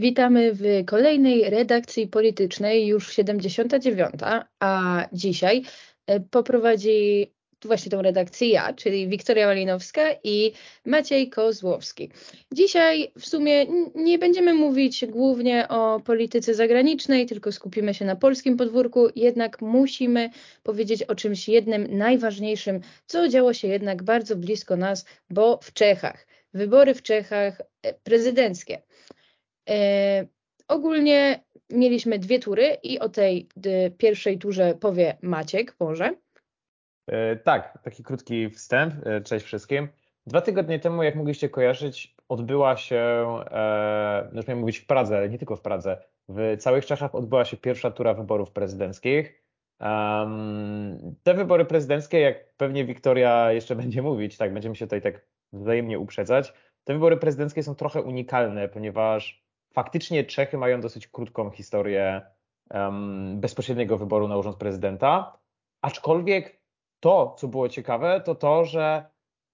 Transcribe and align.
Witamy 0.00 0.52
w 0.54 0.84
kolejnej 0.86 1.50
redakcji 1.50 2.06
politycznej, 2.08 2.86
już 2.86 3.12
79, 3.12 4.14
a 4.60 5.06
dzisiaj 5.12 5.62
e, 6.06 6.20
poprowadzi 6.20 7.30
właśnie 7.64 7.90
tą 7.90 8.02
redakcję 8.02 8.48
ja, 8.48 8.72
czyli 8.72 9.08
Wiktoria 9.08 9.46
Malinowska 9.46 10.02
i 10.24 10.52
Maciej 10.86 11.30
Kozłowski. 11.30 12.10
Dzisiaj 12.52 13.12
w 13.18 13.26
sumie 13.26 13.66
nie 13.94 14.18
będziemy 14.18 14.54
mówić 14.54 15.06
głównie 15.06 15.68
o 15.68 16.00
polityce 16.04 16.54
zagranicznej, 16.54 17.26
tylko 17.26 17.52
skupimy 17.52 17.94
się 17.94 18.04
na 18.04 18.16
polskim 18.16 18.56
podwórku, 18.56 19.08
jednak 19.16 19.62
musimy 19.62 20.30
powiedzieć 20.62 21.02
o 21.02 21.14
czymś 21.14 21.48
jednym 21.48 21.98
najważniejszym, 21.98 22.80
co 23.06 23.28
działo 23.28 23.54
się 23.54 23.68
jednak 23.68 24.02
bardzo 24.02 24.36
blisko 24.36 24.76
nas, 24.76 25.04
bo 25.30 25.58
w 25.62 25.72
Czechach. 25.72 26.26
Wybory 26.54 26.94
w 26.94 27.02
Czechach 27.02 27.60
e, 27.82 27.94
prezydenckie. 27.94 28.82
E, 29.68 30.26
ogólnie 30.68 31.44
mieliśmy 31.70 32.18
dwie 32.18 32.38
tury 32.38 32.76
i 32.82 32.98
o 32.98 33.08
tej 33.08 33.48
pierwszej 33.98 34.38
turze 34.38 34.74
powie 34.74 35.16
Maciek 35.22 35.76
może. 35.80 36.14
E, 37.06 37.36
tak, 37.36 37.78
taki 37.82 38.02
krótki 38.02 38.50
wstęp. 38.50 38.94
E, 39.06 39.20
cześć 39.20 39.46
wszystkim. 39.46 39.88
Dwa 40.26 40.40
tygodnie 40.40 40.78
temu, 40.78 41.02
jak 41.02 41.14
mogliście 41.14 41.48
kojarzyć, 41.48 42.14
odbyła 42.28 42.76
się, 42.76 43.26
e, 43.50 44.30
już 44.32 44.46
miałem 44.46 44.60
mówić 44.60 44.78
w 44.78 44.86
Pradze, 44.86 45.16
ale 45.16 45.28
nie 45.28 45.38
tylko 45.38 45.56
w 45.56 45.60
Pradze, 45.60 46.02
w 46.28 46.56
całych 46.58 46.86
Czechach 46.86 47.14
odbyła 47.14 47.44
się 47.44 47.56
pierwsza 47.56 47.90
tura 47.90 48.14
wyborów 48.14 48.50
prezydenckich. 48.50 49.44
Um, 49.80 51.16
te 51.22 51.34
wybory 51.34 51.64
prezydenckie, 51.64 52.20
jak 52.20 52.54
pewnie 52.56 52.84
Wiktoria 52.84 53.52
jeszcze 53.52 53.76
będzie 53.82 54.02
mówić, 54.02 54.36
tak, 54.36 54.52
będziemy 54.52 54.76
się 54.76 54.86
tutaj 54.86 55.02
tak 55.02 55.26
wzajemnie 55.52 55.98
uprzedzać, 55.98 56.52
te 56.84 56.92
wybory 56.92 57.16
prezydenckie 57.16 57.62
są 57.62 57.74
trochę 57.74 58.02
unikalne, 58.02 58.68
ponieważ 58.68 59.44
faktycznie 59.72 60.24
Czechy 60.24 60.58
mają 60.58 60.80
dosyć 60.80 61.08
krótką 61.08 61.50
historię 61.50 62.22
um, 62.70 63.40
bezpośredniego 63.40 63.98
wyboru 63.98 64.28
na 64.28 64.36
urząd 64.36 64.56
prezydenta, 64.56 65.38
aczkolwiek 65.82 66.60
to, 67.00 67.34
co 67.38 67.48
było 67.48 67.68
ciekawe, 67.68 68.20
to 68.24 68.34
to, 68.34 68.64
że 68.64 69.04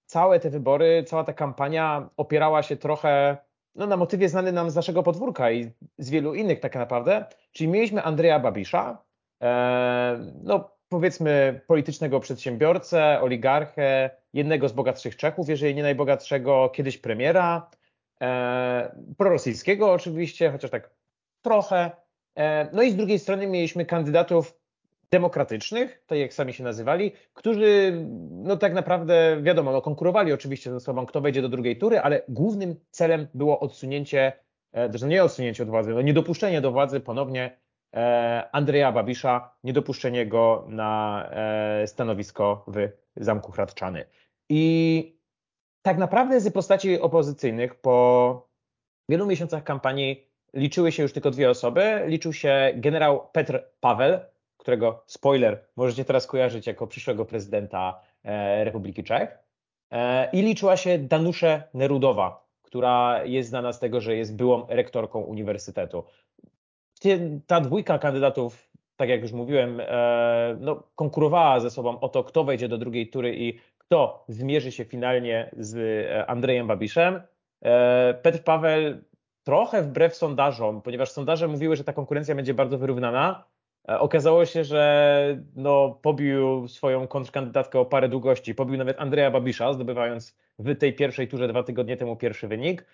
całe 0.05 0.39
te 0.39 0.49
wybory, 0.49 1.03
cała 1.07 1.23
ta 1.23 1.33
kampania 1.33 2.09
opierała 2.17 2.63
się 2.63 2.77
trochę 2.77 3.37
no, 3.75 3.87
na 3.87 3.97
motywie 3.97 4.29
znany 4.29 4.51
nam 4.51 4.69
z 4.69 4.75
naszego 4.75 5.03
podwórka 5.03 5.51
i 5.51 5.71
z 5.97 6.09
wielu 6.09 6.35
innych 6.35 6.59
tak 6.59 6.75
naprawdę, 6.75 7.25
czyli 7.51 7.67
mieliśmy 7.67 8.03
Andrzeja 8.03 8.39
Babisza, 8.39 9.03
e, 9.41 10.31
no 10.43 10.69
powiedzmy 10.89 11.61
politycznego 11.67 12.19
przedsiębiorcę, 12.19 13.21
oligarchę, 13.21 14.09
jednego 14.33 14.69
z 14.69 14.73
bogatszych 14.73 15.15
Czechów, 15.15 15.49
jeżeli 15.49 15.75
nie 15.75 15.83
najbogatszego, 15.83 16.69
kiedyś 16.69 16.97
premiera, 16.97 17.69
prorosyjskiego 19.17 19.91
oczywiście, 19.91 20.51
chociaż 20.51 20.71
tak 20.71 20.89
trochę. 21.41 21.91
E, 22.35 22.69
no 22.73 22.83
i 22.83 22.91
z 22.91 22.95
drugiej 22.95 23.19
strony 23.19 23.47
mieliśmy 23.47 23.85
kandydatów 23.85 24.57
demokratycznych, 25.11 26.03
tak 26.07 26.19
jak 26.19 26.33
sami 26.33 26.53
się 26.53 26.63
nazywali, 26.63 27.11
którzy 27.33 28.05
no 28.31 28.57
tak 28.57 28.73
naprawdę 28.73 29.37
wiadomo, 29.41 29.71
no 29.71 29.81
konkurowali 29.81 30.33
oczywiście 30.33 30.71
ze 30.71 30.79
sobą, 30.79 31.05
kto 31.05 31.21
wejdzie 31.21 31.41
do 31.41 31.49
drugiej 31.49 31.77
tury, 31.77 31.99
ale 31.99 32.21
głównym 32.29 32.75
celem 32.89 33.27
było 33.33 33.59
odsunięcie, 33.59 34.33
e, 34.73 34.89
znaczy 34.89 35.07
nie 35.07 35.23
odsunięcie 35.23 35.63
od 35.63 35.69
władzy, 35.69 35.93
no 35.93 36.01
niedopuszczenie 36.01 36.61
do 36.61 36.71
władzy 36.71 36.99
ponownie 36.99 37.57
e, 37.93 38.49
Andrzeja 38.51 38.91
Babisza, 38.91 39.51
niedopuszczenie 39.63 40.25
go 40.25 40.65
na 40.69 41.23
e, 41.31 41.87
stanowisko 41.87 42.65
w 42.67 42.89
Zamku 43.15 43.51
Hradczany. 43.51 44.05
I 44.49 45.16
tak 45.87 45.97
naprawdę 45.97 46.41
z 46.41 46.53
postaci 46.53 46.99
opozycyjnych 47.01 47.75
po 47.75 48.47
wielu 49.09 49.25
miesiącach 49.25 49.63
kampanii 49.63 50.27
liczyły 50.53 50.91
się 50.91 51.03
już 51.03 51.13
tylko 51.13 51.31
dwie 51.31 51.49
osoby. 51.49 52.03
Liczył 52.05 52.33
się 52.33 52.71
generał 52.75 53.27
Petr 53.31 53.63
Paweł, 53.79 54.19
którego, 54.57 55.03
spoiler, 55.05 55.65
możecie 55.75 56.05
teraz 56.05 56.27
kojarzyć 56.27 56.67
jako 56.67 56.87
przyszłego 56.87 57.25
prezydenta 57.25 58.01
e, 58.23 58.63
Republiki 58.63 59.03
Czech. 59.03 59.37
E, 59.91 60.29
I 60.31 60.41
liczyła 60.41 60.77
się 60.77 60.97
Danusze 60.99 61.63
Nerudowa, 61.73 62.47
która 62.61 63.25
jest 63.25 63.49
znana 63.49 63.73
z 63.73 63.79
tego, 63.79 64.01
że 64.01 64.15
jest 64.15 64.35
byłą 64.35 64.65
rektorką 64.69 65.19
uniwersytetu. 65.19 66.03
Ta 67.47 67.61
dwójka 67.61 67.99
kandydatów, 67.99 68.69
tak 68.95 69.09
jak 69.09 69.21
już 69.21 69.31
mówiłem, 69.31 69.79
e, 69.79 70.57
no, 70.59 70.83
konkurowała 70.95 71.59
ze 71.59 71.71
sobą 71.71 71.99
o 71.99 72.09
to, 72.09 72.23
kto 72.23 72.43
wejdzie 72.43 72.67
do 72.67 72.77
drugiej 72.77 73.09
tury 73.09 73.35
i 73.35 73.59
kto 73.87 74.25
zmierzy 74.27 74.71
się 74.71 74.85
finalnie 74.85 75.51
z 75.57 75.77
Andrejem 76.29 76.67
Babiszem. 76.67 77.21
Petr 78.21 78.43
Paweł 78.43 78.97
trochę 79.43 79.81
wbrew 79.81 80.15
sondażom, 80.15 80.81
ponieważ 80.81 81.11
sondaże 81.11 81.47
mówiły, 81.47 81.75
że 81.75 81.83
ta 81.83 81.93
konkurencja 81.93 82.35
będzie 82.35 82.53
bardzo 82.53 82.77
wyrównana, 82.77 83.43
E, 83.89 83.99
okazało 83.99 84.45
się, 84.45 84.63
że 84.63 85.43
no, 85.55 85.99
pobił 86.01 86.67
swoją 86.67 87.07
kontrkandydatkę 87.07 87.79
o 87.79 87.85
parę 87.85 88.09
długości, 88.09 88.55
pobił 88.55 88.77
nawet 88.77 88.99
Andrea 88.99 89.31
Babisza, 89.31 89.73
zdobywając 89.73 90.37
w 90.59 90.75
tej 90.75 90.93
pierwszej 90.93 91.27
turze 91.27 91.47
dwa 91.47 91.63
tygodnie 91.63 91.97
temu 91.97 92.15
pierwszy 92.15 92.47
wynik. 92.47 92.85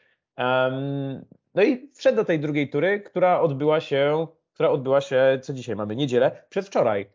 No 1.55 1.63
i 1.63 1.89
wszedł 1.95 2.15
do 2.15 2.25
tej 2.25 2.39
drugiej 2.39 2.69
tury, 2.69 3.01
która 3.01 3.41
odbyła 3.41 3.79
się, 3.79 4.27
która 4.53 4.69
odbyła 4.69 5.01
się, 5.01 5.39
co 5.41 5.53
dzisiaj 5.53 5.75
mamy, 5.75 5.95
niedzielę, 5.95 6.43
przedwczoraj. 6.49 7.09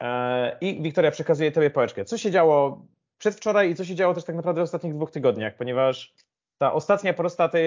E, 0.00 0.58
I 0.60 0.82
Wiktoria, 0.82 1.10
przekazuje 1.10 1.52
Tobie 1.52 1.70
pałeczkę. 1.70 2.04
Co 2.04 2.18
się 2.18 2.30
działo 2.30 2.86
przedwczoraj 3.22 3.70
i 3.70 3.74
co 3.74 3.84
się 3.84 3.94
działo 3.94 4.14
też 4.14 4.24
tak 4.24 4.36
naprawdę 4.36 4.60
w 4.60 4.64
ostatnich 4.64 4.94
dwóch 4.94 5.10
tygodniach, 5.10 5.56
ponieważ 5.56 6.14
ta 6.58 6.72
ostatnia 6.72 7.14
prosta 7.14 7.48
tej 7.48 7.64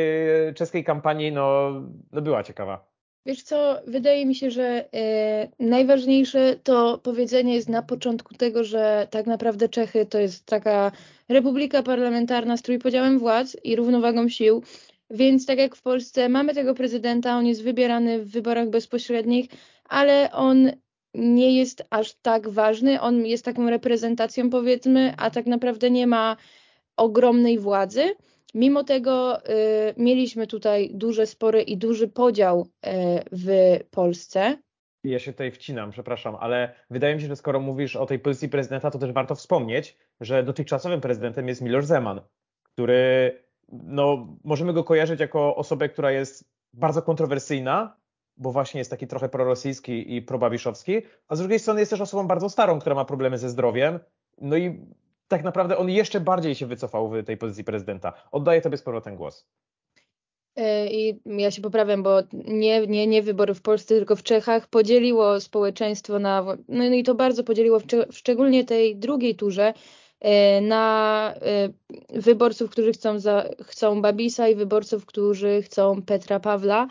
czeskiej 0.56 0.84
kampanii 0.84 1.32
no, 1.32 1.72
no 2.12 2.22
była 2.22 2.44
ciekawa. 2.44 2.86
Wiesz 3.26 3.44
co, 3.44 3.82
wydaje 3.88 4.26
mi 4.26 4.36
się, 4.36 4.52
że 4.52 4.90
e, 4.94 5.48
najważniejsze 5.60 6.56
to 6.64 6.98
powiedzenie 6.98 7.56
jest 7.56 7.70
na 7.70 7.82
początku 7.82 8.36
tego, 8.36 8.64
że 8.64 9.08
tak 9.12 9.26
naprawdę 9.28 9.70
Czechy 9.70 10.06
to 10.06 10.20
jest 10.20 10.46
taka 10.46 10.92
republika 11.30 11.84
parlamentarna 11.84 12.58
z 12.58 12.62
trójpodziałem 12.62 13.20
władz 13.20 13.58
i 13.64 13.76
równowagą 13.76 14.30
sił, 14.30 14.64
więc 15.10 15.46
tak 15.46 15.58
jak 15.58 15.76
w 15.76 15.82
Polsce 15.82 16.30
mamy 16.30 16.54
tego 16.54 16.74
prezydenta, 16.74 17.38
on 17.38 17.46
jest 17.46 17.64
wybierany 17.64 18.20
w 18.20 18.32
wyborach 18.32 18.70
bezpośrednich, 18.70 19.50
ale 19.90 20.32
on 20.32 20.72
nie 21.18 21.58
jest 21.58 21.84
aż 21.90 22.14
tak 22.14 22.50
ważny, 22.50 23.02
on 23.02 23.26
jest 23.26 23.46
taką 23.46 23.70
reprezentacją 23.70 24.50
powiedzmy, 24.50 25.14
a 25.18 25.32
tak 25.32 25.46
naprawdę 25.46 25.92
nie 25.92 26.08
ma 26.08 26.38
ogromnej 26.98 27.60
władzy. 27.60 28.16
Mimo 28.54 28.84
tego 28.84 29.40
y, 29.40 29.44
mieliśmy 29.98 30.48
tutaj 30.48 30.92
duże 30.94 31.26
spory 31.26 31.62
i 31.62 31.78
duży 31.78 32.08
podział 32.08 32.62
y, 32.62 32.90
w 33.32 33.80
Polsce. 33.92 34.58
Ja 35.04 35.20
się 35.20 35.32
tutaj 35.32 35.52
wcinam, 35.52 35.92
przepraszam, 35.92 36.36
ale 36.40 36.76
wydaje 36.90 37.16
mi 37.16 37.22
się, 37.22 37.28
że 37.28 37.36
skoro 37.36 37.60
mówisz 37.60 37.96
o 37.96 38.06
tej 38.06 38.20
pozycji 38.20 38.50
prezydenta, 38.50 38.92
to 38.92 39.00
też 39.00 39.12
warto 39.12 39.36
wspomnieć, 39.36 39.98
że 40.22 40.44
dotychczasowym 40.44 41.02
prezydentem 41.02 41.48
jest 41.48 41.62
Miloš 41.62 41.86
Zeman, 41.86 42.22
który 42.64 43.32
no, 43.72 44.38
możemy 44.44 44.74
go 44.74 44.84
kojarzyć 44.84 45.20
jako 45.20 45.56
osobę, 45.56 45.90
która 45.90 46.12
jest 46.12 46.50
bardzo 46.74 47.02
kontrowersyjna, 47.02 47.98
bo 48.38 48.52
właśnie 48.52 48.80
jest 48.80 48.92
taki 48.92 49.08
trochę 49.08 49.30
prorosyjski 49.30 50.16
i 50.16 50.22
probabiszowski, 50.22 51.02
a 51.28 51.36
z 51.36 51.40
drugiej 51.40 51.60
strony 51.60 51.80
jest 51.80 51.90
też 51.90 52.02
osobą 52.02 52.28
bardzo 52.28 52.50
starą, 52.50 52.80
która 52.80 52.96
ma 52.96 53.06
problemy 53.06 53.38
ze 53.38 53.50
zdrowiem. 53.50 54.00
No 54.42 54.58
i 54.58 54.80
tak 55.28 55.44
naprawdę 55.44 55.78
on 55.78 55.90
jeszcze 55.90 56.20
bardziej 56.20 56.56
się 56.56 56.66
wycofał 56.66 57.10
w 57.10 57.24
tej 57.24 57.38
pozycji 57.38 57.64
prezydenta. 57.64 58.14
Oddaję 58.32 58.62
tobie 58.62 58.78
z 58.78 58.82
powrotem 58.82 59.16
głos. 59.16 59.48
E, 60.56 60.88
I 60.88 61.22
ja 61.26 61.52
się 61.52 61.62
poprawiam, 61.62 62.04
bo 62.04 62.20
nie, 62.34 62.88
nie, 62.88 63.08
nie 63.08 63.22
wybory 63.22 63.54
w 63.54 63.62
Polsce, 63.62 63.96
tylko 63.96 64.16
w 64.16 64.24
Czechach 64.24 64.68
podzieliło 64.68 65.40
społeczeństwo 65.40 66.20
na, 66.20 66.46
no 66.68 66.84
i 66.84 67.04
to 67.04 67.16
bardzo 67.16 67.44
podzieliło, 67.44 67.80
w, 67.80 67.86
szczególnie 68.12 68.66
tej 68.66 68.96
drugiej 68.96 69.36
turze, 69.36 69.74
e, 70.20 70.62
na 70.62 71.34
e, 71.42 72.20
wyborców, 72.22 72.70
którzy 72.72 72.92
chcą, 72.92 73.20
za, 73.20 73.50
chcą 73.64 74.02
Babisa 74.02 74.48
i 74.48 74.56
wyborców, 74.56 75.06
którzy 75.06 75.62
chcą 75.62 76.02
Petra 76.02 76.40
Pawla. 76.40 76.88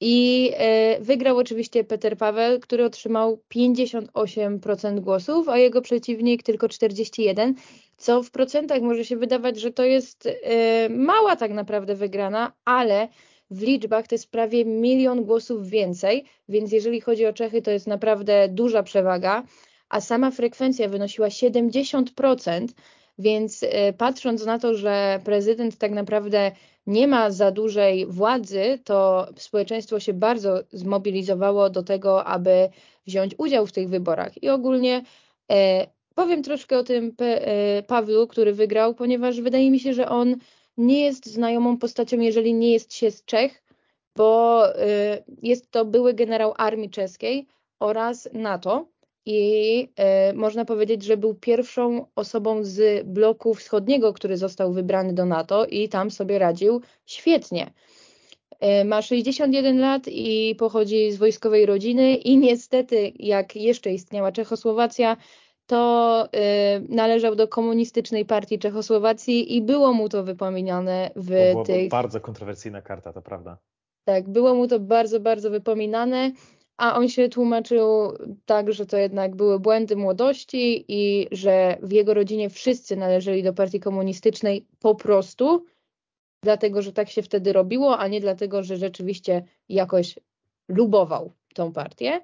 I 0.00 0.50
e, 0.56 1.00
wygrał 1.00 1.38
oczywiście 1.38 1.84
Peter 1.84 2.16
Paweł, 2.16 2.60
który 2.60 2.84
otrzymał 2.84 3.42
58% 3.54 5.00
głosów, 5.00 5.48
a 5.48 5.58
jego 5.58 5.82
przeciwnik 5.82 6.42
tylko 6.42 6.66
41%, 6.66 7.54
co 7.96 8.22
w 8.22 8.30
procentach 8.30 8.82
może 8.82 9.04
się 9.04 9.16
wydawać, 9.16 9.60
że 9.60 9.72
to 9.72 9.84
jest 9.84 10.28
e, 10.42 10.88
mała 10.88 11.36
tak 11.36 11.52
naprawdę 11.52 11.94
wygrana, 11.94 12.52
ale 12.64 13.08
w 13.50 13.62
liczbach 13.62 14.06
to 14.06 14.14
jest 14.14 14.30
prawie 14.30 14.64
milion 14.64 15.24
głosów 15.24 15.68
więcej, 15.68 16.24
więc 16.48 16.72
jeżeli 16.72 17.00
chodzi 17.00 17.26
o 17.26 17.32
Czechy, 17.32 17.62
to 17.62 17.70
jest 17.70 17.86
naprawdę 17.86 18.48
duża 18.48 18.82
przewaga, 18.82 19.42
a 19.88 20.00
sama 20.00 20.30
frekwencja 20.30 20.88
wynosiła 20.88 21.28
70%, 21.28 22.66
więc 23.18 23.62
e, 23.62 23.92
patrząc 23.92 24.46
na 24.46 24.58
to, 24.58 24.74
że 24.74 25.20
prezydent 25.24 25.76
tak 25.76 25.92
naprawdę 25.92 26.52
nie 26.86 27.08
ma 27.08 27.30
za 27.30 27.50
dużej 27.50 28.06
władzy, 28.06 28.78
to 28.84 29.28
społeczeństwo 29.36 30.00
się 30.00 30.12
bardzo 30.12 30.60
zmobilizowało 30.72 31.70
do 31.70 31.82
tego, 31.82 32.24
aby 32.24 32.68
wziąć 33.06 33.34
udział 33.38 33.66
w 33.66 33.72
tych 33.72 33.88
wyborach. 33.88 34.42
I 34.42 34.48
ogólnie 34.48 35.02
e, 35.52 35.86
powiem 36.14 36.42
troszkę 36.42 36.78
o 36.78 36.82
tym 36.82 37.14
e, 37.20 37.82
Pawlu, 37.82 38.26
który 38.26 38.52
wygrał, 38.52 38.94
ponieważ 38.94 39.40
wydaje 39.40 39.70
mi 39.70 39.80
się, 39.80 39.94
że 39.94 40.08
on 40.08 40.36
nie 40.76 41.04
jest 41.04 41.26
znajomą 41.26 41.78
postacią, 41.78 42.20
jeżeli 42.20 42.54
nie 42.54 42.72
jest 42.72 42.94
się 42.94 43.10
z 43.10 43.24
Czech, 43.24 43.62
bo 44.16 44.62
jest 45.42 45.70
to 45.70 45.84
były 45.84 46.14
generał 46.14 46.54
armii 46.56 46.90
czeskiej 46.90 47.46
oraz 47.80 48.28
NATO 48.32 48.86
i 49.26 49.88
można 50.34 50.64
powiedzieć, 50.64 51.02
że 51.02 51.16
był 51.16 51.34
pierwszą 51.34 52.06
osobą 52.14 52.64
z 52.64 53.06
bloku 53.06 53.54
wschodniego, 53.54 54.12
który 54.12 54.36
został 54.36 54.72
wybrany 54.72 55.12
do 55.12 55.24
NATO 55.24 55.66
i 55.66 55.88
tam 55.88 56.10
sobie 56.10 56.38
radził 56.38 56.80
świetnie. 57.06 57.72
E, 58.60 58.84
ma 58.84 59.02
61 59.02 59.80
lat 59.80 60.02
i 60.08 60.54
pochodzi 60.58 61.12
z 61.12 61.16
wojskowej 61.16 61.66
rodziny 61.66 62.14
i 62.14 62.38
niestety, 62.38 63.12
jak 63.18 63.56
jeszcze 63.56 63.92
istniała 63.92 64.32
Czechosłowacja, 64.32 65.16
to 65.66 66.24
y, 66.26 66.86
należał 66.88 67.34
do 67.34 67.48
komunistycznej 67.48 68.24
partii 68.24 68.58
Czechosłowacji 68.58 69.56
i 69.56 69.62
było 69.62 69.92
mu 69.92 70.08
to 70.08 70.24
wypominane 70.24 71.10
w 71.16 71.52
to 71.52 71.62
tych... 71.62 71.88
bardzo 71.88 72.20
kontrowersyjna 72.20 72.82
karta, 72.82 73.12
to 73.12 73.22
prawda. 73.22 73.58
Tak, 74.04 74.28
było 74.28 74.54
mu 74.54 74.68
to 74.68 74.80
bardzo, 74.80 75.20
bardzo 75.20 75.50
wypominane, 75.50 76.32
a 76.76 76.96
on 76.98 77.08
się 77.08 77.28
tłumaczył 77.28 78.12
tak, 78.46 78.72
że 78.72 78.86
to 78.86 78.96
jednak 78.96 79.36
były 79.36 79.60
błędy 79.60 79.96
młodości 79.96 80.84
i 80.88 81.28
że 81.32 81.78
w 81.82 81.92
jego 81.92 82.14
rodzinie 82.14 82.50
wszyscy 82.50 82.96
należeli 82.96 83.42
do 83.42 83.52
partii 83.52 83.80
komunistycznej 83.80 84.66
po 84.80 84.94
prostu, 84.94 85.64
dlatego 86.42 86.82
że 86.82 86.92
tak 86.92 87.10
się 87.10 87.22
wtedy 87.22 87.52
robiło, 87.52 87.98
a 87.98 88.08
nie 88.08 88.20
dlatego, 88.20 88.62
że 88.62 88.76
rzeczywiście 88.76 89.44
jakoś 89.68 90.18
lubował 90.68 91.32
tą 91.54 91.72
partię. 91.72 92.20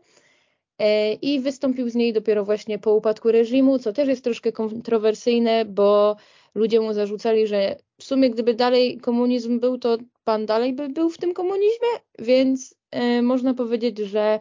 E, 0.79 1.12
I 1.12 1.41
wystąpił 1.41 1.88
z 1.88 1.94
niej 1.94 2.12
dopiero 2.12 2.44
właśnie 2.44 2.79
po 2.79 2.94
upadku 2.94 3.32
reżimu, 3.32 3.79
co 3.79 3.93
też 3.93 4.08
jest 4.08 4.25
troszkę 4.25 4.52
kontrowersyjne, 4.52 5.64
bo 5.64 6.17
ludzie 6.55 6.81
mu 6.81 6.93
zarzucali, 6.93 7.47
że 7.47 7.76
w 7.99 8.05
sumie 8.05 8.31
gdyby 8.31 8.55
dalej 8.55 8.99
komunizm 8.99 9.61
był, 9.61 9.79
to 9.79 9.99
pan 10.25 10.47
dalej 10.47 10.73
by 10.73 10.88
był 10.88 11.11
w 11.11 11.19
tym 11.19 11.35
komunizmie, 11.35 11.88
więc 12.19 12.80
można 13.22 13.54
powiedzieć, 13.54 13.98
że 13.98 14.40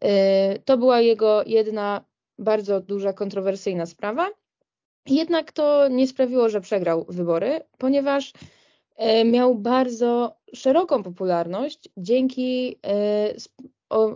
e, 0.00 0.58
to 0.58 0.78
była 0.78 1.00
jego 1.00 1.42
jedna 1.46 2.04
bardzo 2.38 2.80
duża 2.80 3.12
kontrowersyjna 3.12 3.86
sprawa. 3.86 4.30
Jednak 5.06 5.52
to 5.52 5.88
nie 5.88 6.06
sprawiło, 6.06 6.48
że 6.48 6.60
przegrał 6.60 7.06
wybory, 7.08 7.60
ponieważ 7.78 8.32
E, 8.98 9.24
miał 9.24 9.54
bardzo 9.54 10.36
szeroką 10.54 11.02
popularność 11.02 11.88
dzięki 11.96 12.76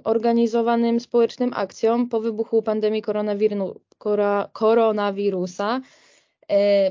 organizowanym 0.04 1.00
społecznym 1.00 1.52
akcjom 1.54 2.08
po 2.08 2.20
wybuchu 2.20 2.62
pandemii 2.62 3.02
koronawirusa 4.52 5.80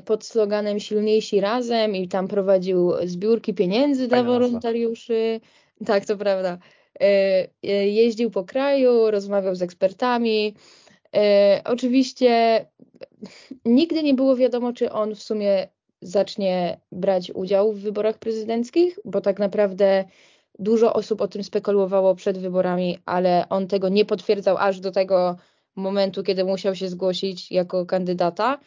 pod 0.06 0.26
sloganem 0.26 0.80
Silniejsi 0.80 1.42
razem 1.42 1.96
i 1.96 2.08
tam 2.08 2.28
prowadził 2.28 2.92
zbiórki 3.04 3.54
pieniędzy 3.54 4.10
Fajna 4.10 4.24
dla 4.24 4.34
wolontariuszy. 4.34 5.40
Nazwa. 5.44 5.61
Tak, 5.86 6.06
to 6.06 6.18
prawda. 6.18 6.58
Jeździł 7.64 8.32
po 8.32 8.44
kraju, 8.44 9.12
rozmawiał 9.12 9.56
z 9.56 9.62
ekspertami. 9.62 10.56
Oczywiście 11.66 12.66
nigdy 13.66 14.04
nie 14.04 14.14
było 14.14 14.36
wiadomo, 14.36 14.74
czy 14.74 14.92
on 14.92 15.16
w 15.16 15.24
sumie 15.24 15.68
zacznie 16.02 16.80
brać 16.92 17.32
udział 17.32 17.74
w 17.74 17.80
wyborach 17.80 18.18
prezydenckich, 18.18 19.00
bo 19.06 19.22
tak 19.22 19.40
naprawdę 19.40 20.06
dużo 20.60 20.94
osób 20.94 21.22
o 21.22 21.28
tym 21.28 21.44
spekulowało 21.44 22.16
przed 22.16 22.38
wyborami, 22.38 22.98
ale 23.06 23.46
on 23.50 23.68
tego 23.68 23.90
nie 23.90 24.06
potwierdzał 24.06 24.58
aż 24.58 24.80
do 24.80 24.92
tego 24.92 25.36
momentu, 25.76 26.24
kiedy 26.24 26.44
musiał 26.44 26.76
się 26.76 26.88
zgłosić 26.88 27.52
jako 27.52 27.86
kandydata. 27.86 28.60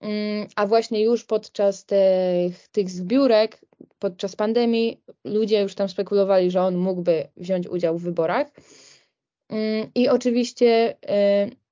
Mm, 0.00 0.46
a 0.56 0.66
właśnie 0.66 1.02
już 1.02 1.24
podczas 1.24 1.84
tych, 1.84 2.68
tych 2.68 2.90
zbiórek, 2.90 3.60
podczas 3.98 4.36
pandemii, 4.36 5.00
ludzie 5.24 5.60
już 5.60 5.74
tam 5.74 5.88
spekulowali, 5.88 6.50
że 6.50 6.62
on 6.62 6.76
mógłby 6.76 7.28
wziąć 7.36 7.68
udział 7.68 7.98
w 7.98 8.02
wyborach. 8.02 8.50
Mm, 9.48 9.90
I 9.94 10.08
oczywiście 10.08 10.96
y, 11.44 11.68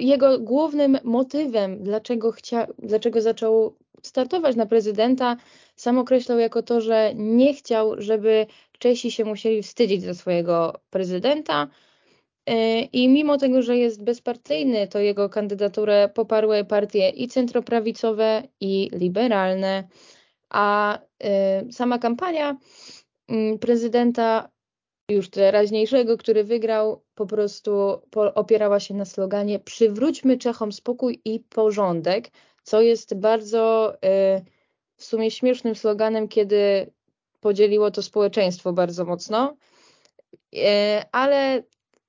jego 0.00 0.38
głównym 0.38 0.98
motywem, 1.04 1.82
dlaczego, 1.82 2.32
chcia, 2.32 2.66
dlaczego 2.78 3.20
zaczął 3.20 3.76
startować 4.02 4.56
na 4.56 4.66
prezydenta, 4.66 5.36
sam 5.76 5.98
określał 5.98 6.38
jako 6.38 6.62
to, 6.62 6.80
że 6.80 7.12
nie 7.14 7.54
chciał, 7.54 7.94
żeby 7.98 8.46
Czesi 8.78 9.10
się 9.10 9.24
musieli 9.24 9.62
wstydzić 9.62 10.02
za 10.02 10.14
swojego 10.14 10.80
prezydenta. 10.90 11.68
E, 12.46 12.80
I 12.82 13.08
mimo 13.08 13.38
tego, 13.38 13.62
że 13.62 13.76
jest 13.76 14.04
bezpartyjny, 14.04 14.88
to 14.88 14.98
jego 14.98 15.28
kandydaturę 15.28 16.08
poparły 16.08 16.64
partie 16.64 17.08
i 17.08 17.28
centroprawicowe, 17.28 18.42
i 18.60 18.90
liberalne, 18.92 19.88
a 20.50 20.98
e, 21.24 21.72
sama 21.72 21.98
kampania 21.98 22.56
mm, 23.28 23.58
prezydenta 23.58 24.48
już 25.10 25.30
teraźniejszego, 25.30 26.16
który 26.16 26.44
wygrał, 26.44 27.04
po 27.14 27.26
prostu 27.26 28.00
opierała 28.34 28.80
się 28.80 28.94
na 28.94 29.04
sloganie 29.04 29.58
przywróćmy 29.58 30.38
Czechom 30.38 30.72
spokój 30.72 31.20
i 31.24 31.40
porządek, 31.40 32.30
co 32.62 32.80
jest 32.80 33.14
bardzo 33.14 33.94
y, 33.94 33.98
w 34.96 35.04
sumie 35.04 35.30
śmiesznym 35.30 35.74
sloganem, 35.74 36.28
kiedy 36.28 36.90
podzieliło 37.40 37.90
to 37.90 38.02
społeczeństwo 38.02 38.72
bardzo 38.72 39.04
mocno. 39.04 39.56
Ale 41.12 41.62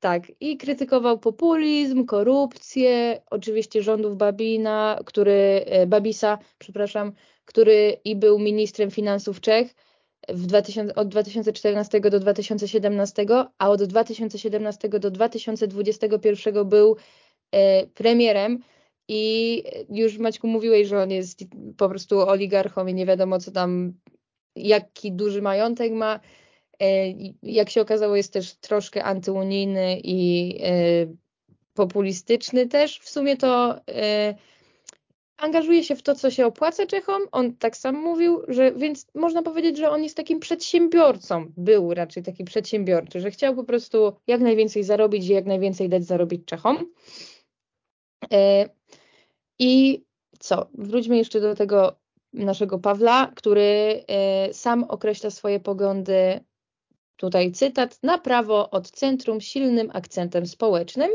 tak, 0.06 0.32
i 0.40 0.58
krytykował 0.58 1.20
populizm, 1.20 2.06
korupcję, 2.06 3.22
oczywiście 3.30 3.84
rządów 3.84 4.18
Babina, 4.18 5.00
który, 5.06 5.66
y, 5.84 5.88
Babisa, 5.88 6.38
przepraszam, 6.58 7.14
który 7.46 7.98
i 8.04 8.16
był 8.16 8.40
ministrem 8.40 8.92
finansów 8.92 9.42
Czech, 9.42 9.76
w 10.30 10.46
2000, 10.46 10.96
od 10.96 11.08
2014 11.08 12.00
do 12.00 12.20
2017, 12.20 13.26
a 13.58 13.70
od 13.70 13.84
2017 13.84 14.90
do 14.90 15.12
2021 15.12 16.70
był 16.70 16.96
e, 17.52 17.88
premierem 17.88 18.60
i 19.08 19.64
już 19.90 20.18
Maćku 20.18 20.48
mówiłeś, 20.48 20.88
że 20.88 21.02
on 21.02 21.12
jest 21.12 21.40
po 21.78 21.90
prostu 21.90 22.20
oligarchą 22.20 22.88
i 22.88 22.94
nie 22.94 23.06
wiadomo 23.06 23.40
co 23.40 23.52
tam, 23.52 23.94
jaki 24.56 25.12
duży 25.12 25.42
majątek 25.42 25.92
ma. 25.92 26.20
E, 26.82 27.14
jak 27.44 27.70
się 27.70 27.82
okazało 27.82 28.16
jest 28.16 28.34
też 28.34 28.56
troszkę 28.56 29.04
antyunijny 29.04 30.00
i 30.04 30.52
e, 30.64 30.72
populistyczny 31.74 32.68
też. 32.68 33.00
W 33.00 33.10
sumie 33.10 33.38
to 33.38 33.80
angażuje 35.38 35.84
się 35.84 35.96
w 35.96 36.04
to, 36.04 36.16
co 36.16 36.32
się 36.32 36.46
opłaca 36.46 36.86
Czechom. 36.86 37.22
On 37.32 37.56
tak 37.56 37.78
sam 37.78 37.96
mówił, 37.96 38.42
że 38.48 38.72
więc 38.72 39.08
można 39.16 39.42
powiedzieć, 39.42 39.78
że 39.78 39.90
on 39.90 40.04
jest 40.04 40.18
takim 40.18 40.40
przedsiębiorcą. 40.40 41.52
Był 41.58 41.94
raczej 41.94 42.24
taki 42.24 42.44
przedsiębiorczy, 42.44 43.20
że 43.20 43.32
chciał 43.32 43.56
po 43.56 43.64
prostu 43.64 44.14
jak 44.28 44.42
najwięcej 44.42 44.84
zarobić 44.84 45.26
i 45.26 45.34
jak 45.34 45.46
najwięcej 45.46 45.90
dać 45.90 46.04
zarobić 46.04 46.46
Czechom. 46.46 46.92
E, 48.34 48.70
I 49.60 50.04
co? 50.40 50.68
Wróćmy 50.74 51.18
jeszcze 51.18 51.42
do 51.42 51.56
tego 51.56 51.96
naszego 52.34 52.80
Pawła, 52.80 53.32
który 53.36 54.04
e, 54.08 54.54
sam 54.54 54.84
określa 54.84 55.30
swoje 55.30 55.60
poglądy. 55.60 56.40
Tutaj 57.18 57.52
cytat: 57.52 58.04
na 58.04 58.18
prawo 58.18 58.70
od 58.70 58.92
centrum 58.92 59.42
silnym 59.42 59.90
akcentem 59.94 60.48
społecznym. 60.48 61.12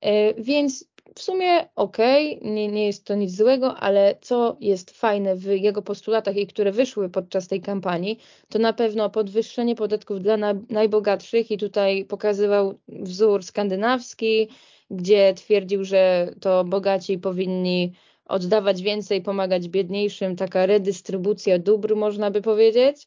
E, 0.00 0.34
więc 0.34 0.84
w 1.14 1.22
sumie 1.22 1.68
okej, 1.76 2.38
okay, 2.38 2.50
nie, 2.50 2.68
nie 2.68 2.86
jest 2.86 3.04
to 3.04 3.14
nic 3.14 3.36
złego, 3.36 3.76
ale 3.76 4.18
co 4.20 4.56
jest 4.60 4.90
fajne 4.90 5.36
w 5.36 5.44
jego 5.44 5.82
postulatach 5.82 6.36
i 6.36 6.46
które 6.46 6.72
wyszły 6.72 7.08
podczas 7.08 7.48
tej 7.48 7.60
kampanii, 7.60 8.18
to 8.48 8.58
na 8.58 8.72
pewno 8.72 9.10
podwyższenie 9.10 9.74
podatków 9.74 10.20
dla 10.22 10.36
na, 10.36 10.54
najbogatszych 10.70 11.50
i 11.50 11.58
tutaj 11.58 12.04
pokazywał 12.04 12.78
wzór 12.88 13.44
skandynawski, 13.44 14.48
gdzie 14.90 15.34
twierdził, 15.34 15.84
że 15.84 16.30
to 16.40 16.64
bogaci 16.64 17.18
powinni 17.18 17.92
oddawać 18.24 18.82
więcej, 18.82 19.22
pomagać 19.22 19.68
biedniejszym, 19.68 20.36
taka 20.36 20.66
redystrybucja 20.66 21.58
dóbr, 21.58 21.96
można 21.96 22.30
by 22.30 22.42
powiedzieć. 22.42 23.06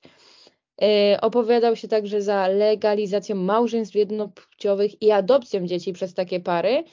Yy, 0.81 1.21
opowiadał 1.21 1.75
się 1.75 1.87
także 1.87 2.21
za 2.21 2.47
legalizacją 2.47 3.35
małżeństw 3.35 3.95
jednopłciowych 3.95 5.01
i 5.01 5.11
adopcją 5.11 5.67
dzieci 5.67 5.93
przez 5.93 6.13
takie 6.13 6.39
pary, 6.39 6.83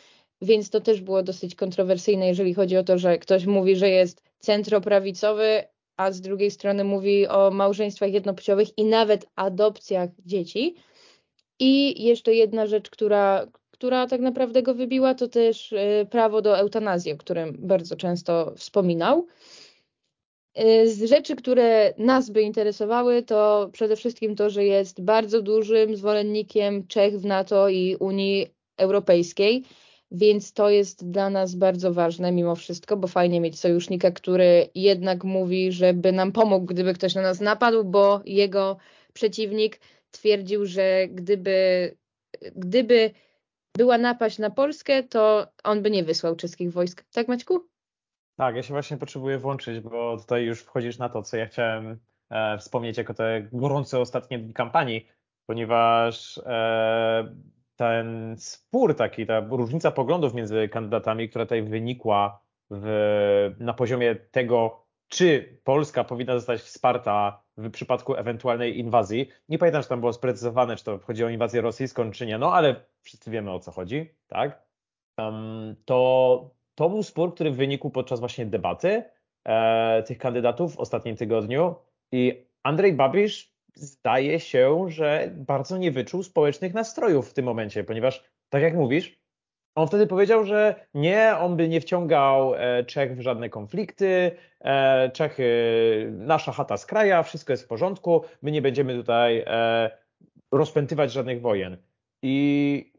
więc 0.43 0.71
to 0.71 0.81
też 0.81 1.01
było 1.01 1.23
dosyć 1.23 1.55
kontrowersyjne, 1.55 2.27
jeżeli 2.27 2.55
chodzi 2.55 2.77
o 2.77 2.85
to, 2.85 2.99
że 2.99 3.19
ktoś 3.19 3.47
mówi, 3.47 3.77
że 3.77 3.89
jest 3.89 4.23
centroprawicowy, 4.39 5.65
a 5.97 6.13
z 6.13 6.21
drugiej 6.21 6.51
strony 6.51 6.85
mówi 6.85 7.27
o 7.29 7.51
małżeństwach 7.51 8.13
jednopłciowych 8.13 8.79
i 8.79 8.85
nawet 8.85 9.27
adopcjach 9.37 10.11
dzieci. 10.27 10.75
I 11.59 12.05
jeszcze 12.05 12.35
jedna 12.35 12.67
rzecz, 12.67 12.91
która, 12.91 13.47
która 13.71 14.07
tak 14.07 14.21
naprawdę 14.21 14.63
go 14.63 14.75
wybiła, 14.75 15.15
to 15.15 15.29
też 15.29 15.73
y, 15.73 16.07
prawo 16.11 16.43
do 16.43 16.59
eutanazji, 16.59 17.13
o 17.13 17.17
którym 17.17 17.57
bardzo 17.59 17.97
często 17.97 18.53
wspominał. 18.57 19.27
Y, 20.61 20.89
z 20.95 21.09
rzeczy, 21.09 21.37
które 21.37 21.95
nas 21.99 22.31
by 22.31 22.43
interesowały, 22.43 23.23
to 23.23 23.71
przede 23.73 23.97
wszystkim 23.97 24.37
to, 24.37 24.51
że 24.51 24.65
jest 24.65 25.05
bardzo 25.05 25.43
dużym 25.43 25.97
zwolennikiem 25.97 26.87
Czech 26.87 27.21
w 27.21 27.25
NATO 27.25 27.69
i 27.69 27.97
Unii 27.97 28.47
Europejskiej 28.77 29.65
więc 30.11 30.53
to 30.53 30.71
jest 30.71 31.11
dla 31.11 31.31
nas 31.31 31.55
bardzo 31.55 31.93
ważne 31.93 32.33
mimo 32.33 32.57
wszystko, 32.57 32.97
bo 32.97 33.09
fajnie 33.09 33.41
mieć 33.41 33.61
sojusznika, 33.61 34.11
który 34.11 34.69
jednak 34.75 35.25
mówi, 35.25 35.73
żeby 35.73 36.13
nam 36.13 36.33
pomógł, 36.33 36.67
gdyby 36.67 36.95
ktoś 36.95 37.15
na 37.15 37.23
nas 37.23 37.41
napadł, 37.41 37.85
bo 37.85 38.21
jego 38.25 38.77
przeciwnik 39.13 39.81
twierdził, 40.11 40.67
że 40.67 41.09
gdyby, 41.09 41.97
gdyby 42.57 43.11
była 43.77 43.99
napaść 43.99 44.39
na 44.39 44.51
Polskę, 44.51 45.03
to 45.03 45.47
on 45.65 45.83
by 45.83 45.91
nie 45.91 46.05
wysłał 46.05 46.37
czeskich 46.37 46.73
wojsk. 46.73 47.05
Tak, 47.13 47.29
Maćku? 47.29 47.78
Tak, 48.39 48.57
ja 48.57 48.63
się 48.63 48.75
właśnie 48.75 48.97
potrzebuję 48.97 49.39
włączyć, 49.39 49.81
bo 49.81 50.17
tutaj 50.17 50.45
już 50.45 50.63
wchodzisz 50.63 50.99
na 50.99 51.09
to, 51.09 51.23
co 51.23 51.37
ja 51.37 51.47
chciałem 51.47 51.99
e, 52.31 52.59
wspomnieć 52.59 52.99
jako 52.99 53.15
te 53.15 53.49
gorące 53.53 54.01
ostatnie 54.01 54.39
dni 54.39 54.55
kampanii, 54.55 55.09
ponieważ 55.47 56.39
e, 56.39 57.35
ten 57.77 58.37
spór 58.39 58.97
taki, 58.97 59.27
ta 59.27 59.41
różnica 59.41 59.91
poglądów 59.91 60.35
między 60.35 60.69
kandydatami, 60.69 61.29
która 61.29 61.45
tutaj 61.45 61.63
wynikła 61.63 62.41
w, 62.71 63.55
na 63.61 63.75
poziomie 63.75 64.15
tego, 64.15 64.87
czy 65.09 65.59
Polska 65.65 66.05
powinna 66.05 66.35
zostać 66.35 66.61
wsparta 66.61 67.43
w 67.57 67.71
przypadku 67.71 68.15
ewentualnej 68.15 68.79
inwazji. 68.79 69.29
Nie 69.49 69.59
pamiętam, 69.59 69.83
czy 69.83 69.89
tam 69.89 70.01
było 70.01 70.13
sprecyzowane, 70.13 70.77
czy 70.77 70.85
to 70.85 70.99
chodzi 70.99 71.25
o 71.25 71.29
inwazję 71.29 71.61
rosyjską, 71.61 72.11
czy 72.11 72.27
nie, 72.27 72.39
no 72.39 72.53
ale 72.53 72.85
wszyscy 73.03 73.31
wiemy 73.31 73.53
o 73.53 73.59
co 73.59 73.73
chodzi, 73.73 74.15
tak? 74.29 74.63
Um, 75.17 75.77
to, 75.85 76.58
to 76.79 76.91
był 76.91 77.03
spór, 77.03 77.35
który 77.35 77.51
wynikł 77.51 77.91
podczas 77.91 78.21
właśnie 78.21 78.47
debaty 78.47 79.03
e, 79.45 80.03
tych 80.03 80.19
kandydatów 80.19 80.75
w 80.75 80.79
ostatnim 80.79 81.17
tygodniu 81.17 81.75
i 82.13 82.47
Andrzej 82.63 82.93
Babisz 82.93 83.53
zdaje 83.75 84.41
się, 84.41 84.85
że 84.89 85.31
bardzo 85.35 85.79
nie 85.79 85.91
wyczuł 85.91 86.23
społecznych 86.23 86.75
nastrojów 86.75 87.31
w 87.31 87.35
tym 87.35 87.45
momencie, 87.45 87.85
ponieważ, 87.85 88.25
tak 88.49 88.63
jak 88.63 88.75
mówisz, 88.75 89.19
on 89.75 89.89
wtedy 89.89 90.07
powiedział, 90.07 90.45
że 90.45 90.87
nie, 90.95 91.37
on 91.41 91.57
by 91.57 91.69
nie 91.69 91.81
wciągał 91.81 92.55
e, 92.55 92.85
Czech 92.85 93.17
w 93.17 93.21
żadne 93.21 93.51
konflikty, 93.51 94.31
e, 94.61 95.11
Czechy, 95.11 95.49
nasza 96.13 96.53
chata 96.53 96.77
z 96.77 96.87
kraja, 96.87 97.23
wszystko 97.23 97.53
jest 97.53 97.65
w 97.65 97.69
porządku, 97.69 98.25
my 98.43 98.51
nie 98.51 98.63
będziemy 98.63 98.95
tutaj 98.95 99.45
e, 99.47 99.91
rozpętywać 100.53 101.13
żadnych 101.13 101.41
wojen. 101.41 101.77
I 102.23 102.93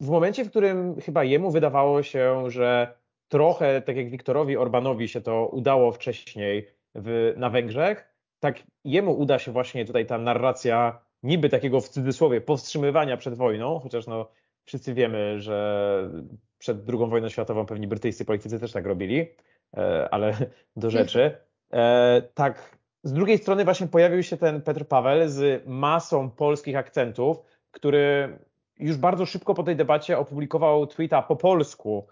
w 0.00 0.08
momencie, 0.08 0.44
w 0.44 0.50
którym 0.50 1.00
chyba 1.00 1.24
jemu 1.24 1.50
wydawało 1.50 2.02
się, 2.02 2.50
że 2.50 2.99
trochę 3.30 3.82
tak 3.82 3.96
jak 3.96 4.10
Wiktorowi 4.10 4.56
Orbanowi 4.56 5.08
się 5.08 5.20
to 5.20 5.46
udało 5.46 5.92
wcześniej 5.92 6.66
w, 6.94 7.34
na 7.36 7.50
Węgrzech, 7.50 8.14
tak 8.40 8.62
jemu 8.84 9.12
uda 9.12 9.38
się 9.38 9.52
właśnie 9.52 9.84
tutaj 9.84 10.06
ta 10.06 10.18
narracja 10.18 11.00
niby 11.22 11.48
takiego 11.48 11.80
w 11.80 11.88
cudzysłowie 11.88 12.40
powstrzymywania 12.40 13.16
przed 13.16 13.34
wojną, 13.34 13.78
chociaż 13.78 14.06
no 14.06 14.30
wszyscy 14.64 14.94
wiemy, 14.94 15.40
że 15.40 16.10
przed 16.58 16.88
II 16.88 17.10
wojną 17.10 17.28
światową 17.28 17.66
pewni 17.66 17.86
brytyjscy 17.86 18.24
politycy 18.24 18.60
też 18.60 18.72
tak 18.72 18.86
robili, 18.86 19.26
e, 19.76 20.08
ale 20.10 20.32
do 20.76 20.90
rzeczy. 20.90 21.36
E, 21.72 22.22
tak, 22.34 22.78
z 23.02 23.12
drugiej 23.12 23.38
strony 23.38 23.64
właśnie 23.64 23.86
pojawił 23.86 24.22
się 24.22 24.36
ten 24.36 24.62
Petr 24.62 24.86
Paweł 24.86 25.28
z 25.28 25.62
masą 25.66 26.30
polskich 26.30 26.76
akcentów, 26.76 27.42
który 27.70 28.38
już 28.78 28.96
bardzo 28.96 29.26
szybko 29.26 29.54
po 29.54 29.62
tej 29.62 29.76
debacie 29.76 30.18
opublikował 30.18 30.86
tweeta 30.86 31.22
po 31.22 31.36
polsku, 31.36 32.06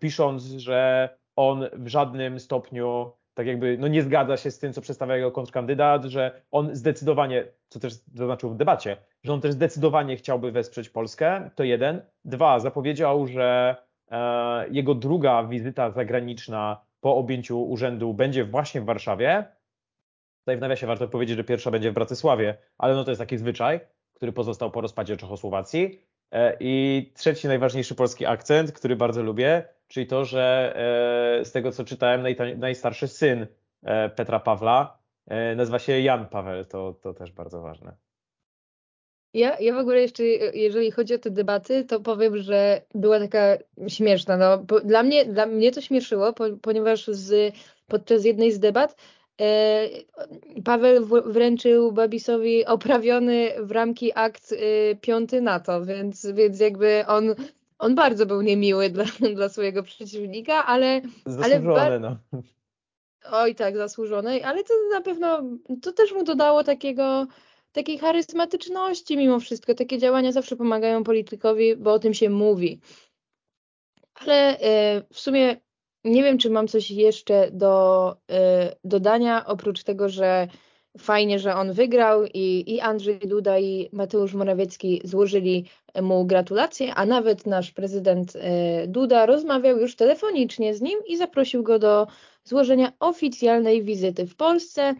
pisząc, 0.00 0.42
że 0.42 1.08
on 1.36 1.64
w 1.72 1.88
żadnym 1.88 2.40
stopniu 2.40 3.12
tak 3.34 3.46
jakby 3.46 3.76
no 3.78 3.88
nie 3.88 4.02
zgadza 4.02 4.36
się 4.36 4.50
z 4.50 4.58
tym, 4.58 4.72
co 4.72 4.80
przedstawia 4.80 5.16
jego 5.16 5.32
kontrkandydat, 5.32 6.04
że 6.04 6.42
on 6.50 6.74
zdecydowanie, 6.76 7.44
co 7.68 7.80
też 7.80 7.94
zaznaczył 8.14 8.50
w 8.50 8.56
debacie, 8.56 8.96
że 9.22 9.32
on 9.32 9.40
też 9.40 9.52
zdecydowanie 9.52 10.16
chciałby 10.16 10.52
wesprzeć 10.52 10.88
Polskę, 10.88 11.50
to 11.54 11.64
jeden. 11.64 12.02
Dwa, 12.24 12.60
zapowiedział, 12.60 13.26
że 13.26 13.76
e, 14.10 14.68
jego 14.70 14.94
druga 14.94 15.44
wizyta 15.44 15.90
zagraniczna 15.90 16.80
po 17.00 17.16
objęciu 17.16 17.62
urzędu 17.62 18.14
będzie 18.14 18.44
właśnie 18.44 18.80
w 18.80 18.84
Warszawie. 18.84 19.44
Tutaj 20.40 20.56
w 20.56 20.60
nawiasie 20.60 20.86
warto 20.86 21.08
powiedzieć, 21.08 21.36
że 21.36 21.44
pierwsza 21.44 21.70
będzie 21.70 21.90
w 21.90 21.94
Bratysławie, 21.94 22.58
ale 22.78 22.94
no 22.94 23.04
to 23.04 23.10
jest 23.10 23.20
taki 23.20 23.38
zwyczaj, 23.38 23.80
który 24.14 24.32
pozostał 24.32 24.70
po 24.70 24.80
rozpadzie 24.80 25.16
Czechosłowacji. 25.16 26.00
E, 26.34 26.56
I 26.60 27.12
trzeci 27.14 27.48
najważniejszy 27.48 27.94
polski 27.94 28.26
akcent, 28.26 28.72
który 28.72 28.96
bardzo 28.96 29.22
lubię, 29.22 29.68
czyli 29.88 30.06
to, 30.06 30.24
że 30.24 30.74
e, 31.40 31.44
z 31.44 31.52
tego 31.52 31.72
co 31.72 31.84
czytałem, 31.84 32.26
najstarszy 32.56 33.08
syn 33.08 33.46
e, 33.82 34.08
Petra 34.08 34.40
Pawła 34.40 34.98
nazywa 35.56 35.78
się 35.78 36.00
Jan 36.00 36.28
Paweł, 36.28 36.64
to, 36.64 36.92
to 36.92 37.14
też 37.14 37.32
bardzo 37.32 37.60
ważne. 37.60 37.96
Ja, 39.34 39.58
ja 39.60 39.74
w 39.74 39.78
ogóle 39.78 40.00
jeszcze, 40.00 40.24
jeżeli 40.54 40.90
chodzi 40.90 41.14
o 41.14 41.18
te 41.18 41.30
debaty, 41.30 41.84
to 41.84 42.00
powiem, 42.00 42.38
że 42.38 42.82
była 42.94 43.18
taka 43.20 43.56
śmieszna. 43.88 44.36
No, 44.36 44.58
dla, 44.84 45.02
mnie, 45.02 45.24
dla 45.24 45.46
mnie 45.46 45.72
to 45.72 45.80
śmieszyło, 45.80 46.32
ponieważ 46.62 47.06
z, 47.06 47.54
podczas 47.86 48.24
jednej 48.24 48.52
z 48.52 48.58
debat 48.58 48.96
Paweł 50.64 51.06
wręczył 51.24 51.92
Babisowi 51.92 52.66
oprawiony 52.66 53.50
w 53.60 53.70
ramki 53.70 54.12
akt 54.14 54.52
y, 54.52 54.98
piąty 55.00 55.40
NATO, 55.40 55.84
więc, 55.84 56.26
więc 56.26 56.60
jakby 56.60 57.04
on, 57.06 57.34
on 57.78 57.94
bardzo 57.94 58.26
był 58.26 58.42
niemiły 58.42 58.90
dla, 58.90 59.04
dla 59.34 59.48
swojego 59.48 59.82
przeciwnika, 59.82 60.66
ale... 60.66 61.02
Zasłużone, 61.26 61.80
ale 61.80 62.00
no. 62.00 62.16
Oj 63.32 63.54
tak, 63.54 63.76
zasłużone, 63.76 64.40
ale 64.44 64.64
to 64.64 64.74
na 64.92 65.00
pewno, 65.00 65.42
to 65.82 65.92
też 65.92 66.12
mu 66.12 66.24
dodało 66.24 66.64
takiego, 66.64 67.26
takiej 67.72 67.98
charyzmatyczności 67.98 69.16
mimo 69.16 69.40
wszystko. 69.40 69.74
Takie 69.74 69.98
działania 69.98 70.32
zawsze 70.32 70.56
pomagają 70.56 71.04
politykowi, 71.04 71.76
bo 71.76 71.92
o 71.92 71.98
tym 71.98 72.14
się 72.14 72.30
mówi. 72.30 72.80
Ale 74.14 74.56
y, 74.56 74.60
w 75.12 75.20
sumie 75.20 75.56
nie 76.04 76.22
wiem, 76.22 76.38
czy 76.38 76.50
mam 76.50 76.68
coś 76.68 76.90
jeszcze 76.90 77.50
do 77.52 78.12
y, 78.12 78.34
dodania, 78.84 79.46
oprócz 79.46 79.82
tego, 79.84 80.08
że 80.08 80.48
fajnie, 80.98 81.38
że 81.38 81.54
on 81.54 81.72
wygrał 81.72 82.24
i, 82.34 82.74
i 82.74 82.80
Andrzej 82.80 83.18
Duda 83.18 83.58
i 83.58 83.88
Mateusz 83.92 84.34
Morawiecki 84.34 85.00
złożyli 85.04 85.64
mu 86.02 86.24
gratulacje, 86.24 86.94
a 86.94 87.06
nawet 87.06 87.46
nasz 87.46 87.70
prezydent 87.70 88.36
y, 88.36 88.40
Duda 88.88 89.26
rozmawiał 89.26 89.78
już 89.78 89.96
telefonicznie 89.96 90.74
z 90.74 90.80
nim 90.80 90.98
i 91.06 91.16
zaprosił 91.16 91.62
go 91.62 91.78
do 91.78 92.06
złożenia 92.44 92.92
oficjalnej 93.00 93.82
wizyty 93.82 94.26
w 94.26 94.36
Polsce. 94.36 94.94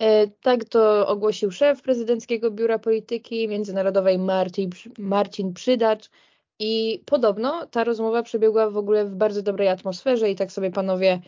Y, 0.00 0.30
tak 0.42 0.64
to 0.64 1.08
ogłosił 1.08 1.50
szef 1.50 1.82
prezydenckiego 1.82 2.50
Biura 2.50 2.78
Polityki 2.78 3.48
Międzynarodowej 3.48 4.18
Marcin, 4.18 4.70
Marcin 4.98 5.52
Przydacz. 5.54 6.10
I 6.58 7.02
podobno 7.06 7.66
ta 7.66 7.84
rozmowa 7.84 8.22
przebiegła 8.22 8.70
w 8.70 8.76
ogóle 8.76 9.04
w 9.04 9.14
bardzo 9.14 9.42
dobrej 9.42 9.68
atmosferze 9.68 10.30
i 10.30 10.36
tak 10.36 10.52
sobie 10.52 10.70
panowie 10.70 11.20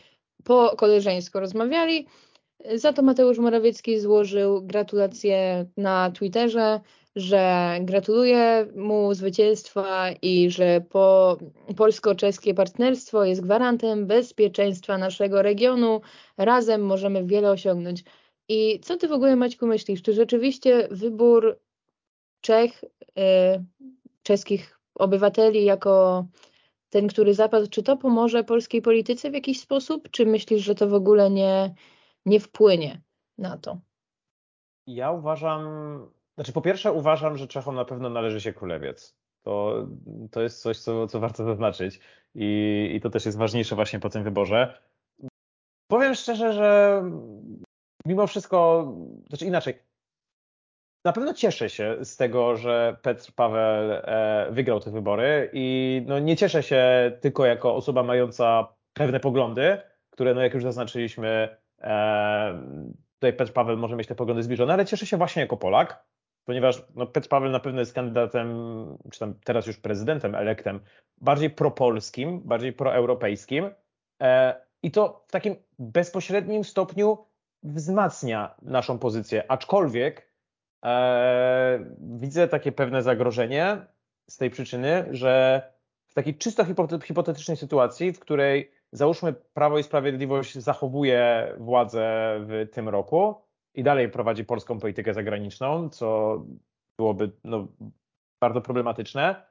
po 0.44 0.76
koleżeńsko 0.76 1.40
rozmawiali. 1.40 2.06
Za 2.75 2.92
to 2.92 3.02
Mateusz 3.02 3.38
Morawiecki 3.38 4.00
złożył 4.00 4.62
gratulacje 4.62 5.66
na 5.76 6.11
Twitterze, 6.11 6.80
że 7.16 7.75
gratuluje 7.80 8.66
mu 8.76 9.14
zwycięstwa 9.14 10.11
i 10.23 10.50
że 10.50 10.80
po 10.80 11.37
polsko-czeskie 11.76 12.54
partnerstwo 12.54 13.25
jest 13.25 13.40
gwarantem 13.40 14.06
bezpieczeństwa 14.06 14.99
naszego 14.99 15.42
regionu. 15.42 16.00
Razem 16.37 16.82
możemy 16.82 17.25
wiele 17.25 17.50
osiągnąć. 17.50 18.04
I 18.49 18.80
co 18.80 18.97
ty 18.97 19.08
w 19.08 19.12
ogóle, 19.12 19.37
Maćku, 19.37 19.66
myślisz? 19.66 20.02
Czy 20.02 20.12
rzeczywiście 20.12 20.88
wybór 20.90 21.58
Czech, 22.40 22.85
y, 22.85 23.64
czeskich 24.23 24.77
obywateli 24.99 25.64
jako 25.64 26.25
ten, 26.90 27.09
który 27.09 27.35
zapadł, 27.35 27.67
czy 27.71 27.83
to 27.83 27.97
pomoże 27.97 28.45
polskiej 28.45 28.83
polityce 28.83 29.31
w 29.31 29.35
jakiś 29.35 29.61
sposób, 29.61 30.11
czy 30.11 30.26
myślisz, 30.26 30.64
że 30.64 30.75
to 30.75 30.88
w 30.88 30.95
ogóle 30.95 31.31
nie, 31.31 31.75
nie 32.26 32.40
wpłynie 32.40 33.02
na 33.38 33.59
to? 33.59 33.81
Ja 34.87 35.11
uważam, 35.11 35.62
znaczy 36.35 36.52
po 36.52 36.62
pierwsze 36.62 36.93
uważam, 36.93 37.37
że 37.37 37.47
Czechom 37.47 37.75
na 37.75 37.85
pewno 37.85 38.11
należy 38.11 38.40
się 38.40 38.52
królewiec. 38.52 39.17
To, 39.43 39.87
to 40.31 40.43
jest 40.43 40.62
coś, 40.62 40.78
co, 40.78 41.07
co 41.07 41.21
warto 41.21 41.45
zaznaczyć 41.45 42.00
I, 42.35 42.90
i 42.95 43.00
to 43.00 43.11
też 43.11 43.26
jest 43.26 43.38
ważniejsze 43.38 43.75
właśnie 43.75 44.00
po 44.00 44.11
tym 44.11 44.25
wyborze. 44.25 44.83
Powiem 45.90 46.14
szczerze, 46.14 46.52
że 46.52 47.02
mimo 48.07 48.26
wszystko, 48.26 48.93
znaczy 49.28 49.47
inaczej, 49.47 49.75
na 51.05 51.12
pewno 51.12 51.35
cieszę 51.35 51.71
się 51.71 51.97
z 52.05 52.17
tego, 52.17 52.57
że 52.57 52.97
Petr 53.02 53.33
Paweł 53.33 53.93
e, 53.93 54.47
wygrał 54.50 54.81
te 54.81 54.90
wybory 54.90 55.50
i 55.52 56.02
no 56.07 56.19
nie 56.19 56.37
cieszę 56.37 56.62
się 56.62 57.12
tylko 57.21 57.47
jako 57.47 57.75
osoba 57.75 58.02
mająca 58.02 58.69
pewne 58.93 59.21
poglądy, 59.21 59.78
które 60.11 60.35
no 60.35 60.43
jak 60.43 60.55
już 60.55 60.62
zaznaczyliśmy, 60.62 61.57
e, 61.81 62.62
tutaj 63.14 63.33
Petr 63.33 63.52
Paweł 63.52 63.76
może 63.76 63.97
mieć 63.97 64.09
te 64.09 64.14
poglądy 64.14 64.43
zbliżone, 64.43 64.73
ale 64.73 64.87
cieszę 64.87 65.07
się 65.07 65.17
właśnie 65.17 65.43
jako 65.43 65.57
Polak, 65.57 66.05
ponieważ 66.45 66.83
no, 66.95 67.07
Petr 67.07 67.28
Paweł 67.28 67.50
na 67.50 67.61
pewno 67.61 67.81
jest 67.81 67.93
kandydatem, 67.93 68.49
czy 69.12 69.19
tam 69.19 69.35
teraz 69.45 69.67
już 69.67 69.76
prezydentem, 69.76 70.35
elektem, 70.35 70.81
bardziej 71.21 71.50
propolskim, 71.50 72.40
bardziej 72.40 72.73
proeuropejskim 72.73 73.71
e, 74.23 74.55
i 74.83 74.90
to 74.90 75.25
w 75.28 75.33
takim 75.33 75.57
bezpośrednim 75.78 76.64
stopniu 76.64 77.19
wzmacnia 77.62 78.55
naszą 78.62 78.99
pozycję, 78.99 79.50
aczkolwiek 79.50 80.27
Eee, 80.82 81.85
widzę 82.00 82.49
takie 82.49 82.73
pewne 82.73 83.02
zagrożenie 83.02 83.87
z 84.30 84.37
tej 84.37 84.50
przyczyny, 84.50 85.04
że 85.11 85.62
w 86.06 86.14
takiej 86.14 86.38
czysto 86.38 86.64
hipotetycznej 87.04 87.56
sytuacji, 87.56 88.12
w 88.12 88.20
której 88.20 88.73
załóżmy 88.92 89.32
Prawo 89.32 89.78
i 89.78 89.82
Sprawiedliwość 89.82 90.58
zachowuje 90.58 91.52
władzę 91.58 92.37
w 92.40 92.68
tym 92.73 92.88
roku 92.88 93.35
i 93.75 93.82
dalej 93.82 94.08
prowadzi 94.08 94.44
polską 94.44 94.78
politykę 94.78 95.14
zagraniczną, 95.14 95.88
co 95.88 96.38
byłoby 96.99 97.32
no, 97.44 97.68
bardzo 98.40 98.61
problematyczne, 98.61 99.47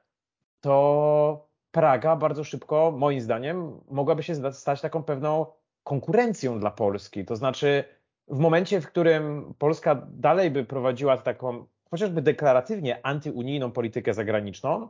to 0.60 1.48
Praga 1.70 2.16
bardzo 2.16 2.44
szybko, 2.44 2.92
moim 2.96 3.20
zdaniem, 3.20 3.80
mogłaby 3.90 4.22
się 4.22 4.52
stać 4.52 4.80
taką 4.80 5.02
pewną 5.02 5.46
konkurencją 5.84 6.60
dla 6.60 6.70
Polski. 6.70 7.24
To 7.24 7.36
znaczy, 7.36 7.84
w 8.30 8.38
momencie, 8.38 8.80
w 8.80 8.86
którym 8.86 9.54
Polska 9.58 10.06
dalej 10.10 10.50
by 10.50 10.64
prowadziła 10.64 11.16
taką 11.16 11.66
chociażby 11.90 12.22
deklaratywnie 12.22 13.06
antyunijną 13.06 13.70
politykę 13.70 14.14
zagraniczną, 14.14 14.88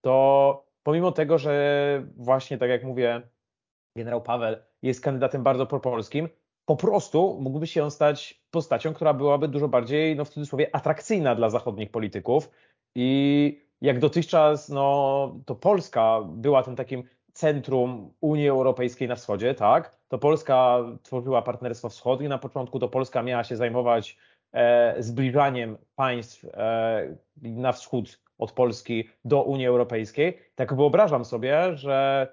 to 0.00 0.64
pomimo 0.82 1.12
tego, 1.12 1.38
że 1.38 2.04
właśnie 2.16 2.58
tak 2.58 2.70
jak 2.70 2.84
mówię, 2.84 3.22
generał 3.96 4.22
Paweł 4.22 4.56
jest 4.82 5.00
kandydatem 5.00 5.42
bardzo 5.42 5.66
propolskim, 5.66 6.28
po 6.64 6.76
prostu 6.76 7.38
mógłby 7.40 7.66
się 7.66 7.84
on 7.84 7.90
stać 7.90 8.44
postacią, 8.50 8.94
która 8.94 9.14
byłaby 9.14 9.48
dużo 9.48 9.68
bardziej, 9.68 10.16
no 10.16 10.24
w 10.24 10.28
cudzysłowie, 10.28 10.74
atrakcyjna 10.76 11.34
dla 11.34 11.50
zachodnich 11.50 11.90
polityków. 11.90 12.50
I 12.94 13.60
jak 13.80 13.98
dotychczas, 13.98 14.68
no 14.68 15.40
to 15.46 15.54
Polska 15.54 16.20
była 16.28 16.62
tym 16.62 16.76
takim 16.76 17.04
centrum 17.40 18.12
Unii 18.20 18.48
Europejskiej 18.48 19.08
na 19.08 19.16
wschodzie, 19.16 19.54
tak? 19.54 19.96
To 20.08 20.18
Polska 20.18 20.78
tworzyła 21.02 21.42
Partnerstwo 21.42 21.88
Wschodnie 21.88 22.28
na 22.28 22.38
początku, 22.38 22.78
to 22.78 22.88
Polska 22.88 23.22
miała 23.22 23.44
się 23.44 23.56
zajmować 23.56 24.16
e, 24.52 24.94
zbliżaniem 25.02 25.78
państw 25.94 26.44
e, 26.44 27.16
na 27.42 27.72
wschód 27.72 28.20
od 28.38 28.52
Polski 28.52 29.08
do 29.24 29.42
Unii 29.42 29.66
Europejskiej. 29.66 30.38
Tak 30.54 30.74
wyobrażam 30.74 31.24
sobie, 31.24 31.76
że 31.76 32.28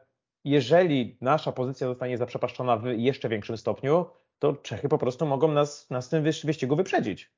jeżeli 0.45 1.17
nasza 1.21 1.51
pozycja 1.51 1.87
zostanie 1.87 2.17
zaprzepaszczona 2.17 2.77
w 2.77 2.85
jeszcze 2.85 3.29
większym 3.29 3.57
stopniu, 3.57 4.05
to 4.39 4.53
Czechy 4.53 4.89
po 4.89 4.97
prostu 4.97 5.25
mogą 5.25 5.51
nas, 5.51 5.89
nas 5.89 6.07
w 6.07 6.09
tym 6.09 6.23
wyścigu 6.23 6.75
wyprzedzić. 6.75 7.31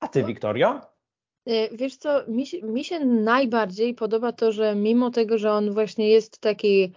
A 0.00 0.08
ty, 0.08 0.20
no. 0.20 0.26
Wiktoria? 0.26 0.93
Y, 1.48 1.68
wiesz 1.72 1.96
co, 1.96 2.22
mi 2.28 2.46
się, 2.46 2.62
mi 2.62 2.84
się 2.84 3.04
najbardziej 3.04 3.94
podoba 3.94 4.32
to, 4.32 4.52
że 4.52 4.74
mimo 4.74 5.10
tego, 5.10 5.38
że 5.38 5.52
on 5.52 5.72
właśnie 5.72 6.08
jest 6.08 6.38
taki 6.38 6.92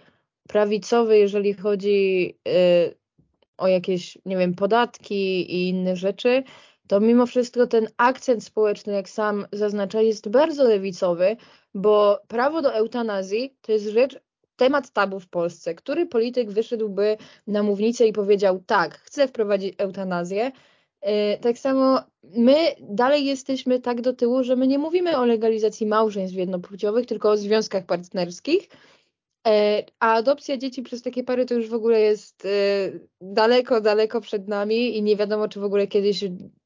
prawicowy, 0.48 1.18
jeżeli 1.18 1.54
chodzi 1.54 2.34
y, 2.48 2.94
o 3.56 3.68
jakieś, 3.68 4.18
nie 4.26 4.36
wiem, 4.36 4.54
podatki 4.54 5.54
i 5.54 5.68
inne 5.68 5.96
rzeczy, 5.96 6.42
to 6.88 7.00
mimo 7.00 7.26
wszystko 7.26 7.66
ten 7.66 7.88
akcent 7.96 8.44
społeczny, 8.44 8.92
jak 8.92 9.08
sam 9.08 9.46
zaznacza, 9.52 10.00
jest 10.02 10.28
bardzo 10.28 10.64
lewicowy, 10.64 11.36
bo 11.74 12.20
prawo 12.28 12.62
do 12.62 12.74
eutanazji 12.74 13.56
to 13.60 13.72
jest 13.72 13.84
rzecz, 13.84 14.20
temat 14.56 14.90
tabu 14.90 15.20
w 15.20 15.28
Polsce. 15.28 15.74
Który 15.74 16.06
polityk 16.06 16.50
wyszedłby 16.50 17.16
na 17.46 17.62
mównicę 17.62 18.06
i 18.06 18.12
powiedział 18.12 18.62
tak, 18.66 18.98
chcę 18.98 19.28
wprowadzić 19.28 19.74
eutanazję, 19.78 20.52
tak 21.40 21.58
samo 21.58 22.00
my 22.36 22.56
dalej 22.80 23.24
jesteśmy 23.24 23.80
tak 23.80 24.00
do 24.00 24.12
tyłu, 24.12 24.44
że 24.44 24.56
my 24.56 24.66
nie 24.66 24.78
mówimy 24.78 25.16
o 25.16 25.24
legalizacji 25.24 25.86
małżeństw 25.86 26.36
jednopłciowych, 26.36 27.06
tylko 27.06 27.30
o 27.30 27.36
związkach 27.36 27.86
partnerskich. 27.86 28.68
E, 29.46 29.82
a 30.00 30.14
adopcja 30.14 30.56
dzieci 30.56 30.82
przez 30.82 31.02
takie 31.02 31.24
pary 31.24 31.46
to 31.46 31.54
już 31.54 31.68
w 31.68 31.74
ogóle 31.74 32.00
jest 32.00 32.44
e, 32.44 32.48
daleko, 33.20 33.80
daleko 33.80 34.20
przed 34.20 34.48
nami 34.48 34.96
i 34.96 35.02
nie 35.02 35.16
wiadomo, 35.16 35.48
czy 35.48 35.60
w 35.60 35.64
ogóle 35.64 35.86
kiedyś 35.86 36.24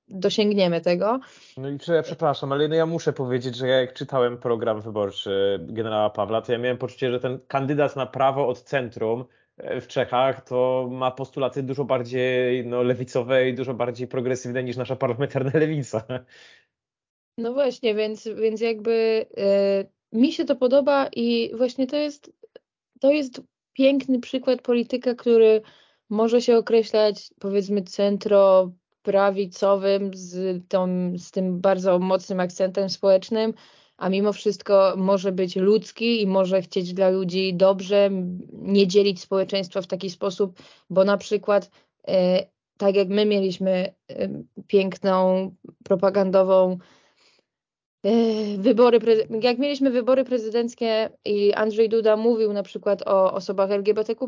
dosięgniemy 0.09 0.81
tego. 0.81 1.21
No 1.57 1.69
i 1.69 1.79
czy, 1.79 1.93
przepraszam, 2.03 2.53
ale 2.53 2.69
no 2.69 2.75
ja 2.75 2.87
muszę 2.87 3.13
powiedzieć, 3.13 3.57
że 3.57 3.69
ja 3.69 3.81
jak 3.81 3.93
czytałem 3.93 4.39
program 4.39 4.81
wyborczy 4.81 5.61
generała 5.63 6.11
Pawła, 6.11 6.43
to 6.43 6.53
ja 6.53 6.59
miałem 6.59 6.79
poczucie, 6.79 7.11
że 7.11 7.21
ten 7.21 7.39
kandydat 7.49 7.97
na 7.97 8.07
prawo 8.07 8.49
od 8.49 8.63
centrum 8.63 9.25
w 9.59 9.87
Czechach, 9.87 10.45
to 10.45 10.89
ma 10.91 11.11
postulaty 11.11 11.63
dużo 11.63 11.85
bardziej 11.85 12.67
no, 12.67 12.83
lewicowe 12.83 13.49
i 13.49 13.55
dużo 13.55 13.75
bardziej 13.75 14.09
progresywne 14.09 14.65
niż 14.65 14.77
nasza 14.77 14.97
parlamentarna 14.97 15.51
lewica. 15.61 16.05
No 17.39 17.53
właśnie, 17.53 17.95
więc, 17.95 18.29
więc 18.29 18.61
jakby 18.61 19.27
y, 20.13 20.19
mi 20.19 20.33
się 20.33 20.45
to 20.45 20.57
podoba 20.57 21.09
i 21.17 21.51
właśnie 21.57 21.87
to 21.87 21.97
jest, 21.97 22.33
to 23.01 23.11
jest 23.11 23.43
piękny 23.73 24.21
przykład 24.21 24.63
polityka, 24.63 25.15
który 25.15 25.63
może 26.11 26.43
się 26.43 26.57
określać 26.57 27.31
powiedzmy 27.41 27.83
centro 27.83 28.73
prawicowym 29.03 30.11
z, 30.15 30.63
tą, 30.69 31.13
z 31.19 31.31
tym 31.31 31.61
bardzo 31.61 31.99
mocnym 31.99 32.41
akcentem 32.41 32.91
społecznym, 32.91 33.55
a 34.03 34.09
mimo 34.09 34.33
wszystko 34.33 34.95
może 34.97 35.33
być 35.33 35.57
ludzki 35.57 36.23
i 36.23 36.27
może 36.27 36.63
chcieć 36.63 36.95
dla 36.95 37.11
ludzi 37.11 37.55
dobrze, 37.55 38.11
nie 38.53 38.87
dzielić 38.87 39.21
społeczeństwa 39.21 39.83
w 39.83 39.87
taki 39.87 40.11
sposób, 40.11 40.59
bo 40.91 41.05
na 41.05 41.17
przykład 41.17 41.71
e, 42.09 42.47
tak 42.77 42.95
jak 42.95 43.09
my 43.09 43.27
mieliśmy 43.27 43.95
e, 44.09 44.29
piękną 44.67 45.51
propagandową 45.85 46.79
e, 48.05 48.11
wybory, 48.59 48.99
jak 49.43 49.59
mieliśmy 49.59 49.91
wybory 49.91 50.25
prezydenckie 50.25 51.11
i 51.25 51.53
Andrzej 51.53 51.89
Duda 51.89 52.17
mówił 52.17 52.53
na 52.53 52.63
przykład 52.63 53.09
o 53.09 53.33
osobach 53.33 53.71
LGBTQ+, 53.71 54.27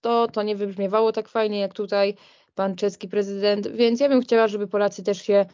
to 0.00 0.28
to 0.28 0.42
nie 0.42 0.56
wybrzmiewało 0.56 1.12
tak 1.12 1.28
fajnie 1.28 1.60
jak 1.60 1.74
tutaj 1.74 2.14
pan 2.54 2.76
czeski 2.76 3.08
prezydent, 3.08 3.68
więc 3.68 4.00
ja 4.00 4.08
bym 4.08 4.20
chciała, 4.20 4.48
żeby 4.48 4.66
Polacy 4.66 5.02
też 5.02 5.22
się 5.22 5.46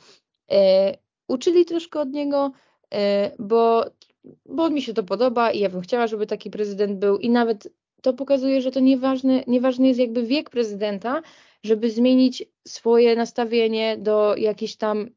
uczyli 1.28 1.64
troszkę 1.64 2.00
od 2.00 2.10
niego, 2.10 2.50
E, 2.50 2.71
bo, 3.38 3.84
bo 4.46 4.70
mi 4.70 4.82
się 4.82 4.94
to 4.94 5.02
podoba 5.02 5.50
i 5.50 5.58
ja 5.60 5.68
bym 5.68 5.80
chciała, 5.80 6.06
żeby 6.06 6.26
taki 6.26 6.50
prezydent 6.50 6.98
był 6.98 7.18
i 7.18 7.30
nawet 7.30 7.68
to 8.02 8.12
pokazuje, 8.12 8.62
że 8.62 8.70
to 8.70 8.80
nieważny, 8.80 9.44
nieważny 9.46 9.88
jest 9.88 10.00
jakby 10.00 10.22
wiek 10.22 10.50
prezydenta, 10.50 11.22
żeby 11.62 11.90
zmienić 11.90 12.44
swoje 12.68 13.16
nastawienie 13.16 13.96
do 13.96 14.36
jakichś 14.36 14.76
tam 14.76 15.10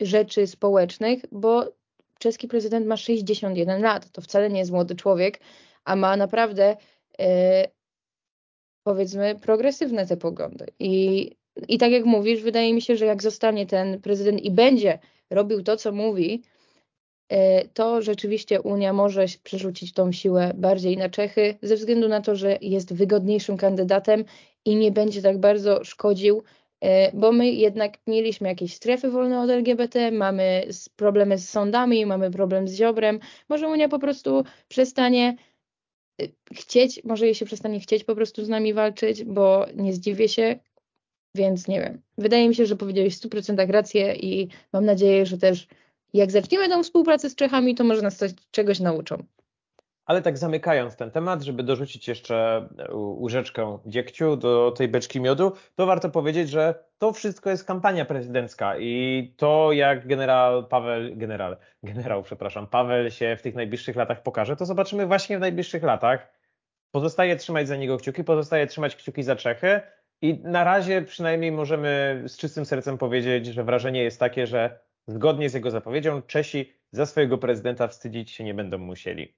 rzeczy 0.00 0.46
społecznych, 0.46 1.24
bo 1.32 1.72
czeski 2.18 2.48
prezydent 2.48 2.86
ma 2.86 2.96
61 2.96 3.82
lat, 3.82 4.10
to 4.10 4.22
wcale 4.22 4.50
nie 4.50 4.58
jest 4.58 4.70
młody 4.70 4.94
człowiek, 4.94 5.40
a 5.84 5.96
ma 5.96 6.16
naprawdę 6.16 6.76
e, 7.18 7.68
powiedzmy 8.82 9.36
progresywne 9.42 10.06
te 10.06 10.16
poglądy. 10.16 10.66
I, 10.78 11.30
I 11.68 11.78
tak 11.78 11.92
jak 11.92 12.04
mówisz, 12.04 12.42
wydaje 12.42 12.74
mi 12.74 12.82
się, 12.82 12.96
że 12.96 13.06
jak 13.06 13.22
zostanie 13.22 13.66
ten 13.66 14.00
prezydent 14.00 14.40
i 14.40 14.50
będzie 14.50 14.98
robił 15.30 15.62
to, 15.62 15.76
co 15.76 15.92
mówi, 15.92 16.42
to 17.74 18.02
rzeczywiście 18.02 18.60
Unia 18.60 18.92
może 18.92 19.24
przerzucić 19.42 19.92
tą 19.92 20.12
siłę 20.12 20.52
bardziej 20.54 20.96
na 20.96 21.08
Czechy, 21.08 21.58
ze 21.62 21.76
względu 21.76 22.08
na 22.08 22.20
to, 22.20 22.36
że 22.36 22.58
jest 22.60 22.94
wygodniejszym 22.94 23.56
kandydatem 23.56 24.24
i 24.64 24.76
nie 24.76 24.92
będzie 24.92 25.22
tak 25.22 25.38
bardzo 25.38 25.84
szkodził, 25.84 26.42
e, 26.80 27.12
bo 27.16 27.32
my 27.32 27.50
jednak 27.50 27.98
mieliśmy 28.06 28.48
jakieś 28.48 28.74
strefy 28.74 29.10
wolne 29.10 29.40
od 29.40 29.50
LGBT, 29.50 30.10
mamy 30.10 30.68
problemy 30.96 31.38
z 31.38 31.48
sądami, 31.48 32.06
mamy 32.06 32.30
problem 32.30 32.68
z 32.68 32.74
Ziobrem. 32.74 33.20
Może 33.48 33.68
Unia 33.68 33.88
po 33.88 33.98
prostu 33.98 34.44
przestanie 34.68 35.36
e, 36.22 36.26
chcieć, 36.52 37.04
może 37.04 37.26
jej 37.26 37.34
się 37.34 37.46
przestanie 37.46 37.80
chcieć 37.80 38.04
po 38.04 38.14
prostu 38.14 38.44
z 38.44 38.48
nami 38.48 38.74
walczyć, 38.74 39.24
bo 39.24 39.66
nie 39.74 39.92
zdziwię 39.92 40.28
się, 40.28 40.58
więc 41.34 41.68
nie 41.68 41.80
wiem. 41.80 42.02
Wydaje 42.18 42.48
mi 42.48 42.54
się, 42.54 42.66
że 42.66 42.76
powiedziałeś 42.76 43.16
w 43.16 43.20
100% 43.20 43.70
rację 43.70 44.14
i 44.14 44.48
mam 44.72 44.84
nadzieję, 44.84 45.26
że 45.26 45.38
też 45.38 45.68
jak 46.14 46.30
zaczniemy 46.30 46.68
tą 46.68 46.82
współpracę 46.82 47.30
z 47.30 47.34
Czechami, 47.34 47.74
to 47.74 47.84
może 47.84 48.02
nas 48.02 48.16
coś, 48.16 48.30
czegoś 48.50 48.80
nauczą. 48.80 49.22
Ale 50.08 50.22
tak 50.22 50.38
zamykając 50.38 50.96
ten 50.96 51.10
temat, 51.10 51.42
żeby 51.42 51.62
dorzucić 51.62 52.08
jeszcze 52.08 52.68
łyżeczkę 52.94 53.78
dziegciu 53.86 54.36
do 54.36 54.72
tej 54.76 54.88
beczki 54.88 55.20
miodu, 55.20 55.52
to 55.74 55.86
warto 55.86 56.10
powiedzieć, 56.10 56.50
że 56.50 56.84
to 56.98 57.12
wszystko 57.12 57.50
jest 57.50 57.64
kampania 57.64 58.04
prezydencka 58.04 58.78
i 58.78 59.34
to 59.36 59.72
jak 59.72 60.06
generał 60.06 60.66
Paweł, 60.66 61.16
generał, 61.16 61.56
generał, 61.82 62.22
przepraszam, 62.22 62.66
Paweł 62.66 63.10
się 63.10 63.36
w 63.38 63.42
tych 63.42 63.54
najbliższych 63.54 63.96
latach 63.96 64.22
pokaże, 64.22 64.56
to 64.56 64.66
zobaczymy 64.66 65.06
właśnie 65.06 65.38
w 65.38 65.40
najbliższych 65.40 65.82
latach. 65.82 66.32
Pozostaje 66.90 67.36
trzymać 67.36 67.68
za 67.68 67.76
niego 67.76 67.96
kciuki, 67.98 68.24
pozostaje 68.24 68.66
trzymać 68.66 68.96
kciuki 68.96 69.22
za 69.22 69.36
Czechy 69.36 69.80
i 70.22 70.40
na 70.44 70.64
razie 70.64 71.02
przynajmniej 71.02 71.52
możemy 71.52 72.22
z 72.26 72.36
czystym 72.36 72.64
sercem 72.64 72.98
powiedzieć, 72.98 73.46
że 73.46 73.64
wrażenie 73.64 74.02
jest 74.02 74.20
takie, 74.20 74.46
że 74.46 74.87
Zgodnie 75.08 75.50
z 75.50 75.54
jego 75.54 75.70
zapowiedzią, 75.70 76.22
Czesi 76.22 76.72
za 76.92 77.06
swojego 77.06 77.38
prezydenta 77.38 77.88
wstydzić 77.88 78.30
się 78.30 78.44
nie 78.44 78.54
będą 78.54 78.78
musieli. 78.78 79.34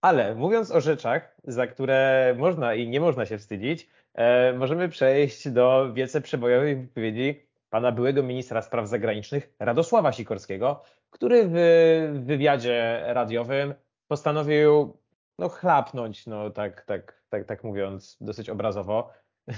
Ale 0.00 0.34
mówiąc 0.34 0.70
o 0.70 0.80
rzeczach, 0.80 1.36
za 1.44 1.66
które 1.66 2.34
można 2.38 2.74
i 2.74 2.88
nie 2.88 3.00
można 3.00 3.26
się 3.26 3.38
wstydzić, 3.38 3.88
e, 4.14 4.52
możemy 4.52 4.88
przejść 4.88 5.48
do 5.48 5.92
wiece 5.94 6.20
przebojowej 6.20 6.76
wypowiedzi 6.76 7.46
pana 7.70 7.92
byłego 7.92 8.22
ministra 8.22 8.62
spraw 8.62 8.88
zagranicznych 8.88 9.54
Radosława 9.58 10.12
Sikorskiego, 10.12 10.82
który 11.10 11.44
w 11.46 12.24
wywiadzie 12.24 13.02
radiowym 13.06 13.74
postanowił 14.08 14.96
no, 15.38 15.48
chlapnąć, 15.48 16.26
no 16.26 16.50
tak, 16.50 16.84
tak, 16.84 17.22
tak, 17.28 17.44
tak 17.44 17.64
mówiąc 17.64 18.16
dosyć 18.20 18.50
obrazowo. 18.50 19.10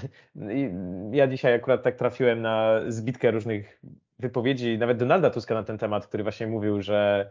Ja 1.11 1.27
dzisiaj 1.27 1.53
akurat 1.53 1.83
tak 1.83 1.95
trafiłem 1.95 2.41
na 2.41 2.81
zbitkę 2.87 3.31
różnych 3.31 3.81
wypowiedzi 4.19 4.77
nawet 4.77 4.97
Donalda 4.97 5.29
Tuska 5.29 5.53
na 5.53 5.63
ten 5.63 5.77
temat, 5.77 6.07
który 6.07 6.23
właśnie 6.23 6.47
mówił, 6.47 6.81
że 6.81 7.29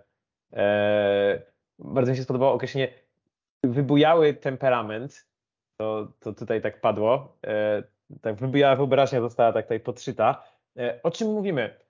e, 0.53 1.42
bardzo 1.79 2.11
mi 2.11 2.16
się 2.16 2.23
spodobało 2.23 2.53
określenie 2.53 2.88
wybujały 3.64 4.35
temperament, 4.35 5.27
to, 5.77 6.12
to 6.20 6.33
tutaj 6.33 6.62
tak 6.62 6.81
padło, 6.81 7.37
e, 7.47 7.83
tak 8.20 8.37
wybujała 8.37 8.77
wyobraźnia 8.77 9.20
została 9.20 9.53
tak 9.53 9.64
tutaj 9.64 9.81
podszyta. 9.81 10.44
E, 10.79 11.01
o 11.03 11.11
czym 11.11 11.29
mówimy? 11.29 11.85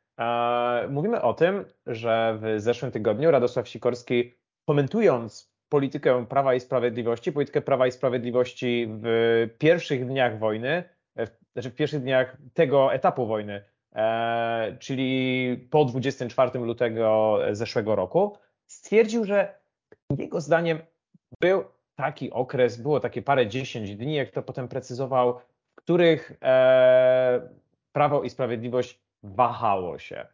Mówimy 0.88 1.22
o 1.22 1.34
tym, 1.34 1.64
że 1.86 2.38
w 2.42 2.60
zeszłym 2.60 2.92
tygodniu 2.92 3.30
Radosław 3.30 3.68
Sikorski 3.68 4.34
komentując 4.66 5.54
politykę 5.68 6.26
Prawa 6.26 6.54
i 6.54 6.60
Sprawiedliwości, 6.60 7.32
politykę 7.32 7.62
Prawa 7.62 7.86
i 7.86 7.92
Sprawiedliwości 7.92 8.86
w 8.90 9.48
pierwszych 9.58 10.06
dniach 10.06 10.38
wojny, 10.38 10.84
w, 11.16 11.26
znaczy 11.52 11.70
w 11.70 11.74
pierwszych 11.74 12.02
dniach 12.02 12.36
tego 12.54 12.94
etapu 12.94 13.26
wojny, 13.26 13.54
e, 13.54 13.73
czyli 14.78 15.68
po 15.70 15.84
24 15.84 16.58
lutego 16.58 17.38
zeszłego 17.52 17.94
roku, 17.94 18.38
stwierdził, 18.66 19.24
że 19.24 19.58
jego 20.18 20.40
zdaniem 20.40 20.78
był 21.40 21.64
taki 21.94 22.30
okres, 22.30 22.76
było 22.76 23.00
takie 23.00 23.22
parę 23.22 23.46
dziesięć 23.46 23.96
dni, 23.96 24.14
jak 24.14 24.30
to 24.30 24.42
potem 24.42 24.68
precyzował, 24.68 25.38
w 25.72 25.74
których 25.74 26.32
e, 26.42 27.48
Prawo 27.92 28.22
i 28.22 28.30
Sprawiedliwość 28.30 29.00
wahało 29.22 29.98
się. 29.98 30.26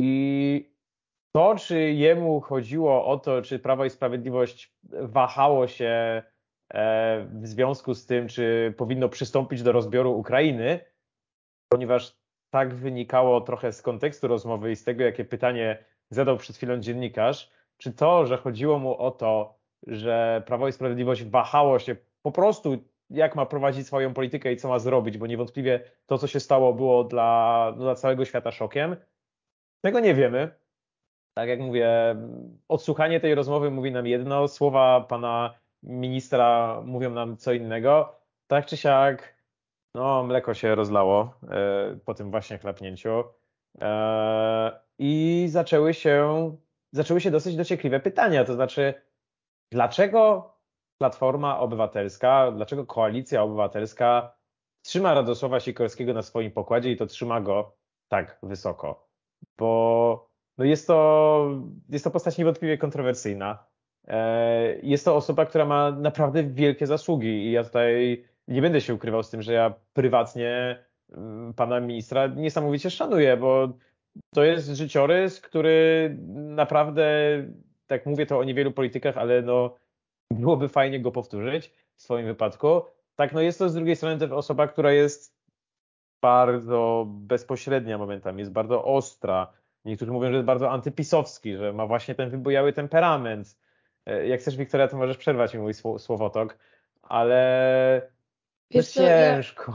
I 0.00 0.74
to, 1.34 1.56
czy 1.56 1.80
jemu 1.80 2.40
chodziło 2.40 3.06
o 3.06 3.18
to, 3.18 3.42
czy 3.42 3.58
Prawo 3.58 3.84
i 3.84 3.90
Sprawiedliwość 3.90 4.74
wahało 4.92 5.66
się 5.66 6.22
e, 6.74 7.26
w 7.32 7.46
związku 7.46 7.94
z 7.94 8.06
tym, 8.06 8.28
czy 8.28 8.74
powinno 8.76 9.08
przystąpić 9.08 9.62
do 9.62 9.72
rozbioru 9.72 10.18
Ukrainy, 10.18 10.80
ponieważ 11.68 12.16
tak 12.54 12.74
wynikało 12.74 13.40
trochę 13.40 13.72
z 13.72 13.82
kontekstu 13.82 14.28
rozmowy 14.28 14.70
i 14.70 14.76
z 14.76 14.84
tego, 14.84 15.04
jakie 15.04 15.24
pytanie 15.24 15.84
zadał 16.10 16.36
przed 16.36 16.56
chwilą 16.56 16.78
dziennikarz, 16.78 17.50
czy 17.76 17.92
to, 17.92 18.26
że 18.26 18.36
chodziło 18.36 18.78
mu 18.78 18.98
o 18.98 19.10
to, 19.10 19.58
że 19.86 20.42
Prawo 20.46 20.68
i 20.68 20.72
Sprawiedliwość 20.72 21.24
wahało 21.24 21.78
się 21.78 21.96
po 22.22 22.32
prostu, 22.32 22.78
jak 23.10 23.36
ma 23.36 23.46
prowadzić 23.46 23.86
swoją 23.86 24.14
politykę 24.14 24.52
i 24.52 24.56
co 24.56 24.68
ma 24.68 24.78
zrobić, 24.78 25.18
bo 25.18 25.26
niewątpliwie 25.26 25.80
to, 26.06 26.18
co 26.18 26.26
się 26.26 26.40
stało, 26.40 26.72
było 26.72 27.04
dla, 27.04 27.72
no, 27.76 27.82
dla 27.82 27.94
całego 27.94 28.24
świata 28.24 28.50
szokiem. 28.50 28.96
Tego 29.80 30.00
nie 30.00 30.14
wiemy. 30.14 30.50
Tak 31.36 31.48
jak 31.48 31.60
mówię, 31.60 32.16
odsłuchanie 32.68 33.20
tej 33.20 33.34
rozmowy 33.34 33.70
mówi 33.70 33.92
nam 33.92 34.06
jedno, 34.06 34.48
słowa 34.48 35.00
pana 35.00 35.54
ministra 35.82 36.80
mówią 36.84 37.10
nam 37.10 37.36
co 37.36 37.52
innego. 37.52 38.14
Tak 38.46 38.66
czy 38.66 38.76
siak, 38.76 39.33
no, 39.94 40.24
mleko 40.24 40.54
się 40.54 40.74
rozlało 40.74 41.34
e, 41.50 41.98
po 42.04 42.14
tym 42.14 42.30
właśnie 42.30 42.58
chlapnięciu. 42.58 43.24
E, 43.80 44.80
I 44.98 45.46
zaczęły 45.48 45.94
się, 45.94 46.56
zaczęły 46.92 47.20
się 47.20 47.30
dosyć 47.30 47.56
dociekliwe 47.56 48.00
pytania, 48.00 48.44
to 48.44 48.54
znaczy, 48.54 48.94
dlaczego 49.72 50.50
Platforma 50.98 51.58
Obywatelska, 51.58 52.52
dlaczego 52.52 52.86
Koalicja 52.86 53.42
Obywatelska 53.42 54.36
trzyma 54.82 55.14
Radosława 55.14 55.60
Sikorskiego 55.60 56.14
na 56.14 56.22
swoim 56.22 56.52
pokładzie 56.52 56.92
i 56.92 56.96
to 56.96 57.06
trzyma 57.06 57.40
go 57.40 57.76
tak 58.08 58.38
wysoko? 58.42 59.08
Bo 59.58 60.30
no 60.58 60.64
jest, 60.64 60.86
to, 60.86 61.50
jest 61.88 62.04
to 62.04 62.10
postać 62.10 62.38
niewątpliwie 62.38 62.78
kontrowersyjna. 62.78 63.66
E, 64.08 64.78
jest 64.82 65.04
to 65.04 65.16
osoba, 65.16 65.46
która 65.46 65.64
ma 65.64 65.90
naprawdę 65.90 66.44
wielkie 66.44 66.86
zasługi 66.86 67.28
i 67.28 67.52
ja 67.52 67.64
tutaj 67.64 68.24
nie 68.48 68.62
będę 68.62 68.80
się 68.80 68.94
ukrywał 68.94 69.22
z 69.22 69.30
tym, 69.30 69.42
że 69.42 69.52
ja 69.52 69.74
prywatnie 69.92 70.84
mm, 71.12 71.54
pana 71.54 71.80
ministra 71.80 72.26
niesamowicie 72.26 72.90
szanuję, 72.90 73.36
bo 73.36 73.68
to 74.34 74.44
jest 74.44 74.68
życiorys, 74.68 75.40
który 75.40 76.16
naprawdę, 76.34 77.06
tak 77.86 78.06
mówię 78.06 78.26
to 78.26 78.38
o 78.38 78.44
niewielu 78.44 78.72
politykach, 78.72 79.18
ale 79.18 79.42
no 79.42 79.74
byłoby 80.30 80.68
fajnie 80.68 81.00
go 81.00 81.12
powtórzyć 81.12 81.72
w 81.94 82.02
swoim 82.02 82.26
wypadku. 82.26 82.82
Tak, 83.16 83.32
no 83.32 83.40
jest 83.40 83.58
to 83.58 83.68
z 83.68 83.74
drugiej 83.74 83.96
strony 83.96 84.18
też 84.18 84.30
osoba, 84.30 84.68
która 84.68 84.92
jest 84.92 85.34
bardzo 86.22 87.06
bezpośrednia 87.08 87.98
momentami, 87.98 88.38
jest 88.38 88.52
bardzo 88.52 88.84
ostra. 88.84 89.52
Niektórzy 89.84 90.12
mówią, 90.12 90.28
że 90.28 90.34
jest 90.34 90.46
bardzo 90.46 90.70
antypisowski, 90.70 91.56
że 91.56 91.72
ma 91.72 91.86
właśnie 91.86 92.14
ten 92.14 92.30
wybojały 92.30 92.72
temperament. 92.72 93.58
E, 94.06 94.26
jak 94.26 94.40
chcesz, 94.40 94.56
Wiktoria, 94.56 94.88
to 94.88 94.96
możesz 94.96 95.16
przerwać 95.16 95.54
mi 95.54 95.60
mój 95.60 95.74
słowotok, 95.98 96.58
ale 97.02 98.13
Wiesz 98.74 98.88
co, 98.88 99.00
ciężko. 99.00 99.72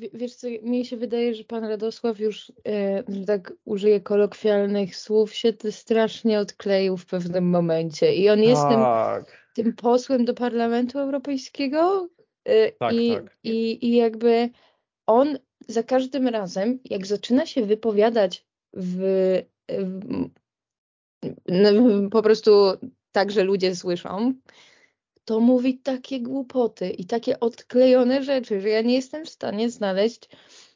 Ja, 0.00 0.08
wiesz 0.14 0.34
co, 0.34 0.46
mi 0.62 0.86
się 0.86 0.96
wydaje, 0.96 1.34
że 1.34 1.44
pan 1.44 1.64
Radosław 1.64 2.20
już, 2.20 2.52
e, 2.68 3.02
że 3.08 3.24
tak 3.26 3.52
użyję 3.64 4.00
kolokwialnych 4.00 4.96
słów, 4.96 5.34
się 5.34 5.52
strasznie 5.70 6.38
odkleił 6.38 6.96
w 6.96 7.06
pewnym 7.06 7.50
momencie. 7.50 8.14
I 8.14 8.30
on 8.30 8.40
jest 8.40 8.62
tak. 8.62 9.24
tym, 9.54 9.64
tym 9.64 9.76
posłem 9.76 10.24
do 10.24 10.34
Parlamentu 10.34 10.98
Europejskiego. 10.98 12.08
E, 12.44 12.72
tak, 12.72 12.94
i, 12.94 13.12
tak. 13.14 13.36
I, 13.44 13.86
I 13.86 13.96
jakby 13.96 14.50
on 15.06 15.38
za 15.68 15.82
każdym 15.82 16.28
razem, 16.28 16.78
jak 16.84 17.06
zaczyna 17.06 17.46
się 17.46 17.66
wypowiadać 17.66 18.46
w, 18.72 18.98
w 19.68 20.28
no, 21.48 21.70
po 22.10 22.22
prostu 22.22 22.50
tak, 23.12 23.30
że 23.30 23.44
ludzie 23.44 23.76
słyszą, 23.76 24.34
to 25.24 25.40
mówi 25.40 25.78
takie 25.78 26.20
głupoty 26.20 26.90
i 26.90 27.04
takie 27.04 27.40
odklejone 27.40 28.22
rzeczy, 28.22 28.60
że 28.60 28.68
ja 28.68 28.82
nie 28.82 28.94
jestem 28.94 29.24
w 29.24 29.28
stanie 29.28 29.70
znaleźć 29.70 30.28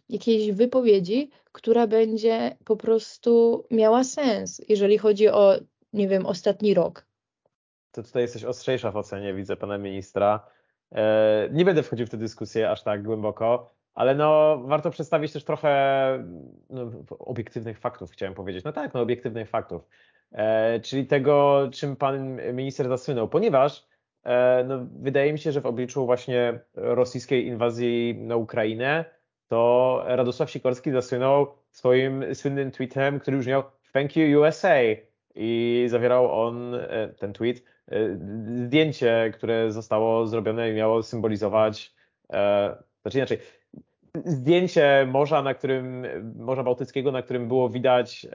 jakiejś 0.08 0.52
wypowiedzi, 0.52 1.30
która 1.52 1.86
będzie 1.86 2.56
po 2.64 2.76
prostu 2.76 3.64
miała 3.70 4.04
sens, 4.04 4.62
jeżeli 4.68 4.98
chodzi 4.98 5.28
o, 5.28 5.54
nie 5.92 6.08
wiem, 6.08 6.26
ostatni 6.26 6.74
rok. 6.74 7.06
To 7.92 8.02
tutaj 8.02 8.22
jesteś 8.22 8.44
ostrzejsza 8.44 8.90
w 8.90 8.96
ocenie, 8.96 9.34
widzę 9.34 9.56
pana 9.56 9.78
ministra. 9.78 10.46
E, 10.92 11.48
nie 11.52 11.64
będę 11.64 11.82
wchodził 11.82 12.06
w 12.06 12.10
tę 12.10 12.16
dyskusję 12.16 12.70
aż 12.70 12.82
tak 12.82 13.02
głęboko, 13.02 13.70
ale 13.94 14.14
no 14.14 14.58
warto 14.64 14.90
przedstawić 14.90 15.32
też 15.32 15.44
trochę 15.44 16.24
no, 16.70 16.90
obiektywnych 17.08 17.78
faktów, 17.78 18.10
chciałem 18.10 18.34
powiedzieć. 18.34 18.64
No 18.64 18.72
tak, 18.72 18.94
no 18.94 19.00
obiektywnych 19.00 19.48
faktów. 19.48 19.88
E, 20.32 20.80
czyli 20.80 21.06
tego, 21.06 21.68
czym 21.72 21.96
pan 21.96 22.40
minister 22.54 22.88
zasłynął, 22.88 23.28
ponieważ 23.28 23.86
no, 24.64 24.86
wydaje 25.00 25.32
mi 25.32 25.38
się, 25.38 25.52
że 25.52 25.60
w 25.60 25.66
obliczu 25.66 26.06
właśnie 26.06 26.60
rosyjskiej 26.74 27.46
inwazji 27.46 28.14
na 28.18 28.36
Ukrainę, 28.36 29.04
to 29.48 30.02
Radosław 30.06 30.50
Sikorski 30.50 30.90
zasłynął 30.90 31.46
swoim 31.70 32.34
słynnym 32.34 32.70
tweetem, 32.70 33.20
który 33.20 33.36
już 33.36 33.46
miał 33.46 33.62
Thank 33.92 34.16
you 34.16 34.40
USA 34.40 34.74
i 35.34 35.84
zawierał 35.88 36.40
on, 36.40 36.74
e, 36.74 37.08
ten 37.18 37.32
tweet, 37.32 37.62
e, 37.88 38.18
zdjęcie, 38.64 39.32
które 39.34 39.72
zostało 39.72 40.26
zrobione 40.26 40.70
i 40.70 40.74
miało 40.74 41.02
symbolizować, 41.02 41.94
znaczy 43.02 43.18
inaczej, 43.18 43.38
zdjęcie 44.24 45.06
morza, 45.10 45.42
na 45.42 45.54
którym, 45.54 46.06
Morza 46.38 46.62
Bałtyckiego, 46.62 47.12
na 47.12 47.22
którym 47.22 47.48
było 47.48 47.68
widać 47.68 48.26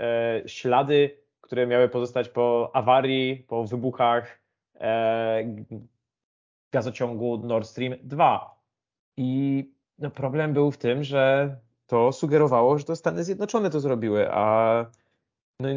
ślady, 0.46 1.18
które 1.42 1.68
miały 1.68 1.90
pozostać 1.90 2.30
po 2.30 2.72
awarii, 2.74 3.46
po 3.48 3.64
wybuchach. 3.64 4.28
E, 4.28 4.41
gazociągu 6.72 7.38
Nord 7.38 7.68
Stream 7.68 7.94
2. 8.04 8.62
I 9.18 9.72
no, 10.00 10.12
problem 10.12 10.54
był 10.54 10.72
w 10.72 10.78
tym, 10.78 11.04
że 11.04 11.56
to 11.88 12.12
sugerowało, 12.12 12.78
że 12.78 12.86
to 12.86 12.96
Stany 12.96 13.24
Zjednoczone 13.24 13.70
to 13.70 13.80
zrobiły, 13.80 14.32
a 14.32 14.86
no, 15.60 15.70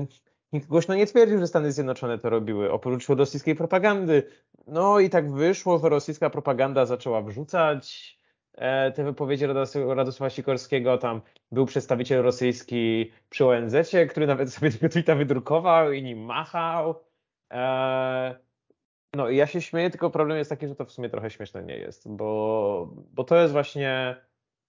nikt 0.53 0.69
głośno 0.69 0.95
nie 0.95 1.07
twierdził, 1.07 1.39
że 1.39 1.47
Stany 1.47 1.73
Zjednoczone 1.73 2.19
to 2.19 2.31
robiły, 2.31 2.73
oprócz 2.73 3.09
rosyjskiej 3.09 3.55
propagandy. 3.55 4.23
No 4.67 5.01
i 5.01 5.11
tak 5.11 5.33
wyszło, 5.33 5.79
że 5.79 5.89
rosyjska 5.89 6.31
propaganda 6.31 6.87
zaczęła 6.87 7.23
wrzucać 7.23 8.19
e, 8.55 8.93
te 8.93 9.05
wypowiedzi 9.05 9.47
Radosława 9.87 10.31
Sikorskiego. 10.31 10.99
Tam 10.99 11.21
był 11.53 11.67
przedstawiciel 11.67 12.23
rosyjski 12.23 13.13
przy 13.31 13.47
ONZ, 13.47 13.75
który 14.11 14.27
nawet 14.27 14.53
sobie 14.55 14.71
tego 14.73 14.89
tweeta 14.89 15.15
wydrukował 15.15 15.93
i 15.93 16.03
nim 16.03 16.19
machał. 16.19 16.95
E, 17.53 18.45
no 19.17 19.31
ja 19.31 19.47
się 19.47 19.61
śmieję, 19.61 19.91
tylko 19.91 20.11
problem 20.11 20.39
jest 20.39 20.51
taki, 20.51 20.69
że 20.69 20.75
to 20.75 20.85
w 20.85 20.93
sumie 20.93 21.09
trochę 21.09 21.31
śmieszne 21.31 21.63
nie 21.63 21.77
jest, 21.77 22.09
bo, 22.09 22.89
bo 23.13 23.25
to 23.25 23.37
jest 23.37 23.53
właśnie, 23.53 24.17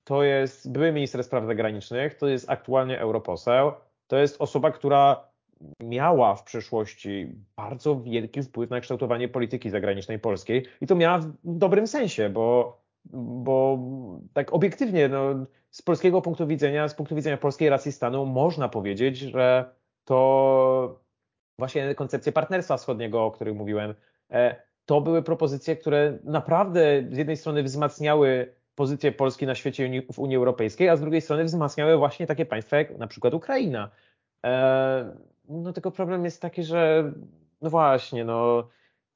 to 0.03 0.23
jest 0.23 0.71
były 0.71 0.91
minister 0.91 1.23
spraw 1.23 1.45
zagranicznych, 1.45 2.15
to 2.15 2.27
jest 2.27 2.49
aktualnie 2.49 2.99
europoseł, 2.99 3.71
to 4.07 4.17
jest 4.17 4.41
osoba, 4.41 4.71
która 4.71 5.27
miała 5.79 6.35
w 6.35 6.43
przeszłości 6.43 7.35
bardzo 7.55 8.01
wielki 8.01 8.43
wpływ 8.43 8.69
na 8.69 8.79
kształtowanie 8.79 9.27
polityki 9.27 9.69
zagranicznej 9.69 10.19
polskiej 10.19 10.65
i 10.81 10.87
to 10.87 10.95
miała 10.95 11.17
w 11.17 11.33
dobrym 11.43 11.87
sensie, 11.87 12.29
bo, 12.29 12.77
bo 13.43 13.79
tak 14.33 14.53
obiektywnie, 14.53 15.09
no, 15.09 15.45
z 15.71 15.81
polskiego 15.81 16.21
punktu 16.21 16.47
widzenia, 16.47 16.87
z 16.87 16.95
punktu 16.95 17.15
widzenia 17.15 17.37
polskiej 17.37 17.69
racji 17.69 17.91
stanu 17.91 18.25
można 18.25 18.69
powiedzieć, 18.69 19.17
że 19.17 19.75
to 20.05 20.99
właśnie 21.59 21.95
koncepcje 21.95 22.31
partnerstwa 22.31 22.77
wschodniego, 22.77 23.25
o 23.25 23.31
których 23.31 23.55
mówiłem, 23.55 23.93
to 24.85 25.01
były 25.01 25.23
propozycje, 25.23 25.75
które 25.75 26.17
naprawdę 26.23 27.03
z 27.11 27.17
jednej 27.17 27.37
strony 27.37 27.63
wzmacniały 27.63 28.55
pozycję 28.75 29.11
Polski 29.11 29.45
na 29.45 29.55
świecie 29.55 30.03
w 30.13 30.19
Unii 30.19 30.37
Europejskiej, 30.37 30.89
a 30.89 30.97
z 30.97 31.01
drugiej 31.01 31.21
strony 31.21 31.43
wzmacniały 31.43 31.97
właśnie 31.97 32.27
takie 32.27 32.45
państwa 32.45 32.77
jak 32.77 32.97
na 32.97 33.07
przykład 33.07 33.33
Ukraina. 33.33 33.89
E, 34.45 35.15
no 35.49 35.73
tylko 35.73 35.91
problem 35.91 36.25
jest 36.25 36.41
taki, 36.41 36.63
że 36.63 37.11
no 37.61 37.69
właśnie, 37.69 38.25
no 38.25 38.67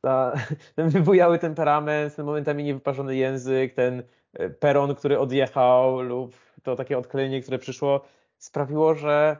ta, 0.01 0.33
ten 0.75 0.89
wybujały 0.89 1.39
temperament, 1.39 2.15
ten 2.15 2.25
momentami 2.25 2.63
niewyparzony 2.63 3.15
język, 3.15 3.73
ten 3.73 4.03
e, 4.33 4.49
peron, 4.49 4.95
który 4.95 5.19
odjechał 5.19 6.01
lub 6.01 6.35
to 6.63 6.75
takie 6.75 6.97
odklejenie, 6.97 7.41
które 7.41 7.59
przyszło, 7.59 8.05
sprawiło, 8.37 8.95
że 8.95 9.37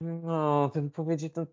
no, 0.00 0.68
te 0.68 0.82
wypowiedzi 0.82 1.30
to 1.30 1.46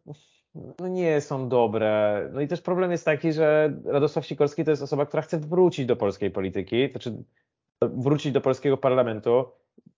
no 0.56 0.88
nie 0.88 1.22
są 1.22 1.50
dobre. 1.50 2.30
No 2.34 2.42
i 2.42 2.48
też 2.48 2.62
problem 2.62 2.92
jest 2.92 3.06
taki, 3.06 3.34
że 3.34 3.74
Radosław 3.86 4.26
Sikorski 4.26 4.64
to 4.64 4.72
jest 4.72 4.84
osoba, 4.84 5.06
która 5.06 5.24
chce 5.24 5.38
wrócić 5.40 5.86
do 5.86 5.96
polskiej 5.96 6.32
polityki, 6.32 6.90
znaczy 6.92 7.24
wrócić 7.82 8.32
do 8.32 8.42
polskiego 8.42 8.78
parlamentu. 8.78 9.46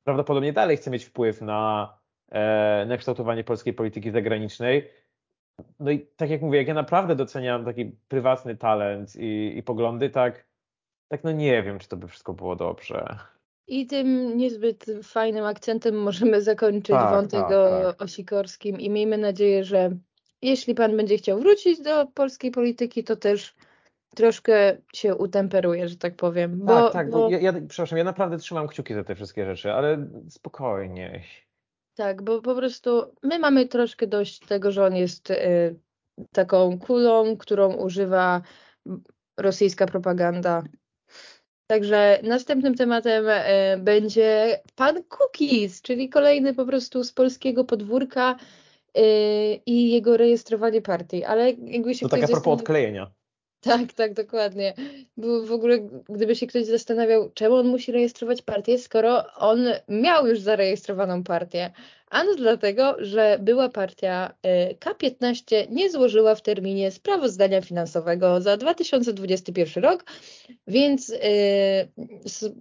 Prawdopodobnie 0.04 0.54
dalej 0.54 0.78
chce 0.78 0.92
mieć 0.92 1.06
wpływ 1.06 1.42
na, 1.42 1.94
e, 2.32 2.86
na 2.88 2.98
kształtowanie 2.98 3.44
polskiej 3.44 3.74
polityki 3.74 4.12
zagranicznej. 4.12 4.92
No 5.80 5.92
i 5.92 6.08
tak 6.16 6.30
jak 6.30 6.42
mówię, 6.42 6.58
jak 6.58 6.68
ja 6.68 6.74
naprawdę 6.74 7.16
doceniam 7.16 7.66
taki 7.66 7.86
prywatny 8.08 8.56
talent 8.56 9.16
i, 9.16 9.58
i 9.58 9.64
poglądy, 9.64 10.10
tak, 10.10 10.48
tak 11.08 11.24
no 11.24 11.32
nie 11.32 11.64
wiem, 11.64 11.80
czy 11.80 11.88
to 11.88 11.98
by 11.98 12.08
wszystko 12.08 12.34
było 12.34 12.56
dobrze. 12.56 13.18
I 13.68 13.88
tym 13.88 14.38
niezbyt 14.38 14.86
fajnym 15.04 15.46
akcentem 15.46 15.96
możemy 15.96 16.42
zakończyć 16.42 16.96
tak, 16.96 17.10
wątek 17.10 17.42
tak, 17.42 17.52
o, 17.52 17.84
tak. 17.84 18.02
o 18.02 18.08
Sikorskim 18.08 18.80
i 18.80 18.90
miejmy 18.90 19.18
nadzieję, 19.18 19.64
że 19.64 19.92
jeśli 20.46 20.76
pan 20.76 20.98
będzie 20.98 21.18
chciał 21.18 21.40
wrócić 21.40 21.82
do 21.82 22.08
polskiej 22.08 22.52
polityki, 22.52 23.04
to 23.04 23.16
też 23.16 23.56
troszkę 24.16 24.78
się 24.94 25.16
utemperuje, 25.16 25.88
że 25.88 25.98
tak 25.98 26.16
powiem. 26.16 26.60
Bo, 26.60 26.84
tak, 26.84 26.94
tak, 26.94 27.10
bo... 27.10 27.30
Ja, 27.30 27.40
ja, 27.40 27.54
przepraszam, 27.68 27.98
ja 27.98 28.04
naprawdę 28.04 28.38
trzymam 28.38 28.68
kciuki 28.68 28.94
za 28.94 29.04
te 29.04 29.16
wszystkie 29.16 29.46
rzeczy, 29.46 29.74
ale 29.74 30.08
spokojnie. 30.30 31.22
Tak, 31.96 32.24
bo 32.24 32.42
po 32.42 32.56
prostu 32.56 33.04
my 33.24 33.40
mamy 33.40 33.68
troszkę 33.68 34.08
dość 34.08 34.40
tego, 34.40 34.72
że 34.72 34.86
on 34.86 34.96
jest 34.96 35.32
y, 35.32 35.76
taką 36.32 36.80
kulą, 36.80 37.38
którą 37.38 37.74
używa 37.74 38.42
rosyjska 39.38 39.86
propaganda. 39.86 40.64
Także 41.68 42.20
następnym 42.24 42.76
tematem 42.76 43.28
y, 43.28 43.78
będzie 43.78 44.60
pan 44.76 45.04
Cookies, 45.04 45.82
czyli 45.82 46.10
kolejny 46.10 46.54
po 46.54 46.66
prostu 46.66 47.04
z 47.04 47.12
polskiego 47.12 47.64
podwórka 47.64 48.36
i 49.66 49.92
jego 49.92 50.18
rejestrowanie 50.18 50.82
partii. 50.82 51.24
Ale 51.24 51.52
jakby 51.52 51.96
się 51.96 52.06
to 52.06 52.10
tak 52.10 52.24
a 52.24 52.28
propos 52.28 52.60
odklejenia. 52.60 53.12
Tak, 53.66 53.94
tak, 53.94 54.14
dokładnie. 54.14 54.74
Bo 55.18 55.42
w 55.42 55.52
ogóle, 55.52 55.80
gdyby 56.10 56.36
się 56.36 56.48
ktoś 56.48 56.66
zastanawiał, 56.66 57.32
czemu 57.34 57.56
on 57.56 57.68
musi 57.68 57.92
rejestrować 57.92 58.42
partię, 58.42 58.78
skoro 58.78 59.34
on 59.34 59.66
miał 59.90 60.28
już 60.28 60.40
zarejestrowaną 60.40 61.24
partię. 61.24 61.72
Ano 62.10 62.36
dlatego, 62.38 62.96
że 63.00 63.38
była 63.42 63.70
partia 63.70 64.34
y, 64.72 64.76
K15 64.76 65.72
nie 65.72 65.90
złożyła 65.90 66.36
w 66.36 66.42
terminie 66.42 66.92
sprawozdania 66.92 67.62
finansowego 67.62 68.42
za 68.42 68.58
2021 68.58 69.84
rok, 69.84 70.06
więc 70.68 71.10
y, 71.10 71.18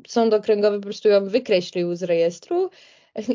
sąd 0.09 0.35
okręgowy 0.35 0.77
po 0.77 0.83
prostu 0.83 1.09
ją 1.09 1.29
wykreślił 1.29 1.97
z 1.97 2.03
rejestru. 2.03 2.71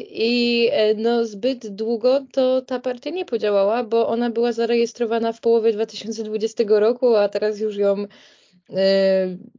I 0.10 0.70
e, 0.72 0.94
no, 0.94 1.26
zbyt 1.26 1.68
długo 1.68 2.26
to 2.32 2.62
ta 2.62 2.80
partia 2.80 3.10
nie 3.10 3.26
podziałała, 3.26 3.84
bo 3.84 4.08
ona 4.08 4.30
była 4.30 4.52
zarejestrowana 4.52 5.34
w 5.34 5.42
połowie 5.42 5.74
2020 5.74 6.64
roku, 6.68 7.16
a 7.16 7.30
teraz 7.30 7.60
już 7.60 7.78
ją 7.78 7.98
y, 8.04 8.08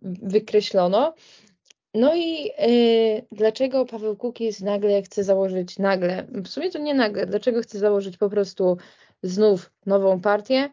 wykreślono. 0.03 1.15
No 1.95 2.15
i 2.17 2.51
y, 2.69 3.27
dlaczego 3.33 3.87
Paweł 3.87 4.17
Kukiz 4.17 4.61
nagle 4.61 5.03
chce 5.03 5.25
założyć, 5.25 5.79
nagle, 5.79 6.27
w 6.45 6.49
sumie 6.49 6.71
to 6.71 6.79
nie 6.79 6.95
nagle, 6.95 7.27
dlaczego 7.27 7.63
chce 7.63 7.79
założyć 7.79 8.17
po 8.17 8.31
prostu 8.31 8.77
znów 9.23 9.71
nową 9.87 10.21
partię? 10.21 10.71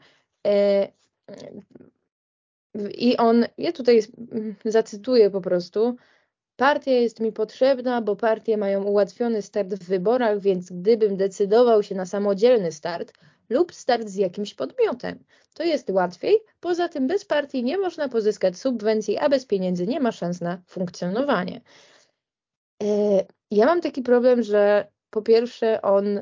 I 2.97 3.17
on, 3.17 3.45
ja 3.57 3.71
tutaj 3.71 4.01
zacytuję 4.65 5.29
po 5.29 5.41
prostu, 5.41 5.95
Partia 6.57 6.91
jest 6.91 7.19
mi 7.19 7.31
potrzebna, 7.31 8.01
bo 8.01 8.15
partie 8.15 8.57
mają 8.57 8.83
ułatwiony 8.83 9.41
start 9.41 9.69
w 9.69 9.87
wyborach, 9.87 10.39
więc 10.39 10.71
gdybym 10.71 11.17
decydował 11.17 11.83
się 11.83 11.95
na 11.95 12.05
samodzielny 12.05 12.71
start 12.71 13.13
lub 13.49 13.73
start 13.73 14.07
z 14.07 14.15
jakimś 14.15 14.53
podmiotem, 14.53 15.23
to 15.53 15.63
jest 15.63 15.89
łatwiej. 15.89 16.37
Poza 16.59 16.89
tym 16.89 17.07
bez 17.07 17.25
partii 17.25 17.63
nie 17.63 17.77
można 17.77 18.09
pozyskać 18.09 18.57
subwencji, 18.57 19.17
a 19.17 19.29
bez 19.29 19.45
pieniędzy 19.45 19.87
nie 19.87 19.99
ma 19.99 20.11
szans 20.11 20.41
na 20.41 20.61
funkcjonowanie. 20.67 21.61
E, 22.83 22.87
ja 23.51 23.65
mam 23.65 23.81
taki 23.81 24.01
problem, 24.01 24.43
że 24.43 24.87
po 25.09 25.21
pierwsze 25.21 25.81
on 25.81 26.21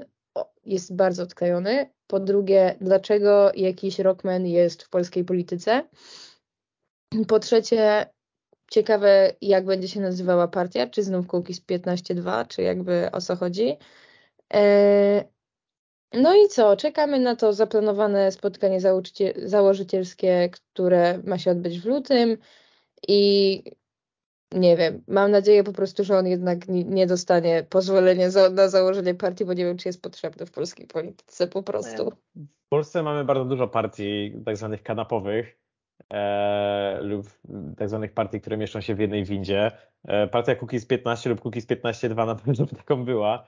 jest 0.66 0.96
bardzo 0.96 1.24
odklejony, 1.24 1.90
po 2.08 2.20
drugie 2.20 2.76
dlaczego 2.82 3.52
jakiś 3.56 4.00
rockman 4.00 4.48
jest 4.48 4.84
w 4.84 4.90
polskiej 4.90 5.24
polityce, 5.24 5.84
po 7.28 7.40
trzecie 7.40 8.10
Ciekawe, 8.72 9.32
jak 9.42 9.66
będzie 9.66 9.88
się 9.88 10.00
nazywała 10.00 10.48
partia, 10.48 10.88
czy 10.88 11.04
znów 11.04 11.28
Kukiz 11.28 11.62
15.2, 11.62 12.48
czy 12.48 12.62
jakby 12.62 13.10
o 13.12 13.22
co 13.22 13.36
chodzi. 13.36 13.78
E, 14.54 15.26
no 16.14 16.36
i 16.36 16.48
co? 16.48 16.78
Czekamy 16.78 17.20
na 17.20 17.36
to 17.36 17.54
zaplanowane 17.54 18.32
spotkanie 18.32 18.80
założycielskie, 19.36 20.50
które 20.50 21.20
ma 21.24 21.38
się 21.38 21.52
odbyć 21.52 21.80
w 21.80 21.86
lutym 21.86 22.38
i 23.08 23.64
nie 24.52 24.78
wiem, 24.78 25.04
mam 25.08 25.32
nadzieję 25.32 25.64
po 25.64 25.74
prostu, 25.74 26.04
że 26.04 26.18
on 26.18 26.28
jednak 26.28 26.68
nie 26.68 27.08
dostanie 27.08 27.66
pozwolenia 27.70 28.28
na 28.52 28.68
założenie 28.68 29.16
partii, 29.16 29.46
bo 29.46 29.54
nie 29.54 29.66
wiem, 29.66 29.78
czy 29.78 29.90
jest 29.90 30.02
potrzebny 30.02 30.46
w 30.46 30.52
polskiej 30.52 30.88
polityce 30.88 31.48
po 31.48 31.64
prostu. 31.64 32.12
W 32.66 32.70
Polsce 32.70 33.04
mamy 33.04 33.26
bardzo 33.26 33.46
dużo 33.46 33.68
partii 33.68 34.34
tak 34.46 34.58
zwanych 34.58 34.84
kanapowych, 34.84 35.58
e, 36.14 37.00
lub 37.02 37.30
tak 37.78 37.90
zwanych 37.90 38.14
partii, 38.14 38.42
które 38.42 38.58
mieszczą 38.58 38.82
się 38.82 38.96
w 38.96 39.00
jednej 39.00 39.24
windzie. 39.24 39.72
E, 40.04 40.28
partia 40.28 40.56
Cookies 40.56 40.86
15 40.86 41.30
lub 41.30 41.46
Cookies 41.46 41.68
15.2 41.68 42.26
na 42.26 42.36
pewno 42.36 42.66
by 42.66 42.76
taką 42.76 43.06
była. 43.06 43.46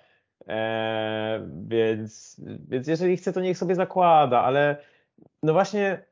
E, 0.47 1.47
więc, 1.67 2.41
więc 2.67 2.87
jeżeli 2.87 3.17
chce, 3.17 3.33
to 3.33 3.41
niech 3.41 3.57
sobie 3.57 3.75
zakłada, 3.75 4.41
ale 4.41 4.77
no 5.43 5.53
właśnie 5.53 6.05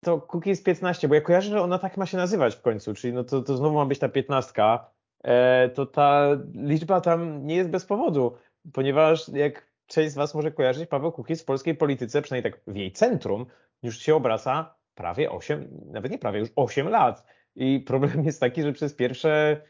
to 0.00 0.20
Cookies 0.20 0.62
15, 0.62 1.08
bo 1.08 1.14
ja 1.14 1.20
kojarzę, 1.20 1.50
że 1.50 1.62
ona 1.62 1.78
tak 1.78 1.96
ma 1.96 2.06
się 2.06 2.16
nazywać 2.16 2.54
w 2.54 2.62
końcu, 2.62 2.94
czyli 2.94 3.12
no 3.12 3.24
to, 3.24 3.42
to 3.42 3.56
znowu 3.56 3.76
ma 3.76 3.86
być 3.86 3.98
ta 3.98 4.08
15, 4.08 4.62
e, 5.24 5.68
to 5.68 5.86
ta 5.86 6.28
liczba 6.54 7.00
tam 7.00 7.46
nie 7.46 7.56
jest 7.56 7.70
bez 7.70 7.84
powodu, 7.84 8.36
ponieważ 8.72 9.28
jak 9.28 9.70
część 9.86 10.12
z 10.12 10.14
Was 10.14 10.34
może 10.34 10.50
kojarzyć, 10.50 10.88
Paweł 10.88 11.12
Kukiz 11.12 11.42
w 11.42 11.44
polskiej 11.44 11.74
polityce, 11.74 12.22
przynajmniej 12.22 12.52
tak 12.52 12.62
w 12.66 12.76
jej 12.76 12.92
centrum, 12.92 13.46
już 13.82 13.98
się 13.98 14.14
obraca 14.14 14.74
prawie 14.94 15.30
8, 15.30 15.68
nawet 15.92 16.12
nie 16.12 16.18
prawie, 16.18 16.38
już 16.38 16.48
8 16.56 16.88
lat. 16.88 17.24
I 17.56 17.80
problem 17.80 18.24
jest 18.24 18.40
taki, 18.40 18.62
że 18.62 18.72
przez 18.72 18.94
pierwsze, 18.94 19.62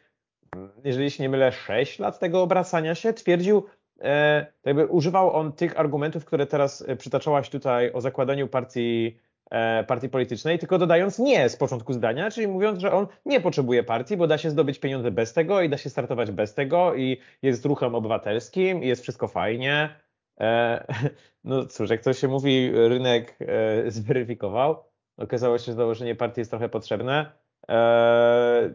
jeżeli 0.84 1.10
się 1.10 1.22
nie 1.22 1.28
mylę, 1.28 1.52
6 1.52 1.98
lat 1.98 2.18
tego 2.18 2.42
obracania 2.42 2.94
się 2.94 3.12
twierdził, 3.12 3.66
e, 4.00 4.46
jakby 4.64 4.86
używał 4.86 5.32
on 5.32 5.52
tych 5.52 5.80
argumentów, 5.80 6.24
które 6.24 6.46
teraz 6.46 6.84
e, 6.88 6.96
przytaczałaś 6.96 7.50
tutaj 7.50 7.92
o 7.92 8.00
zakładaniu 8.00 8.48
partii, 8.48 9.18
e, 9.50 9.84
partii 9.84 10.08
politycznej, 10.08 10.58
tylko 10.58 10.78
dodając 10.78 11.18
nie 11.18 11.48
z 11.48 11.56
początku 11.56 11.92
zdania, 11.92 12.30
czyli 12.30 12.48
mówiąc, 12.48 12.78
że 12.78 12.92
on 12.92 13.06
nie 13.26 13.40
potrzebuje 13.40 13.82
partii, 13.82 14.16
bo 14.16 14.26
da 14.26 14.38
się 14.38 14.50
zdobyć 14.50 14.78
pieniądze 14.78 15.10
bez 15.10 15.32
tego 15.32 15.62
i 15.62 15.68
da 15.68 15.78
się 15.78 15.90
startować 15.90 16.30
bez 16.30 16.54
tego 16.54 16.94
i 16.94 17.20
jest 17.42 17.64
ruchem 17.64 17.94
obywatelskim 17.94 18.82
i 18.82 18.88
jest 18.88 19.02
wszystko 19.02 19.28
fajnie. 19.28 19.96
E, 20.40 20.84
no 21.44 21.66
cóż, 21.66 21.90
jak 21.90 22.02
to 22.02 22.12
się 22.12 22.28
mówi, 22.28 22.70
rynek 22.74 23.36
e, 23.40 23.90
zweryfikował 23.90 24.89
okazało 25.20 25.58
się, 25.58 25.64
że 25.64 25.74
założenie 25.74 26.14
partii 26.14 26.40
jest 26.40 26.50
trochę 26.50 26.68
potrzebne. 26.68 27.32
Eee, 27.68 28.70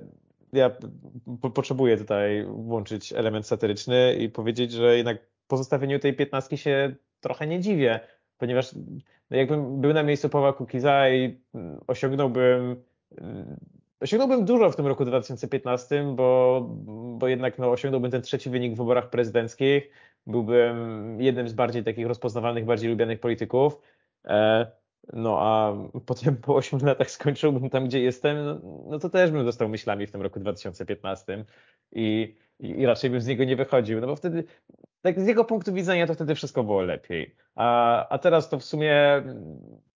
ja 0.54 0.72
potrzebuję 1.54 1.98
tutaj 1.98 2.46
włączyć 2.48 3.14
element 3.14 3.48
satyryczny 3.48 4.16
i 4.16 4.30
powiedzieć, 4.30 4.72
że 4.72 4.98
jednak 4.98 5.18
pozostawieniu 5.48 6.00
tej 6.00 6.14
piętnastki 6.14 6.58
się 6.58 6.96
trochę 7.22 7.48
nie 7.48 7.60
dziwię, 7.60 8.00
ponieważ 8.38 8.74
no 9.30 9.38
jakbym 9.38 9.82
był 9.82 9.94
na 9.94 10.04
miejscu 10.04 10.30
Pawła 10.30 10.54
Kukiza 10.54 11.10
i 11.10 11.40
osiągnąłbym 11.88 12.84
osiągnąłbym 14.00 14.46
dużo 14.46 14.72
w 14.72 14.76
tym 14.76 14.88
roku 14.88 15.06
2015, 15.06 16.14
bo, 16.16 16.62
bo 17.20 17.28
jednak 17.28 17.58
no, 17.60 17.72
osiągnąłbym 17.72 18.12
ten 18.12 18.22
trzeci 18.22 18.50
wynik 18.50 18.74
w 18.74 18.78
wyborach 18.78 19.10
prezydenckich, 19.10 19.90
byłbym 20.28 21.18
jednym 21.22 21.50
z 21.50 21.54
bardziej 21.54 21.84
takich 21.84 22.08
rozpoznawalnych, 22.08 22.66
bardziej 22.66 22.90
lubianych 22.90 23.20
polityków. 23.20 23.82
No 25.14 25.38
a 25.42 25.74
potem 26.06 26.38
po 26.38 26.56
8 26.62 26.80
latach 26.80 27.12
skończyłbym 27.12 27.70
tam, 27.70 27.86
gdzie 27.86 28.02
jestem, 28.02 28.46
no, 28.46 28.60
no 28.90 29.00
to 29.00 29.10
też 29.10 29.32
bym 29.32 29.46
dostał 29.46 29.70
myślami 29.70 30.08
w 30.08 30.12
tym 30.12 30.22
roku 30.22 30.40
2015 30.40 31.46
i, 31.92 32.36
i, 32.60 32.86
raczej 32.86 33.10
bym 33.10 33.22
z 33.22 33.28
niego 33.28 33.44
nie 33.44 33.56
wychodził, 33.56 34.02
no 34.02 34.08
bo 34.08 34.16
wtedy, 34.16 34.44
tak 35.02 35.22
z 35.22 35.28
jego 35.28 35.46
punktu 35.46 35.74
widzenia, 35.74 36.08
to 36.08 36.14
wtedy 36.14 36.36
wszystko 36.36 36.64
było 36.64 36.82
lepiej. 36.82 37.36
A, 37.56 38.10
a 38.10 38.18
teraz 38.18 38.50
to 38.50 38.60
w 38.60 38.64
sumie 38.64 39.24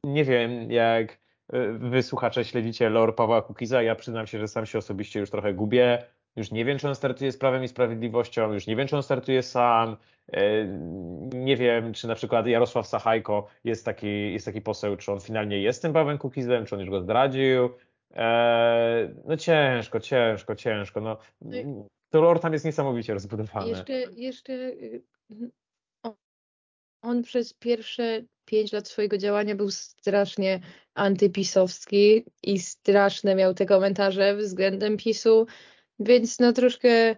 nie 0.03 0.23
wiem, 0.23 0.71
jak 0.71 1.19
wy 1.79 2.03
słuchacze 2.03 2.45
śledzicie 2.45 2.89
lore 2.89 3.13
Pawła 3.13 3.41
Kukiza, 3.41 3.81
ja 3.81 3.95
przyznam 3.95 4.27
się, 4.27 4.39
że 4.39 4.47
sam 4.47 4.65
się 4.65 4.77
osobiście 4.77 5.19
już 5.19 5.29
trochę 5.29 5.53
gubię. 5.53 6.03
Już 6.35 6.51
nie 6.51 6.65
wiem, 6.65 6.77
czy 6.77 6.87
on 6.87 6.95
startuje 6.95 7.31
z 7.31 7.37
Prawem 7.37 7.63
i 7.63 7.67
Sprawiedliwością, 7.67 8.53
już 8.53 8.67
nie 8.67 8.75
wiem, 8.75 8.87
czy 8.87 8.95
on 8.95 9.03
startuje 9.03 9.43
sam, 9.43 9.97
e, 10.33 10.65
nie 11.33 11.57
wiem, 11.57 11.93
czy 11.93 12.07
na 12.07 12.15
przykład 12.15 12.47
Jarosław 12.47 12.87
Sachajko 12.87 13.47
jest 13.63 13.85
taki, 13.85 14.33
jest 14.33 14.45
taki 14.45 14.61
poseł, 14.61 14.97
czy 14.97 15.11
on 15.11 15.19
finalnie 15.19 15.61
jest 15.61 15.81
tym 15.81 15.93
Pawłem 15.93 16.17
Kukizem, 16.17 16.65
czy 16.65 16.75
on 16.75 16.81
już 16.81 16.89
go 16.89 17.01
zdradził. 17.01 17.69
E, 18.13 19.13
no 19.25 19.37
ciężko, 19.37 19.99
ciężko, 19.99 20.55
ciężko. 20.55 21.01
No, 21.01 21.17
to 22.09 22.21
lore 22.21 22.39
tam 22.39 22.53
jest 22.53 22.65
niesamowicie 22.65 23.13
rozbudowany. 23.13 23.69
Jeszcze, 23.69 23.93
jeszcze 24.15 24.53
y, 24.53 25.01
on 27.01 27.23
przez 27.23 27.53
pierwsze 27.53 28.21
pięć 28.45 28.71
lat 28.71 28.87
swojego 28.87 29.17
działania 29.17 29.55
był 29.55 29.71
strasznie 29.71 30.59
antypisowski 30.93 32.25
i 32.43 32.59
straszne 32.59 33.35
miał 33.35 33.53
te 33.53 33.65
komentarze 33.65 34.35
względem 34.35 34.97
PiSu, 34.97 35.47
więc 35.99 36.39
no 36.39 36.53
troszkę 36.53 37.15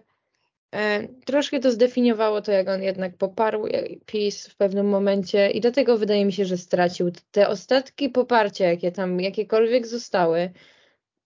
e, 0.74 1.08
troszkę 1.08 1.60
to 1.60 1.72
zdefiniowało 1.72 2.42
to, 2.42 2.52
jak 2.52 2.68
on 2.68 2.82
jednak 2.82 3.16
poparł 3.16 3.66
PiS 4.06 4.46
w 4.46 4.56
pewnym 4.56 4.88
momencie 4.88 5.50
i 5.50 5.60
dlatego 5.60 5.98
wydaje 5.98 6.24
mi 6.24 6.32
się, 6.32 6.44
że 6.44 6.56
stracił 6.56 7.10
te 7.30 7.48
ostatki 7.48 8.08
poparcia, 8.08 8.64
jakie 8.64 8.92
tam 8.92 9.20
jakiekolwiek 9.20 9.86
zostały, 9.86 10.50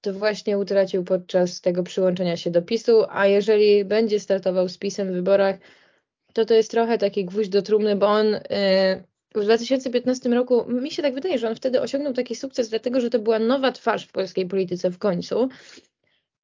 to 0.00 0.12
właśnie 0.12 0.58
utracił 0.58 1.04
podczas 1.04 1.60
tego 1.60 1.82
przyłączenia 1.82 2.36
się 2.36 2.50
do 2.50 2.62
PiSu, 2.62 3.04
a 3.08 3.26
jeżeli 3.26 3.84
będzie 3.84 4.20
startował 4.20 4.68
z 4.68 4.78
PiSem 4.78 5.08
w 5.08 5.14
wyborach, 5.14 5.56
to 6.32 6.44
to 6.44 6.54
jest 6.54 6.70
trochę 6.70 6.98
taki 6.98 7.24
gwóźdź 7.24 7.50
do 7.50 7.62
trumny, 7.62 7.96
bo 7.96 8.06
on 8.06 8.34
y, 8.34 8.40
w 9.34 9.44
2015 9.44 10.28
roku, 10.28 10.70
mi 10.70 10.90
się 10.90 11.02
tak 11.02 11.14
wydaje, 11.14 11.38
że 11.38 11.48
on 11.48 11.54
wtedy 11.54 11.80
osiągnął 11.80 12.12
taki 12.12 12.34
sukces, 12.34 12.68
dlatego 12.68 13.00
że 13.00 13.10
to 13.10 13.18
była 13.18 13.38
nowa 13.38 13.72
twarz 13.72 14.06
w 14.06 14.12
polskiej 14.12 14.46
polityce 14.46 14.90
w 14.90 14.98
końcu. 14.98 15.48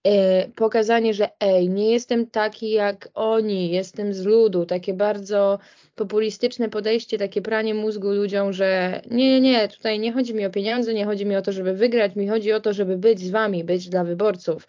Y, 0.06 0.52
pokazanie, 0.54 1.14
że 1.14 1.28
ej, 1.40 1.68
nie 1.68 1.90
jestem 1.90 2.26
taki 2.26 2.70
jak 2.70 3.08
oni, 3.14 3.70
jestem 3.70 4.14
z 4.14 4.24
ludu, 4.24 4.66
takie 4.66 4.94
bardzo 4.94 5.58
populistyczne 5.94 6.68
podejście, 6.68 7.18
takie 7.18 7.42
pranie 7.42 7.74
mózgu 7.74 8.12
ludziom, 8.12 8.52
że 8.52 9.00
nie, 9.10 9.30
nie, 9.30 9.40
nie, 9.40 9.68
tutaj 9.68 9.98
nie 9.98 10.12
chodzi 10.12 10.34
mi 10.34 10.46
o 10.46 10.50
pieniądze, 10.50 10.94
nie 10.94 11.04
chodzi 11.04 11.26
mi 11.26 11.36
o 11.36 11.42
to, 11.42 11.52
żeby 11.52 11.74
wygrać, 11.74 12.16
mi 12.16 12.28
chodzi 12.28 12.52
o 12.52 12.60
to, 12.60 12.72
żeby 12.72 12.98
być 12.98 13.20
z 13.20 13.30
wami, 13.30 13.64
być 13.64 13.88
dla 13.88 14.04
wyborców. 14.04 14.66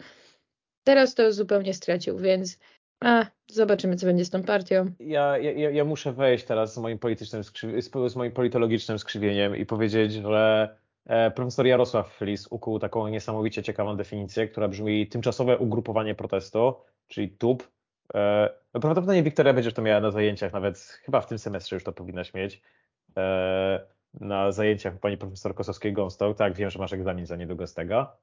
Teraz 0.84 1.16
to 1.16 1.34
zupełnie 1.34 1.74
stracił, 1.74 2.18
więc 2.18 2.60
a, 3.04 3.26
zobaczymy, 3.48 3.96
co 3.96 4.06
będzie 4.06 4.26
z 4.26 4.30
tą 4.30 4.44
partią. 4.44 4.86
Ja, 5.00 5.38
ja, 5.38 5.70
ja 5.70 5.86
muszę 5.86 6.14
wejść 6.14 6.46
teraz 6.46 6.74
z 6.74 6.78
moim 6.78 7.00
politycznym 7.00 7.44
z 8.10 8.16
moim 8.16 8.32
politologicznym 8.32 9.00
skrzywieniem 9.00 9.56
i 9.56 9.66
powiedzieć, 9.66 10.14
że 10.14 10.70
e, 10.70 10.83
profesor 11.36 11.68
Jarosław 11.68 12.14
Flis 12.14 12.48
ukuł 12.48 12.80
taką 12.80 13.08
niesamowicie 13.08 13.64
ciekawą 13.64 13.98
definicję, 13.98 14.48
która 14.48 14.68
brzmi 14.68 15.08
tymczasowe 15.08 15.58
ugrupowanie 15.58 16.16
protestu, 16.16 16.76
czyli 17.08 17.30
TUP. 17.30 17.68
E, 18.14 18.50
no 18.74 18.80
prawdopodobnie 18.80 19.24
Wiktoria 19.24 19.54
będziesz 19.54 19.74
to 19.74 19.82
miała 19.82 20.02
na 20.02 20.12
zajęciach, 20.12 20.54
nawet 20.54 20.78
chyba 20.78 21.22
w 21.22 21.28
tym 21.28 21.40
semestrze 21.40 21.76
już 21.76 21.84
to 21.84 21.92
powinnaś 21.92 22.34
mieć. 22.34 22.62
E, 23.18 23.86
na 24.14 24.52
zajęciach 24.52 25.00
pani 25.00 25.18
profesor 25.18 25.56
Kosowskiej-Gąstok. 25.56 26.36
Tak, 26.36 26.54
wiem, 26.54 26.70
że 26.70 26.80
masz 26.80 26.94
egzamin 26.94 27.26
za 27.26 27.36
niedługo 27.36 27.68
z 27.68 27.74
tego 27.74 28.18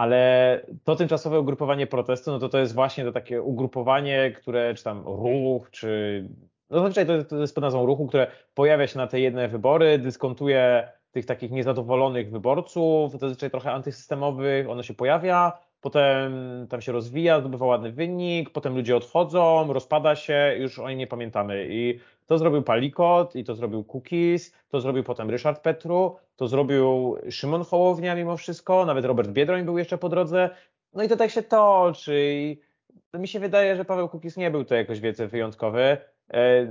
ale 0.00 0.60
to 0.84 0.96
tymczasowe 0.96 1.40
ugrupowanie 1.40 1.86
protestu, 1.86 2.30
no 2.30 2.38
to 2.38 2.48
to 2.48 2.58
jest 2.58 2.74
właśnie 2.74 3.04
to 3.04 3.12
takie 3.12 3.42
ugrupowanie, 3.42 4.30
które, 4.30 4.74
czy 4.74 4.84
tam 4.84 5.02
ruch, 5.04 5.70
czy 5.70 6.28
no 6.70 6.78
zazwyczaj 6.78 7.06
to, 7.06 7.24
to 7.24 7.36
jest 7.36 7.54
pod 7.54 7.62
nazwą 7.62 7.86
ruchu, 7.86 8.06
które 8.06 8.26
pojawia 8.54 8.86
się 8.86 8.98
na 8.98 9.06
te 9.06 9.20
jedne 9.20 9.48
wybory, 9.48 9.98
dyskontuje 9.98 10.88
tych 11.12 11.26
takich 11.26 11.50
niezadowolonych 11.50 12.30
wyborców, 12.30 13.12
zazwyczaj 13.20 13.50
trochę 13.50 13.72
antysystemowych, 13.72 14.70
ono 14.70 14.82
się 14.82 14.94
pojawia, 14.94 15.52
potem 15.80 16.32
tam 16.68 16.80
się 16.80 16.92
rozwija, 16.92 17.40
zdobywa 17.40 17.66
ładny 17.66 17.92
wynik, 17.92 18.50
potem 18.50 18.74
ludzie 18.74 18.96
odchodzą, 18.96 19.72
rozpada 19.72 20.16
się, 20.16 20.56
już 20.58 20.78
o 20.78 20.88
nim 20.88 20.98
nie 20.98 21.06
pamiętamy. 21.06 21.66
I 21.70 22.00
to 22.26 22.38
zrobił 22.38 22.62
Palikot, 22.62 23.36
i 23.36 23.44
to 23.44 23.54
zrobił 23.54 23.84
Cookies, 23.84 24.54
to 24.68 24.80
zrobił 24.80 25.04
potem 25.04 25.30
Ryszard 25.30 25.62
Petru, 25.62 26.16
to 26.36 26.48
zrobił 26.48 27.16
Szymon 27.30 27.64
Hołownia 27.64 28.14
mimo 28.14 28.36
wszystko, 28.36 28.84
nawet 28.84 29.04
Robert 29.04 29.30
Biedroń 29.30 29.64
był 29.64 29.78
jeszcze 29.78 29.98
po 29.98 30.08
drodze. 30.08 30.50
No 30.94 31.02
i 31.02 31.08
to 31.08 31.16
tak 31.16 31.30
się 31.30 31.42
toczy. 31.42 32.32
I 32.34 32.60
mi 33.18 33.28
się 33.28 33.40
wydaje, 33.40 33.76
że 33.76 33.84
Paweł 33.84 34.08
Cookies 34.08 34.36
nie 34.36 34.50
był 34.50 34.64
to 34.64 34.74
jakoś 34.74 35.00
wiece 35.00 35.26
wyjątkowy. 35.26 35.96
E, 36.32 36.66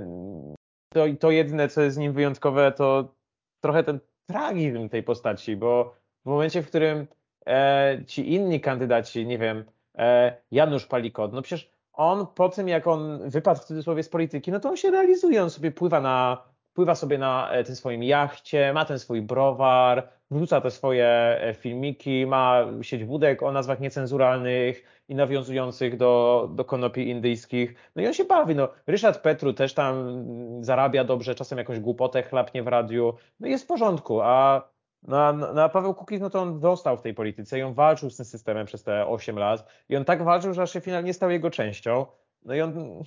to, 0.92 1.04
to 1.20 1.30
jedyne, 1.30 1.68
co 1.68 1.82
jest 1.82 1.96
z 1.96 1.98
nim 1.98 2.12
wyjątkowe, 2.12 2.72
to 2.72 3.14
trochę 3.60 3.84
ten 3.84 4.00
tragizm 4.26 4.88
tej 4.88 5.02
postaci, 5.02 5.56
bo 5.56 5.94
w 6.24 6.28
momencie, 6.28 6.62
w 6.62 6.66
którym 6.66 7.06
e, 7.46 8.02
ci 8.06 8.34
inni 8.34 8.60
kandydaci, 8.60 9.26
nie 9.26 9.38
wiem, 9.38 9.64
e, 9.98 10.36
Janusz 10.50 10.86
Palikot, 10.86 11.32
no 11.32 11.42
przecież 11.42 11.70
on 11.92 12.26
po 12.26 12.48
tym, 12.48 12.68
jak 12.68 12.86
on 12.86 13.30
wypadł 13.30 13.60
w 13.60 13.64
cudzysłowie 13.64 14.02
z 14.02 14.08
polityki, 14.08 14.52
no 14.52 14.60
to 14.60 14.68
on 14.68 14.76
się 14.76 14.90
realizuje, 14.90 15.42
on 15.42 15.50
sobie 15.50 15.70
pływa 15.70 16.00
na, 16.00 16.44
pływa 16.80 16.94
sobie 16.94 17.18
na 17.18 17.50
e, 17.50 17.64
tym 17.64 17.76
swoim 17.76 18.02
jachcie, 18.02 18.72
ma 18.72 18.84
ten 18.84 18.98
swój 18.98 19.22
browar, 19.22 20.08
wrzuca 20.30 20.60
te 20.60 20.70
swoje 20.70 21.06
e, 21.06 21.54
filmiki, 21.54 22.26
ma 22.26 22.66
sieć 22.82 23.04
wódek 23.04 23.42
o 23.42 23.52
nazwach 23.52 23.80
niecenzuralnych 23.80 24.84
i 25.08 25.14
nawiązujących 25.14 25.96
do, 25.96 26.48
do 26.54 26.64
konopi 26.64 27.08
indyjskich. 27.08 27.74
No 27.96 28.02
i 28.02 28.06
on 28.06 28.14
się 28.14 28.24
bawi. 28.24 28.54
No, 28.54 28.68
Ryszard 28.86 29.20
Petru 29.22 29.52
też 29.52 29.74
tam 29.74 30.24
zarabia 30.64 31.04
dobrze, 31.04 31.34
czasem 31.34 31.58
jakąś 31.58 31.80
głupotę 31.80 32.22
chlapnie 32.22 32.62
w 32.62 32.68
radiu. 32.68 33.14
No 33.40 33.48
jest 33.48 33.64
w 33.64 33.66
porządku, 33.66 34.20
a 34.20 34.68
no, 35.02 35.32
no, 35.32 35.62
a 35.62 35.68
Paweł 35.68 35.94
Kukiz, 35.94 36.20
no 36.20 36.30
to 36.30 36.42
on 36.42 36.60
został 36.60 36.96
w 36.96 37.02
tej 37.02 37.14
polityce 37.14 37.58
i 37.58 37.62
on 37.62 37.74
walczył 37.74 38.10
z 38.10 38.16
tym 38.16 38.26
systemem 38.26 38.66
przez 38.66 38.82
te 38.82 39.06
8 39.06 39.38
lat 39.38 39.66
i 39.88 39.96
on 39.96 40.04
tak 40.04 40.24
walczył, 40.24 40.54
że 40.54 40.62
aż 40.62 40.72
się 40.72 40.80
finalnie 40.80 41.14
stał 41.14 41.30
jego 41.30 41.50
częścią. 41.50 42.06
No 42.44 42.54
i 42.54 42.60
on, 42.60 43.02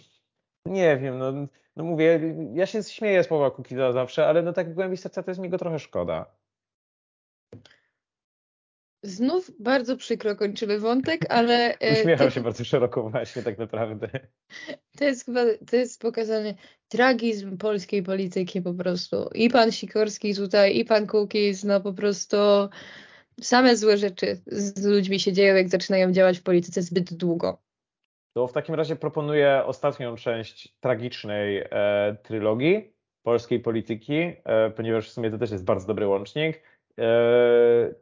nie 0.65 0.97
wiem, 0.97 1.17
no, 1.17 1.32
no 1.76 1.84
mówię, 1.84 2.36
ja 2.54 2.65
się 2.65 2.84
śmieję 2.84 3.23
z 3.23 3.28
Pawła 3.28 3.52
Kukiza 3.52 3.91
zawsze, 3.91 4.28
ale 4.28 4.41
no 4.41 4.54
tak 4.54 4.71
w 4.71 4.73
głębi 4.73 4.97
serca 4.97 5.23
to 5.23 5.32
jest 5.32 5.41
mi 5.41 5.49
go 5.49 5.58
trochę 5.58 5.80
szkoda. 5.80 6.26
Znów 9.04 9.52
bardzo 9.60 9.97
przykro 9.97 10.36
kończymy 10.36 10.80
wątek, 10.80 11.26
ale... 11.30 11.78
E, 11.80 12.02
Uśmiechał 12.02 12.28
to, 12.28 12.34
się 12.34 12.41
bardzo 12.41 12.65
szeroko 12.65 13.10
właśnie 13.10 13.43
tak 13.43 13.58
naprawdę. 13.58 14.10
To 14.97 15.06
jest 15.06 15.26
chyba, 15.26 15.41
to 15.69 15.76
jest 15.76 16.02
pokazany 16.02 16.56
tragizm 16.88 17.58
polskiej 17.58 18.04
polityki 18.04 18.62
po 18.62 18.73
prostu. 18.73 19.30
I 19.36 19.49
pan 19.49 19.71
Sikorski 19.71 20.36
tutaj, 20.36 20.78
i 20.78 20.86
pan 20.86 21.08
Kukiz, 21.08 21.63
no 21.63 21.82
po 21.82 21.93
prostu 21.93 22.38
same 23.41 23.78
złe 23.78 23.97
rzeczy 23.97 24.41
z 24.45 24.86
ludźmi 24.86 25.19
się 25.19 25.34
dzieją, 25.34 25.56
jak 25.56 25.69
zaczynają 25.69 26.12
działać 26.12 26.39
w 26.39 26.43
polityce 26.43 26.82
zbyt 26.82 27.13
długo. 27.13 27.62
To 28.34 28.48
w 28.48 28.54
takim 28.54 28.76
razie 28.76 28.96
proponuję 28.96 29.63
ostatnią 29.65 30.15
część 30.15 30.78
tragicznej 30.80 31.58
e, 31.58 32.17
trylogii 32.24 32.93
polskiej 33.24 33.60
polityki, 33.60 34.19
e, 34.43 34.69
ponieważ 34.69 35.10
w 35.10 35.13
sumie 35.13 35.32
to 35.32 35.38
też 35.38 35.52
jest 35.52 35.65
bardzo 35.65 35.88
dobry 35.88 36.08
łącznik, 36.08 36.63
e, 37.00 37.04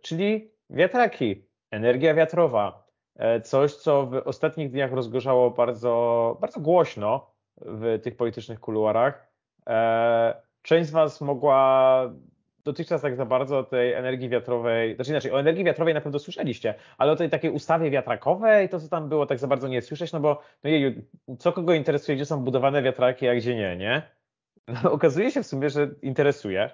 czyli 0.02 0.52
Wiatraki, 0.72 1.46
energia 1.72 2.13
wiatrowa. 2.13 2.88
E, 3.15 3.41
coś, 3.41 3.76
co 3.76 4.06
w 4.06 4.13
ostatnich 4.13 4.72
dniach 4.72 4.91
rozgorzało 4.91 5.52
bardzo, 5.52 6.38
bardzo 6.41 6.60
głośno 6.60 7.32
w 7.58 8.00
tych 8.04 8.15
politycznych 8.15 8.60
kuluarach. 8.60 9.28
E, 9.67 10.41
część 10.62 10.89
z 10.89 10.91
Was 10.91 11.22
mogła 11.22 12.10
dotychczas 12.63 13.02
tak 13.02 13.15
za 13.15 13.26
bardzo 13.26 13.58
o 13.58 13.63
tej 13.63 13.93
energii 13.93 14.30
wiatrowej, 14.30 14.95
znaczy 14.95 15.12
inaczej, 15.12 15.32
o 15.32 15.39
energii 15.39 15.63
wiatrowej 15.63 15.93
na 15.93 16.02
pewno 16.02 16.19
słyszeliście, 16.19 16.74
ale 16.97 17.12
o 17.12 17.15
tej 17.15 17.30
takiej 17.30 17.52
ustawie 17.52 17.91
wiatrakowej, 17.91 18.69
to 18.69 18.80
co 18.80 18.88
tam 18.88 19.10
było, 19.10 19.26
tak 19.26 19.39
za 19.39 19.47
bardzo 19.47 19.67
nie 19.67 19.82
słyszeć, 19.82 20.12
no 20.12 20.19
bo 20.19 20.41
no 20.63 21.36
co 21.39 21.52
kogo 21.52 21.74
interesuje, 21.74 22.15
gdzie 22.15 22.26
są 22.26 22.43
budowane 22.43 22.82
wiatraki, 22.82 23.28
a 23.28 23.36
gdzie 23.36 23.56
nie, 23.56 23.78
nie? 23.78 24.02
No, 24.67 24.91
okazuje 24.97 25.32
się 25.32 25.43
w 25.43 25.47
sumie, 25.47 25.69
że 25.69 25.89
interesuje. 26.02 26.69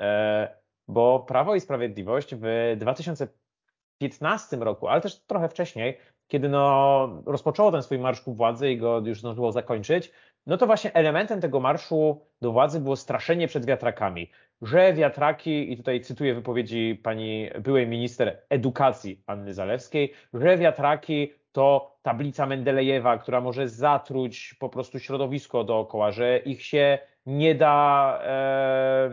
E, 0.00 0.58
bo 0.88 1.20
Prawo 1.20 1.54
i 1.54 1.60
Sprawiedliwość 1.60 2.34
w 2.34 2.76
2015 2.76 4.56
roku, 4.56 4.88
ale 4.88 5.00
też 5.00 5.20
trochę 5.20 5.48
wcześniej, 5.48 5.98
kiedy 6.28 6.48
no, 6.48 7.22
rozpoczęło 7.26 7.72
ten 7.72 7.82
swój 7.82 7.98
marsz 7.98 8.20
ku 8.20 8.34
władzy 8.34 8.70
i 8.70 8.78
go 8.78 8.98
już 8.98 9.20
zdążyło 9.20 9.52
zakończyć, 9.52 10.12
no 10.48 10.56
to 10.56 10.66
właśnie 10.66 10.94
elementem 10.94 11.40
tego 11.40 11.60
marszu 11.60 12.20
do 12.42 12.52
władzy 12.52 12.80
było 12.80 12.96
straszenie 12.96 13.48
przed 13.48 13.66
wiatrakami, 13.66 14.30
że 14.62 14.92
wiatraki, 14.92 15.72
i 15.72 15.76
tutaj 15.76 16.00
cytuję 16.00 16.34
wypowiedzi 16.34 17.00
pani 17.02 17.50
byłej 17.60 17.86
minister 17.86 18.42
edukacji 18.50 19.22
Anny 19.26 19.54
Zalewskiej, 19.54 20.12
że 20.34 20.56
wiatraki 20.56 21.32
to 21.52 21.96
tablica 22.02 22.46
Mendelejewa, 22.46 23.18
która 23.18 23.40
może 23.40 23.68
zatruć 23.68 24.54
po 24.54 24.68
prostu 24.68 24.98
środowisko 24.98 25.64
dookoła, 25.64 26.10
że 26.10 26.38
ich 26.38 26.62
się 26.62 26.98
nie 27.26 27.54
da, 27.54 28.20
e, 28.24 29.10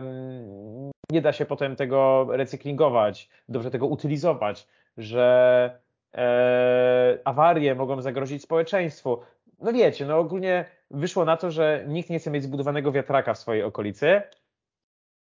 nie 1.10 1.20
da 1.20 1.32
się 1.32 1.46
potem 1.46 1.76
tego 1.76 2.26
recyklingować, 2.30 3.28
dobrze 3.48 3.70
tego 3.70 3.86
utylizować, 3.86 4.66
że 4.96 5.78
e, 6.14 7.18
awarie 7.24 7.74
mogą 7.74 8.00
zagrozić 8.00 8.42
społeczeństwu. 8.42 9.20
No 9.58 9.72
wiecie, 9.72 10.06
no 10.06 10.18
ogólnie 10.18 10.64
wyszło 10.90 11.24
na 11.24 11.36
to, 11.36 11.50
że 11.50 11.84
nikt 11.88 12.10
nie 12.10 12.18
chce 12.18 12.30
mieć 12.30 12.42
zbudowanego 12.42 12.92
wiatraka 12.92 13.34
w 13.34 13.38
swojej 13.38 13.62
okolicy 13.62 14.22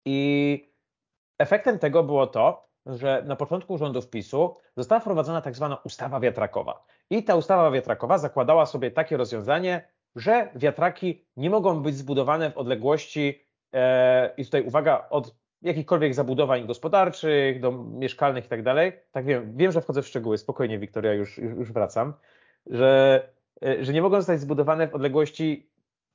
i 0.05 0.73
efektem 1.39 1.79
tego 1.79 2.03
było 2.03 2.27
to, 2.27 2.67
że 2.85 3.23
na 3.25 3.35
początku 3.35 3.77
rządów 3.77 4.09
PiSu 4.09 4.55
została 4.77 5.01
wprowadzona 5.01 5.41
tak 5.41 5.55
zwana 5.55 5.77
ustawa 5.83 6.19
wiatrakowa. 6.19 6.85
I 7.09 7.23
ta 7.23 7.35
ustawa 7.35 7.71
wiatrakowa 7.71 8.17
zakładała 8.17 8.65
sobie 8.65 8.91
takie 8.91 9.17
rozwiązanie, 9.17 9.87
że 10.15 10.49
wiatraki 10.55 11.25
nie 11.37 11.49
mogą 11.49 11.81
być 11.83 11.95
zbudowane 11.95 12.51
w 12.51 12.57
odległości, 12.57 13.47
e, 13.73 14.33
i 14.37 14.45
tutaj 14.45 14.61
uwaga, 14.61 15.07
od 15.09 15.35
jakichkolwiek 15.61 16.13
zabudowań 16.13 16.67
gospodarczych, 16.67 17.59
do 17.59 17.71
mieszkalnych 17.71 18.45
i 18.45 18.49
tak 18.49 18.63
dalej. 18.63 18.91
Tak 19.11 19.25
wiem, 19.25 19.57
wiem, 19.57 19.71
że 19.71 19.81
wchodzę 19.81 20.01
w 20.01 20.07
szczegóły, 20.07 20.37
spokojnie 20.37 20.79
Wiktoria, 20.79 21.13
już, 21.13 21.37
już 21.37 21.71
wracam, 21.71 22.13
że, 22.65 23.21
że 23.81 23.93
nie 23.93 24.01
mogą 24.01 24.17
zostać 24.17 24.39
zbudowane 24.39 24.87
w 24.87 24.95
odległości 24.95 25.69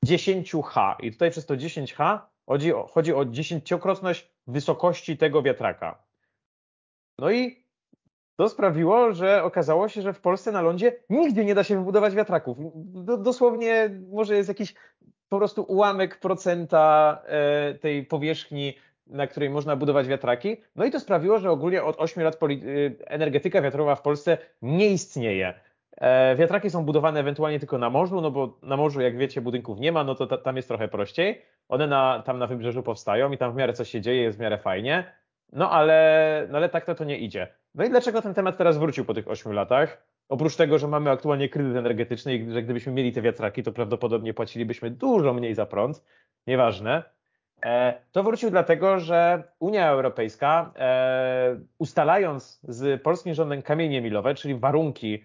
10H. 0.07 0.95
I 1.01 1.13
tutaj 1.13 1.31
przez 1.31 1.47
to 1.47 1.55
10H 1.55 2.19
chodzi 2.47 2.73
o, 2.73 2.87
chodzi 2.87 3.15
o 3.15 3.25
dziesięciokrotność 3.25 4.31
wysokości 4.47 5.17
tego 5.17 5.43
wiatraka. 5.43 6.03
No 7.19 7.31
i 7.31 7.63
to 8.37 8.49
sprawiło, 8.49 9.13
że 9.13 9.43
okazało 9.43 9.89
się, 9.89 10.03
że 10.03 10.13
w 10.13 10.21
Polsce 10.21 10.53
na 10.53 10.63
lądzie 10.63 10.97
nigdy 11.11 11.45
nie 11.45 11.55
da 11.55 11.65
się 11.65 11.77
wybudować 11.77 12.15
wiatraków. 12.15 12.59
Dosłownie 13.23 13.91
może 14.11 14.37
jest 14.37 14.49
jakiś 14.49 14.75
po 15.29 15.39
prostu 15.39 15.63
ułamek 15.63 16.21
procenta 16.21 17.19
e, 17.27 17.75
tej 17.75 18.07
powierzchni, 18.07 18.75
na 19.07 19.27
której 19.27 19.51
można 19.51 19.77
budować 19.77 20.09
wiatraki. 20.09 20.57
No 20.77 20.85
i 20.85 20.91
to 20.91 21.01
sprawiło, 21.01 21.39
że 21.39 21.51
ogólnie 21.51 21.83
od 21.83 21.97
8 21.99 22.25
lat 22.25 22.35
e, 22.35 22.47
energetyka 23.07 23.63
wiatrowa 23.63 23.95
w 23.95 24.03
Polsce 24.03 24.39
nie 24.63 24.89
istnieje. 24.89 25.55
E, 26.01 26.37
wiatraki 26.37 26.71
są 26.71 26.85
budowane 26.85 27.21
ewentualnie 27.21 27.59
tylko 27.59 27.79
na 27.79 27.91
morzu, 27.91 28.21
no 28.21 28.31
bo 28.31 28.59
na 28.63 28.77
morzu, 28.77 29.01
jak 29.01 29.17
wiecie, 29.17 29.41
budynków 29.41 29.81
nie 29.81 29.93
ma, 29.93 30.05
no 30.05 30.15
to 30.15 30.39
tam 30.39 30.57
jest 30.57 30.69
trochę 30.69 30.89
prościej. 30.89 31.43
One 31.69 31.87
na, 31.87 32.23
tam 32.27 32.39
na 32.39 32.47
wybrzeżu 32.47 32.83
powstają 32.83 33.33
i 33.33 33.39
tam 33.39 33.53
w 33.53 33.57
miarę 33.57 33.73
coś 33.73 33.91
się 33.91 34.01
dzieje, 34.01 34.23
jest 34.23 34.39
w 34.39 34.41
miarę 34.41 34.59
fajnie. 34.59 35.13
No 35.53 35.71
ale, 35.71 36.47
no 36.51 36.59
ale 36.59 36.69
tak 36.69 36.85
to, 36.85 36.95
to 36.95 37.05
nie 37.05 37.19
idzie. 37.19 37.49
No 37.75 37.85
i 37.85 37.91
dlaczego 37.91 38.23
ten 38.23 38.35
temat 38.35 38.59
teraz 38.59 38.79
wrócił 38.79 39.05
po 39.05 39.15
tych 39.15 39.29
8 39.29 39.53
latach? 39.53 40.05
Oprócz 40.29 40.57
tego, 40.57 40.79
że 40.79 40.89
mamy 40.89 41.11
aktualnie 41.11 41.49
kryzys 41.49 41.77
energetyczny 41.77 42.35
i 42.35 42.51
że 42.51 42.63
gdybyśmy 42.63 42.93
mieli 42.93 43.13
te 43.13 43.23
wiatraki, 43.23 43.63
to 43.63 43.73
prawdopodobnie 43.73 44.35
płacilibyśmy 44.35 44.91
dużo 44.91 45.35
mniej 45.35 45.55
za 45.55 45.67
prąd. 45.67 46.05
Nieważne. 46.47 47.03
E, 47.65 47.95
to 48.13 48.23
wrócił 48.23 48.51
dlatego, 48.51 48.99
że 48.99 49.43
Unia 49.59 49.89
Europejska, 49.89 50.73
e, 50.77 51.61
ustalając 51.79 52.61
z 52.63 53.03
polskim 53.03 53.35
rządem 53.35 53.63
kamienie 53.63 54.01
milowe, 54.01 54.35
czyli 54.35 54.55
warunki, 54.55 55.25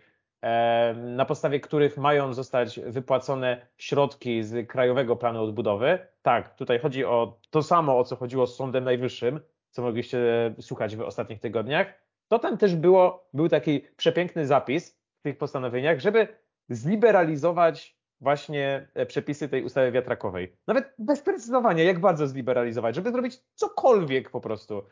na 0.96 1.26
podstawie 1.26 1.60
których 1.60 1.98
mają 1.98 2.34
zostać 2.34 2.80
wypłacone 2.80 3.68
środki 3.78 4.44
z 4.44 4.68
Krajowego 4.68 5.16
Planu 5.16 5.44
Odbudowy, 5.44 6.00
tak, 6.22 6.56
tutaj 6.56 6.80
chodzi 6.80 7.06
o 7.06 7.40
to 7.50 7.64
samo, 7.64 8.00
o 8.00 8.04
co 8.04 8.16
chodziło 8.16 8.48
z 8.48 8.56
Sądem 8.56 8.84
Najwyższym, 8.84 9.40
co 9.70 9.82
mogliście 9.82 10.20
słuchać 10.60 10.96
w 10.96 11.02
ostatnich 11.02 11.40
tygodniach, 11.40 12.08
to 12.28 12.40
tam 12.40 12.58
też 12.58 12.76
było, 12.76 13.30
był 13.34 13.50
taki 13.50 13.82
przepiękny 13.98 14.46
zapis 14.46 15.02
w 15.20 15.22
tych 15.22 15.38
postanowieniach, 15.38 16.00
żeby 16.00 16.28
zliberalizować 16.70 17.98
właśnie 18.22 18.88
e, 18.94 19.06
przepisy 19.06 19.50
tej 19.50 19.64
ustawy 19.64 19.92
wiatrakowej. 19.92 20.58
Nawet 20.68 20.94
bez 21.00 21.22
precyzowania, 21.22 21.84
jak 21.84 22.00
bardzo 22.00 22.28
zliberalizować, 22.28 22.96
żeby 22.96 23.12
zrobić 23.12 23.40
cokolwiek 23.54 24.30
po 24.30 24.42
prostu. 24.42 24.84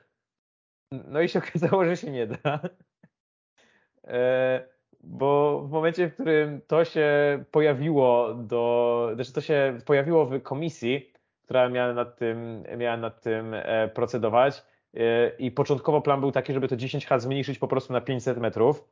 No 0.92 1.22
i 1.22 1.30
się 1.30 1.40
okazało, 1.50 1.86
że 1.86 1.98
się 1.98 2.12
nie 2.12 2.28
da. 2.28 2.60
E, 4.04 4.75
bo 5.06 5.62
w 5.62 5.72
momencie, 5.72 6.10
w 6.10 6.14
którym 6.14 6.62
to 6.68 6.86
się 6.86 7.10
pojawiło 7.52 8.34
do, 8.34 9.12
znaczy 9.16 9.34
to 9.34 9.42
się 9.42 9.78
pojawiło 9.86 10.26
w 10.26 10.42
komisji, 10.42 11.12
która 11.44 11.70
miała 11.70 11.94
nad 11.94 12.18
tym, 12.18 12.64
miała 12.78 12.98
nad 12.98 13.22
tym 13.22 13.54
e, 13.54 13.88
procedować, 13.88 14.64
i 15.40 15.52
początkowo 15.52 16.02
plan 16.02 16.20
był 16.20 16.32
taki, 16.32 16.54
żeby 16.54 16.68
to 16.68 16.76
10H 16.76 17.20
zmniejszyć 17.20 17.60
po 17.60 17.68
prostu 17.68 17.94
na 17.94 18.02
500 18.02 18.38
metrów, 18.38 18.86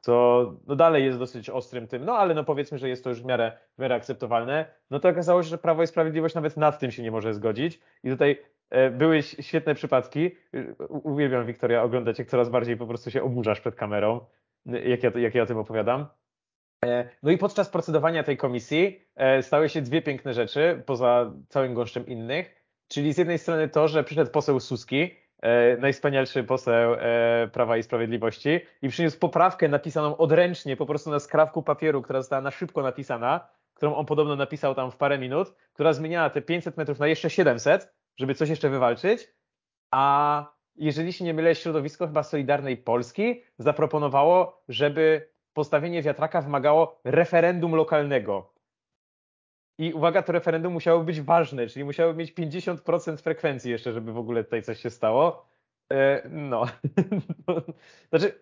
co 0.00 0.44
no 0.66 0.76
dalej 0.76 1.04
jest 1.04 1.18
dosyć 1.18 1.50
ostrym 1.50 1.86
tym, 1.86 2.04
no 2.04 2.12
ale 2.12 2.34
no 2.34 2.44
powiedzmy, 2.44 2.78
że 2.78 2.88
jest 2.88 3.04
to 3.04 3.10
już 3.10 3.22
w 3.22 3.24
miarę, 3.24 3.52
w 3.78 3.82
miarę 3.82 3.94
akceptowalne, 3.94 4.66
no 4.90 5.00
to 5.00 5.08
okazało 5.08 5.42
się, 5.42 5.48
że 5.48 5.58
Prawo 5.58 5.82
i 5.82 5.86
Sprawiedliwość 5.86 6.34
nawet 6.34 6.56
nad 6.56 6.78
tym 6.78 6.90
się 6.90 7.02
nie 7.02 7.10
może 7.10 7.34
zgodzić. 7.34 7.80
I 8.04 8.10
tutaj 8.10 8.38
e, 8.70 8.90
były 8.90 9.22
świetne 9.22 9.74
przypadki, 9.74 10.30
uwielbiam 10.88 11.46
Wiktoria 11.46 11.82
oglądać, 11.82 12.18
jak 12.18 12.28
coraz 12.28 12.48
bardziej 12.48 12.76
po 12.76 12.86
prostu 12.86 13.10
się 13.10 13.22
oburzasz 13.22 13.60
przed 13.60 13.74
kamerą, 13.74 14.20
jak 14.66 15.02
ja, 15.02 15.10
jak 15.14 15.34
ja 15.34 15.42
o 15.42 15.46
tym 15.46 15.58
opowiadam. 15.58 16.06
E, 16.84 17.08
no 17.22 17.30
i 17.30 17.38
podczas 17.38 17.68
procedowania 17.68 18.22
tej 18.22 18.36
komisji 18.36 19.00
e, 19.16 19.42
stały 19.42 19.68
się 19.68 19.82
dwie 19.82 20.02
piękne 20.02 20.34
rzeczy, 20.34 20.82
poza 20.86 21.32
całym 21.48 21.74
gąszczem 21.74 22.06
innych, 22.06 22.64
czyli 22.88 23.12
z 23.12 23.18
jednej 23.18 23.38
strony 23.38 23.68
to, 23.68 23.88
że 23.88 24.04
przyszedł 24.04 24.30
poseł 24.30 24.60
Suski, 24.60 25.14
e, 25.42 25.76
najwspanialszy 25.76 26.44
poseł 26.44 26.96
Prawa 27.52 27.76
i 27.76 27.82
Sprawiedliwości 27.82 28.60
i 28.82 28.88
przyniósł 28.88 29.18
poprawkę 29.18 29.68
napisaną 29.68 30.16
odręcznie, 30.16 30.76
po 30.76 30.86
prostu 30.86 31.10
na 31.10 31.18
skrawku 31.18 31.62
papieru, 31.62 32.02
która 32.02 32.20
została 32.20 32.42
na 32.42 32.50
szybko 32.50 32.82
napisana, 32.82 33.48
którą 33.74 33.94
on 33.94 34.06
podobno 34.06 34.36
napisał 34.36 34.74
tam 34.74 34.90
w 34.90 34.96
parę 34.96 35.18
minut, 35.18 35.54
która 35.72 35.92
zmieniała 35.92 36.30
te 36.30 36.42
500 36.42 36.76
metrów 36.76 36.98
na 36.98 37.06
jeszcze 37.06 37.30
700, 37.30 37.94
żeby 38.16 38.34
coś 38.34 38.48
jeszcze 38.48 38.68
wywalczyć, 38.68 39.28
a 39.90 40.59
jeżeli 40.76 41.12
się 41.12 41.24
nie 41.24 41.34
mylę, 41.34 41.54
środowisko 41.54 42.06
chyba 42.06 42.22
Solidarnej 42.22 42.76
Polski 42.76 43.42
zaproponowało, 43.58 44.62
żeby 44.68 45.28
postawienie 45.52 46.02
wiatraka 46.02 46.42
wymagało 46.42 47.00
referendum 47.04 47.74
lokalnego. 47.74 48.52
I 49.78 49.92
uwaga, 49.92 50.22
to 50.22 50.32
referendum 50.32 50.72
musiało 50.72 51.04
być 51.04 51.20
ważne, 51.20 51.66
czyli 51.66 51.84
musiało 51.84 52.14
mieć 52.14 52.32
50% 52.32 53.16
frekwencji 53.16 53.70
jeszcze, 53.70 53.92
żeby 53.92 54.12
w 54.12 54.18
ogóle 54.18 54.44
tutaj 54.44 54.62
coś 54.62 54.80
się 54.80 54.90
stało. 54.90 55.48
E, 55.92 56.22
no. 56.30 56.64
znaczy, 58.10 58.40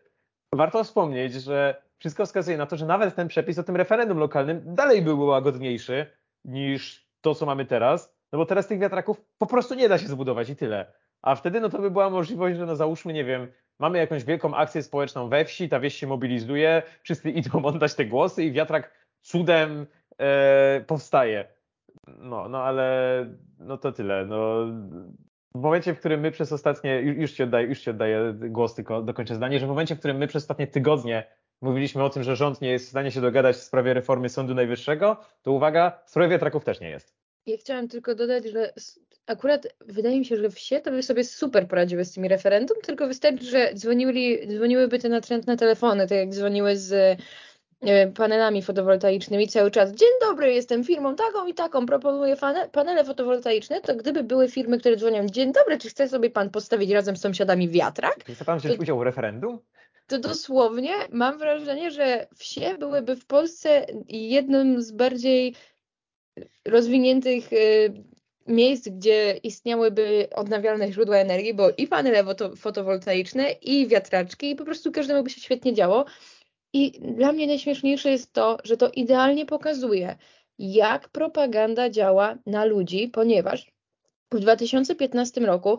warto 0.52 0.84
wspomnieć, 0.84 1.32
że 1.32 1.82
wszystko 1.98 2.26
wskazuje 2.26 2.56
na 2.56 2.66
to, 2.66 2.76
że 2.76 2.86
nawet 2.86 3.14
ten 3.14 3.28
przepis 3.28 3.58
o 3.58 3.62
tym 3.62 3.76
referendum 3.76 4.18
lokalnym 4.18 4.74
dalej 4.74 5.02
był 5.02 5.26
łagodniejszy 5.26 6.06
niż 6.44 7.08
to, 7.20 7.34
co 7.34 7.46
mamy 7.46 7.64
teraz, 7.64 8.16
no 8.32 8.38
bo 8.38 8.46
teraz 8.46 8.66
tych 8.66 8.78
wiatraków 8.78 9.24
po 9.38 9.46
prostu 9.46 9.74
nie 9.74 9.88
da 9.88 9.98
się 9.98 10.06
zbudować 10.06 10.50
i 10.50 10.56
tyle. 10.56 10.92
A 11.22 11.34
wtedy 11.34 11.60
no 11.60 11.68
to 11.68 11.78
by 11.78 11.90
była 11.90 12.10
możliwość, 12.10 12.58
że 12.58 12.66
no 12.66 12.76
załóżmy, 12.76 13.12
nie 13.12 13.24
wiem, 13.24 13.48
mamy 13.78 13.98
jakąś 13.98 14.24
wielką 14.24 14.54
akcję 14.54 14.82
społeczną 14.82 15.28
we 15.28 15.44
wsi, 15.44 15.68
ta 15.68 15.80
wieś 15.80 15.94
się 15.94 16.06
mobilizuje, 16.06 16.82
wszyscy 17.02 17.30
idą 17.30 17.64
oddać 17.64 17.94
te 17.94 18.04
głosy 18.04 18.44
i 18.44 18.52
wiatrak 18.52 19.08
cudem 19.22 19.86
e, 20.18 20.84
powstaje. 20.86 21.48
No, 22.06 22.48
no 22.48 22.62
ale 22.62 23.26
no 23.58 23.78
to 23.78 23.92
tyle. 23.92 24.26
No, 24.26 24.66
w 25.54 25.60
momencie, 25.60 25.94
w 25.94 25.98
którym 25.98 26.20
my 26.20 26.30
przez 26.30 26.52
ostatnie, 26.52 27.00
już 27.00 27.32
ci 27.32 27.42
oddaję, 27.42 27.66
już 27.66 27.80
ci 27.80 27.90
oddaję 27.90 28.34
głos, 28.38 28.74
tylko 28.74 29.02
dokończę 29.02 29.34
zdanie, 29.34 29.58
że 29.58 29.66
w 29.66 29.68
momencie, 29.68 29.94
w 29.94 29.98
którym 29.98 30.16
my 30.16 30.26
przez 30.26 30.42
ostatnie 30.42 30.66
tygodnie 30.66 31.26
mówiliśmy 31.60 32.04
o 32.04 32.10
tym, 32.10 32.22
że 32.22 32.36
rząd 32.36 32.60
nie 32.60 32.70
jest 32.70 32.86
w 32.86 32.90
stanie 32.90 33.10
się 33.10 33.20
dogadać 33.20 33.56
w 33.56 33.62
sprawie 33.62 33.94
reformy 33.94 34.28
Sądu 34.28 34.54
Najwyższego, 34.54 35.16
to 35.42 35.52
uwaga, 35.52 36.02
w 36.06 36.10
sprawie 36.10 36.28
wiatraków 36.28 36.64
też 36.64 36.80
nie 36.80 36.90
jest. 36.90 37.14
Ja 37.46 37.56
chciałam 37.56 37.88
tylko 37.88 38.14
dodać, 38.14 38.44
że 38.44 38.72
akurat 39.28 39.66
wydaje 39.86 40.18
mi 40.18 40.24
się, 40.24 40.36
że 40.36 40.50
wsie 40.50 40.80
to 40.80 40.90
by 40.90 41.02
sobie 41.02 41.24
super 41.24 41.68
poradziły 41.68 42.04
z 42.04 42.12
tymi 42.12 42.28
referendum, 42.28 42.76
tylko 42.82 43.06
wystarczy, 43.06 43.44
że 43.44 43.74
dzwonili, 43.74 44.48
dzwoniłyby 44.48 44.98
te 44.98 45.08
natrętne 45.08 45.56
telefony, 45.56 46.06
tak 46.06 46.18
jak 46.18 46.30
dzwoniły 46.30 46.76
z 46.76 47.20
panelami 48.14 48.62
fotowoltaicznymi 48.62 49.48
cały 49.48 49.70
czas. 49.70 49.92
Dzień 49.92 50.08
dobry, 50.20 50.54
jestem 50.54 50.84
firmą 50.84 51.16
taką 51.16 51.46
i 51.46 51.54
taką, 51.54 51.86
proponuję 51.86 52.36
panele 52.72 53.04
fotowoltaiczne, 53.04 53.80
to 53.80 53.96
gdyby 53.96 54.24
były 54.24 54.48
firmy, 54.48 54.78
które 54.78 54.96
dzwonią, 54.96 55.26
dzień 55.26 55.52
dobry, 55.52 55.78
czy 55.78 55.88
chce 55.88 56.08
sobie 56.08 56.30
pan 56.30 56.50
postawić 56.50 56.90
razem 56.90 57.16
z 57.16 57.20
sąsiadami 57.20 57.68
wiatrak? 57.68 58.24
Chce 58.34 58.44
pan 58.44 58.58
wziąć 58.58 58.76
to, 58.76 58.82
udział 58.82 58.98
w 58.98 59.02
referendum? 59.02 59.58
To 60.06 60.18
dosłownie 60.18 60.92
mam 61.10 61.38
wrażenie, 61.38 61.90
że 61.90 62.26
wsie 62.36 62.78
byłyby 62.78 63.16
w 63.16 63.26
Polsce 63.26 63.86
jednym 64.08 64.82
z 64.82 64.92
bardziej 64.92 65.54
rozwiniętych 66.64 67.52
y, 67.52 67.92
miejsc, 68.48 68.88
gdzie 68.88 69.40
istniałyby 69.42 70.28
odnawialne 70.34 70.92
źródła 70.92 71.16
energii, 71.16 71.54
bo 71.54 71.70
i 71.70 71.86
panele 71.86 72.24
fotowoltaiczne, 72.56 73.50
i 73.50 73.86
wiatraczki, 73.86 74.50
i 74.50 74.56
po 74.56 74.64
prostu 74.64 74.92
każdemu 74.92 75.22
by 75.22 75.30
się 75.30 75.40
świetnie 75.40 75.74
działo. 75.74 76.04
I 76.72 77.00
dla 77.00 77.32
mnie 77.32 77.46
najśmieszniejsze 77.46 78.10
jest 78.10 78.32
to, 78.32 78.58
że 78.64 78.76
to 78.76 78.90
idealnie 78.90 79.46
pokazuje, 79.46 80.16
jak 80.58 81.08
propaganda 81.08 81.90
działa 81.90 82.38
na 82.46 82.64
ludzi, 82.64 83.08
ponieważ 83.08 83.66
w 84.32 84.40
2015 84.40 85.40
roku 85.40 85.78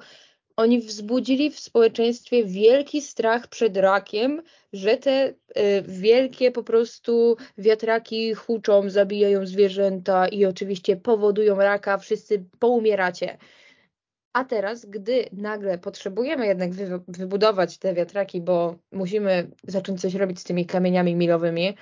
oni 0.59 0.79
wzbudzili 0.79 1.51
w 1.51 1.59
społeczeństwie 1.59 2.45
wielki 2.45 3.01
strach 3.01 3.47
przed 3.47 3.77
rakiem, 3.77 4.41
że 4.73 4.97
te 4.97 5.27
y, 5.29 5.33
wielkie 5.87 6.51
po 6.51 6.63
prostu 6.63 7.37
wiatraki 7.57 8.33
huczą, 8.33 8.89
zabijają 8.89 9.45
zwierzęta 9.45 10.27
i 10.27 10.45
oczywiście 10.45 10.97
powodują 10.97 11.55
raka, 11.55 11.97
wszyscy 11.97 12.45
poumieracie. 12.59 13.37
A 14.33 14.45
teraz, 14.45 14.85
gdy 14.85 15.25
nagle 15.33 15.77
potrzebujemy 15.77 16.47
jednak 16.47 16.73
wy, 16.73 16.99
wybudować 17.07 17.77
te 17.77 17.93
wiatraki, 17.93 18.41
bo 18.41 18.75
musimy 18.91 19.51
zacząć 19.67 20.01
coś 20.01 20.15
robić 20.15 20.39
z 20.39 20.43
tymi 20.43 20.65
kamieniami 20.65 21.15
milowymi, 21.15 21.75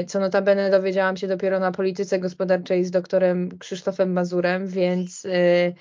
y, 0.00 0.04
co 0.04 0.20
notabene 0.20 0.70
dowiedziałam 0.70 1.16
się 1.16 1.28
dopiero 1.28 1.60
na 1.60 1.72
polityce 1.72 2.18
gospodarczej 2.18 2.84
z 2.84 2.90
doktorem 2.90 3.58
Krzysztofem 3.58 4.12
Mazurem, 4.12 4.66
więc 4.66 5.24
y, 5.24 5.74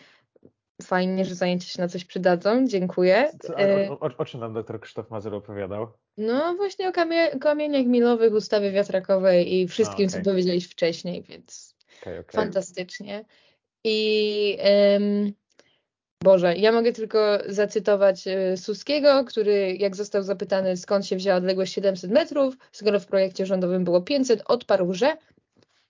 fajnie, 0.82 1.26
że 1.26 1.36
zajęcia 1.36 1.68
się 1.68 1.82
na 1.82 1.88
coś 1.88 2.06
przydadzą. 2.06 2.68
Dziękuję. 2.68 3.32
Co, 3.42 3.56
o, 3.56 4.00
o, 4.00 4.10
o, 4.18 4.26
czym 4.26 4.40
nam 4.40 4.54
doktor 4.54 4.82
Krzysztof 4.82 5.10
Mazur 5.10 5.36
opowiadał? 5.36 5.88
No 6.18 6.56
właśnie 6.56 6.90
o 6.90 6.92
kamie 6.92 7.40
kamieniach 7.40 7.86
milowych, 7.86 8.34
ustawy 8.34 8.72
wiatrakowej 8.72 9.56
i 9.56 9.68
wszystkim, 9.68 10.06
A, 10.06 10.10
okay. 10.10 10.24
co 10.24 10.30
powiedziałeś 10.30 10.70
wcześniej, 10.70 11.24
więc 11.24 11.76
okay, 12.02 12.20
okay. 12.20 12.32
fantastycznie. 12.32 13.26
I 13.84 14.58
um, 14.94 15.34
Boże, 16.24 16.56
ja 16.56 16.72
mogę 16.72 16.92
tylko 16.92 17.40
zacytować 17.46 18.28
e, 18.28 18.58
Suskiego, 18.58 19.26
który 19.26 19.76
jak 19.80 19.96
został 19.96 20.24
zapytany 20.24 20.78
skąd 20.78 21.06
się 21.06 21.16
wzięła 21.16 21.38
odległość 21.38 21.74
700 21.74 22.12
metrów, 22.12 22.58
skoro 22.72 23.00
w 23.00 23.06
projekcie 23.06 23.46
rządowym 23.46 23.84
było 23.84 24.02
500, 24.02 24.42
odparł, 24.46 24.94
że 24.94 25.18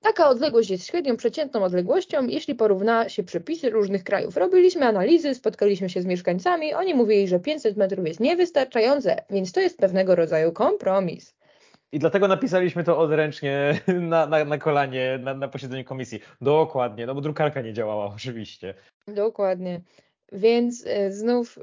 taka 0.02 0.30
odległość 0.30 0.70
jest 0.70 0.88
średnią 0.88 1.18
przeciętną 1.18 1.64
odległością, 1.64 2.28
jeśli 2.28 2.56
porówna 2.56 3.10
się 3.10 3.24
przepisy 3.24 3.70
różnych 3.70 4.04
krajów. 4.04 4.38
Robiliśmy 4.38 4.86
analizy, 4.86 5.36
spotkaliśmy 5.36 5.90
się 5.90 6.02
z 6.02 6.06
mieszkańcami, 6.06 6.74
oni 6.74 6.94
mówili, 6.94 7.28
że 7.28 7.40
500 7.40 7.78
metrów 7.78 8.08
jest 8.08 8.20
niewystarczające, 8.20 9.24
więc 9.30 9.52
to 9.52 9.60
jest 9.60 9.78
pewnego 9.78 10.16
rodzaju 10.16 10.52
kompromis. 10.52 11.36
I 11.92 12.00
dlatego 12.00 12.28
napisaliśmy 12.28 12.84
to 12.84 13.00
odręcznie 13.00 13.82
na, 13.88 14.26
na, 14.26 14.46
na 14.46 14.58
kolanie 14.58 15.20
na, 15.24 15.34
na 15.34 15.48
posiedzeniu 15.48 15.84
komisji. 15.84 16.20
Dokładnie, 16.42 17.06
no 17.06 17.16
bo 17.16 17.22
drukarka 17.22 17.62
nie 17.62 17.74
działała 17.74 18.06
oczywiście. 18.16 18.74
Dokładnie. 19.08 19.82
Więc 20.32 20.84
e, 20.88 21.12
znów 21.12 21.60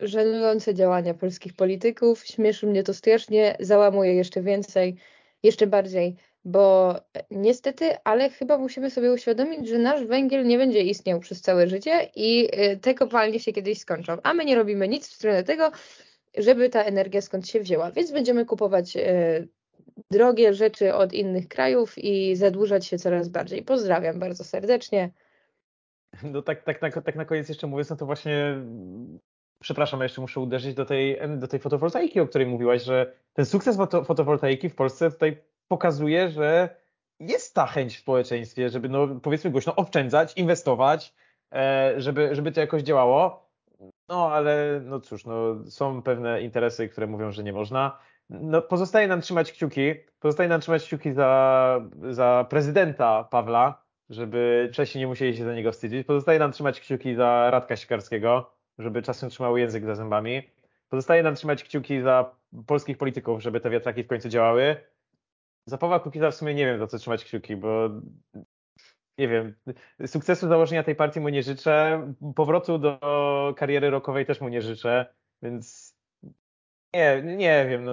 żenujące 0.00 0.74
działania 0.74 1.14
polskich 1.14 1.54
polityków. 1.54 2.26
Śmieszy 2.26 2.66
mnie 2.66 2.82
to 2.82 2.94
strasznie, 2.94 3.56
załamuje 3.60 4.14
jeszcze 4.14 4.42
więcej, 4.42 4.96
jeszcze 5.42 5.66
bardziej, 5.66 6.16
bo 6.46 6.96
e, 6.96 7.24
niestety, 7.30 7.96
ale 8.04 8.30
chyba 8.30 8.58
musimy 8.58 8.90
sobie 8.90 9.12
uświadomić, 9.12 9.68
że 9.68 9.78
nasz 9.78 10.04
węgiel 10.04 10.46
nie 10.46 10.58
będzie 10.58 10.80
istniał 10.80 11.20
przez 11.20 11.40
całe 11.40 11.68
życie 11.68 12.10
i 12.16 12.48
e, 12.52 12.76
te 12.76 12.94
kopalnie 12.94 13.40
się 13.40 13.52
kiedyś 13.52 13.78
skończą, 13.78 14.16
a 14.22 14.34
my 14.34 14.44
nie 14.44 14.54
robimy 14.54 14.88
nic 14.88 15.08
w 15.08 15.14
stronę 15.14 15.44
tego, 15.44 15.70
żeby 16.38 16.68
ta 16.68 16.82
energia 16.82 17.20
skąd 17.20 17.48
się 17.48 17.60
wzięła, 17.60 17.90
więc 17.90 18.12
będziemy 18.12 18.44
kupować 18.44 18.96
drogie 20.10 20.54
rzeczy 20.54 20.94
od 20.94 21.12
innych 21.12 21.48
krajów 21.48 21.98
i 21.98 22.36
zadłużać 22.36 22.86
się 22.86 22.98
coraz 22.98 23.28
bardziej. 23.28 23.62
Pozdrawiam 23.62 24.18
bardzo 24.18 24.44
serdecznie. 24.44 25.10
No 26.22 26.42
tak, 26.42 26.62
tak, 26.62 26.82
na, 26.82 26.90
tak 26.90 27.16
na 27.16 27.24
koniec 27.24 27.48
jeszcze 27.48 27.66
mówiąc, 27.66 27.90
no 27.90 27.96
to 27.96 28.06
właśnie 28.06 28.56
przepraszam, 29.60 30.02
jeszcze 30.02 30.20
muszę 30.20 30.40
uderzyć 30.40 30.74
do 30.74 30.84
tej, 30.84 31.18
do 31.38 31.48
tej 31.48 31.60
fotowoltaiki, 31.60 32.20
o 32.20 32.26
której 32.26 32.46
mówiłaś, 32.46 32.82
że 32.82 33.12
ten 33.32 33.46
sukces 33.46 33.76
foto, 33.76 34.04
fotowoltaiki 34.04 34.68
w 34.68 34.74
Polsce 34.74 35.10
tutaj 35.10 35.42
pokazuje, 35.68 36.28
że 36.28 36.76
jest 37.20 37.54
ta 37.54 37.66
chęć 37.66 37.96
w 37.96 38.00
społeczeństwie, 38.00 38.68
żeby 38.68 38.88
no 38.88 39.08
powiedzmy 39.22 39.50
głośno 39.50 39.76
oszczędzać, 39.76 40.32
inwestować, 40.36 41.14
e, 41.52 41.94
żeby, 41.96 42.34
żeby 42.34 42.52
to 42.52 42.60
jakoś 42.60 42.82
działało. 42.82 43.46
No 44.08 44.32
ale 44.32 44.80
no 44.84 45.00
cóż, 45.00 45.24
no, 45.24 45.64
są 45.70 46.02
pewne 46.02 46.42
interesy, 46.42 46.88
które 46.88 47.06
mówią, 47.06 47.32
że 47.32 47.42
nie 47.42 47.52
można. 47.52 47.98
No, 48.30 48.62
pozostaje 48.62 49.08
nam 49.08 49.20
trzymać 49.20 49.52
kciuki, 49.52 49.94
pozostaje 50.20 50.48
nam 50.48 50.60
trzymać 50.60 50.84
kciuki 50.84 51.12
za, 51.12 51.80
za 52.10 52.46
prezydenta 52.50 53.24
Pawła, 53.24 53.84
żeby 54.10 54.70
Czesi 54.72 54.98
nie 54.98 55.06
musieli 55.06 55.36
się 55.36 55.44
za 55.44 55.54
niego 55.54 55.72
wstydzić. 55.72 56.06
Pozostaje 56.06 56.38
nam 56.38 56.52
trzymać 56.52 56.80
kciuki 56.80 57.14
za 57.14 57.50
Radka 57.50 57.76
Sikarskiego, 57.76 58.50
żeby 58.78 59.02
czasem 59.02 59.30
trzymał 59.30 59.56
język 59.56 59.84
za 59.84 59.94
zębami. 59.94 60.42
Pozostaje 60.88 61.22
nam 61.22 61.34
trzymać 61.34 61.64
kciuki 61.64 62.02
za 62.02 62.34
polskich 62.66 62.98
polityków, 62.98 63.42
żeby 63.42 63.60
te 63.60 63.70
wiatraki 63.70 64.04
w 64.04 64.06
końcu 64.06 64.28
działały. 64.28 64.76
Za 65.66 65.78
Pawła 65.78 66.00
Kukiza 66.00 66.30
w 66.30 66.34
sumie 66.34 66.54
nie 66.54 66.66
wiem, 66.66 66.78
za 66.78 66.86
co 66.86 66.98
trzymać 66.98 67.24
kciuki, 67.24 67.56
bo 67.56 67.88
nie 69.18 69.28
wiem, 69.28 69.54
sukcesu 70.06 70.48
założenia 70.48 70.82
tej 70.82 70.94
partii 70.94 71.20
mu 71.20 71.28
nie 71.28 71.42
życzę, 71.42 72.02
powrotu 72.34 72.78
do 72.78 73.54
kariery 73.56 73.90
rokowej 73.90 74.26
też 74.26 74.40
mu 74.40 74.48
nie 74.48 74.62
życzę, 74.62 75.06
więc 75.42 75.96
nie, 76.94 77.22
nie 77.22 77.66
wiem, 77.68 77.84
no 77.84 77.92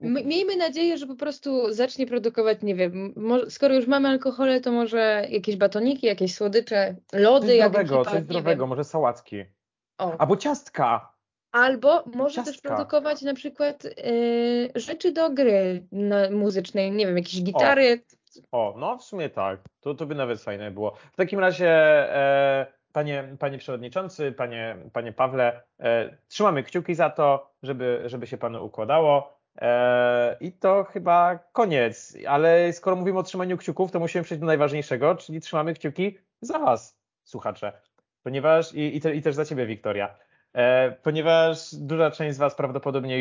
Miejmy 0.00 0.56
nadzieję, 0.56 0.98
że 0.98 1.06
po 1.06 1.14
prostu 1.14 1.72
zacznie 1.72 2.06
produkować, 2.06 2.62
nie 2.62 2.74
wiem, 2.74 3.14
skoro 3.48 3.74
już 3.74 3.86
mamy 3.86 4.08
alkohole, 4.08 4.60
to 4.60 4.72
może 4.72 5.26
jakieś 5.30 5.56
batoniki, 5.56 6.06
jakieś 6.06 6.34
słodycze, 6.34 6.96
lody. 7.12 7.46
Coś 7.46 7.56
zdrowego, 7.56 8.04
coś 8.04 8.22
zdrowego, 8.22 8.66
może 8.66 8.84
sałatki. 8.84 9.44
O. 9.98 10.20
Albo 10.20 10.36
ciastka. 10.36 11.09
Albo 11.52 12.04
może 12.14 12.34
ciastka. 12.34 12.52
też 12.52 12.60
produkować 12.60 13.22
na 13.22 13.34
przykład 13.34 13.84
yy, 13.84 14.70
rzeczy 14.74 15.12
do 15.12 15.30
gry 15.30 15.86
muzycznej, 16.30 16.92
nie 16.92 17.06
wiem, 17.06 17.16
jakieś 17.16 17.42
gitary. 17.42 18.02
O, 18.52 18.74
o 18.74 18.78
no 18.78 18.98
w 18.98 19.02
sumie 19.02 19.30
tak, 19.30 19.60
to, 19.80 19.94
to 19.94 20.06
by 20.06 20.14
nawet 20.14 20.42
fajne 20.42 20.70
było. 20.70 20.94
W 21.12 21.16
takim 21.16 21.40
razie... 21.40 21.68
E, 22.14 22.80
Panie, 22.92 23.36
panie 23.38 23.58
Przewodniczący, 23.58 24.32
Panie, 24.32 24.76
panie 24.92 25.12
Pawle, 25.12 25.62
e, 25.80 26.16
trzymamy 26.28 26.62
kciuki 26.62 26.94
za 26.94 27.10
to, 27.10 27.52
żeby, 27.62 28.02
żeby 28.06 28.26
się 28.26 28.38
Panu 28.38 28.64
układało. 28.64 29.38
E, 29.60 30.36
I 30.40 30.52
to 30.52 30.84
chyba 30.84 31.38
koniec, 31.52 32.16
ale 32.28 32.72
skoro 32.72 32.96
mówimy 32.96 33.18
o 33.18 33.22
trzymaniu 33.22 33.56
kciuków, 33.56 33.92
to 33.92 34.00
musimy 34.00 34.24
przejść 34.24 34.40
do 34.40 34.46
najważniejszego, 34.46 35.14
czyli 35.14 35.40
trzymamy 35.40 35.74
kciuki 35.74 36.18
za 36.40 36.58
Was, 36.58 36.98
słuchacze. 37.24 37.72
Ponieważ, 38.22 38.74
i, 38.74 38.96
i, 38.96 39.00
te, 39.00 39.14
i 39.14 39.22
też 39.22 39.34
za 39.34 39.44
Ciebie, 39.44 39.66
Wiktoria, 39.66 40.14
ponieważ 41.02 41.74
duża 41.74 42.10
część 42.10 42.36
z 42.36 42.38
Was 42.38 42.54
prawdopodobnie 42.54 43.18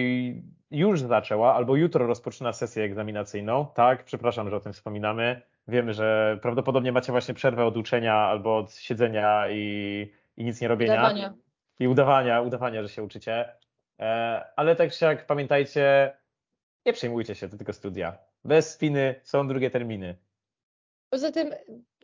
już 0.71 1.01
zaczęła, 1.01 1.55
albo 1.55 1.75
jutro 1.75 2.07
rozpoczyna 2.07 2.53
sesję 2.53 2.83
egzaminacyjną. 2.83 3.67
Tak, 3.73 4.03
przepraszam, 4.03 4.49
że 4.49 4.55
o 4.55 4.59
tym 4.59 4.73
wspominamy. 4.73 5.41
Wiemy, 5.67 5.93
że 5.93 6.39
prawdopodobnie 6.41 6.91
macie 6.91 7.11
właśnie 7.11 7.33
przerwę 7.33 7.65
od 7.65 7.77
uczenia 7.77 8.15
albo 8.15 8.57
od 8.57 8.73
siedzenia 8.73 9.49
i, 9.49 10.11
i 10.37 10.43
nic 10.43 10.61
nie 10.61 10.67
robienia. 10.67 10.93
Udawania. 10.93 11.33
I 11.79 11.87
udawania, 11.87 12.41
udawania, 12.41 12.83
że 12.83 12.89
się 12.89 13.03
uczycie. 13.03 13.53
E, 13.99 14.45
ale 14.55 14.75
tak 14.75 14.91
czy 14.91 15.05
jak 15.05 15.25
pamiętajcie, 15.25 16.13
nie 16.85 16.93
przejmujcie 16.93 17.35
się, 17.35 17.49
to 17.49 17.57
tylko 17.57 17.73
studia. 17.73 18.17
Bez 18.45 18.73
spiny 18.73 19.15
są 19.23 19.47
drugie 19.47 19.69
terminy. 19.69 20.15
Poza 21.09 21.31
tym 21.31 21.53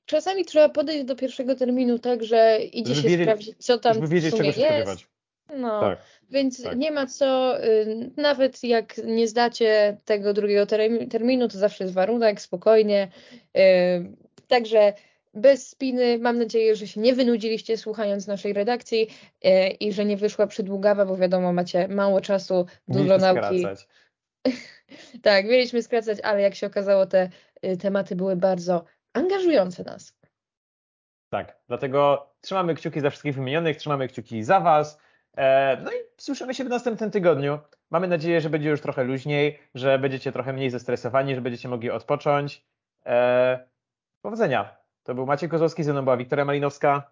czasami 0.05 0.45
trzeba 0.45 0.69
podejść 0.69 1.05
do 1.05 1.15
pierwszego 1.15 1.55
terminu 1.55 1.99
tak, 1.99 2.23
że 2.23 2.57
idzie 2.59 2.95
żeby 2.95 3.09
się 3.09 3.17
wiedzieć, 3.17 3.25
sprawdzić, 3.25 3.65
co 3.65 3.77
tam 3.77 3.93
żeby 3.93 4.07
wiedzieć, 4.07 4.33
w 4.33 4.37
sumie 4.37 4.53
czego 4.53 4.67
się 4.67 4.73
jest. 4.73 4.89
Spodziewać. 4.89 5.14
No, 5.57 5.79
tak, 5.79 5.99
więc 6.29 6.63
tak. 6.63 6.77
nie 6.77 6.91
ma 6.91 7.05
co, 7.05 7.63
y, 7.63 8.11
nawet 8.17 8.63
jak 8.63 8.97
nie 8.97 9.27
zdacie 9.27 9.97
tego 10.05 10.33
drugiego 10.33 10.65
terminu, 11.09 11.47
to 11.47 11.57
zawsze 11.57 11.83
jest 11.83 11.93
warunek, 11.93 12.41
spokojnie. 12.41 13.07
Y, 13.57 13.61
także 14.47 14.93
bez 15.33 15.69
spiny. 15.69 16.19
Mam 16.19 16.39
nadzieję, 16.39 16.75
że 16.75 16.87
się 16.87 17.01
nie 17.01 17.13
wynudziliście 17.13 17.77
słuchając 17.77 18.27
naszej 18.27 18.53
redakcji 18.53 19.07
y, 19.45 19.67
i 19.67 19.93
że 19.93 20.05
nie 20.05 20.17
wyszła 20.17 20.47
przydługawa, 20.47 21.05
bo 21.05 21.17
wiadomo, 21.17 21.53
macie 21.53 21.87
mało 21.87 22.21
czasu, 22.21 22.65
dużo 22.87 23.17
nauki. 23.17 23.59
Skracać. 23.59 23.87
tak, 25.23 25.45
mieliśmy 25.45 25.83
skracać, 25.83 26.19
ale 26.23 26.41
jak 26.41 26.55
się 26.55 26.67
okazało, 26.67 27.05
te 27.05 27.29
tematy 27.81 28.15
były 28.15 28.35
bardzo 28.35 28.85
angażujące 29.13 29.83
nas. 29.83 30.15
Tak, 31.29 31.57
dlatego 31.67 32.29
trzymamy 32.41 32.75
kciuki 32.75 32.99
za 32.99 33.09
wszystkich 33.09 33.35
wymienionych, 33.35 33.77
trzymamy 33.77 34.07
kciuki 34.07 34.43
za 34.43 34.59
Was. 34.59 34.99
E, 35.37 35.77
no 35.83 35.91
i 35.91 35.95
słyszymy 36.17 36.53
się 36.53 36.63
w 36.63 36.69
następnym 36.69 37.11
tygodniu. 37.11 37.59
Mamy 37.89 38.07
nadzieję, 38.07 38.41
że 38.41 38.49
będzie 38.49 38.69
już 38.69 38.81
trochę 38.81 39.03
luźniej, 39.03 39.59
że 39.75 39.99
będziecie 39.99 40.31
trochę 40.31 40.53
mniej 40.53 40.69
zestresowani, 40.69 41.35
że 41.35 41.41
będziecie 41.41 41.67
mogli 41.67 41.91
odpocząć. 41.91 42.65
E, 43.05 43.67
powodzenia. 44.21 44.77
To 45.03 45.15
był 45.15 45.25
Maciej 45.25 45.49
Kozłowski, 45.49 45.83
ze 45.83 45.93
mną 45.93 46.03
była 46.03 46.17
Wiktoria 46.17 46.45
Malinowska. 46.45 47.11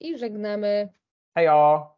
I 0.00 0.18
żegnamy. 0.18 0.92
Hejo! 1.34 1.93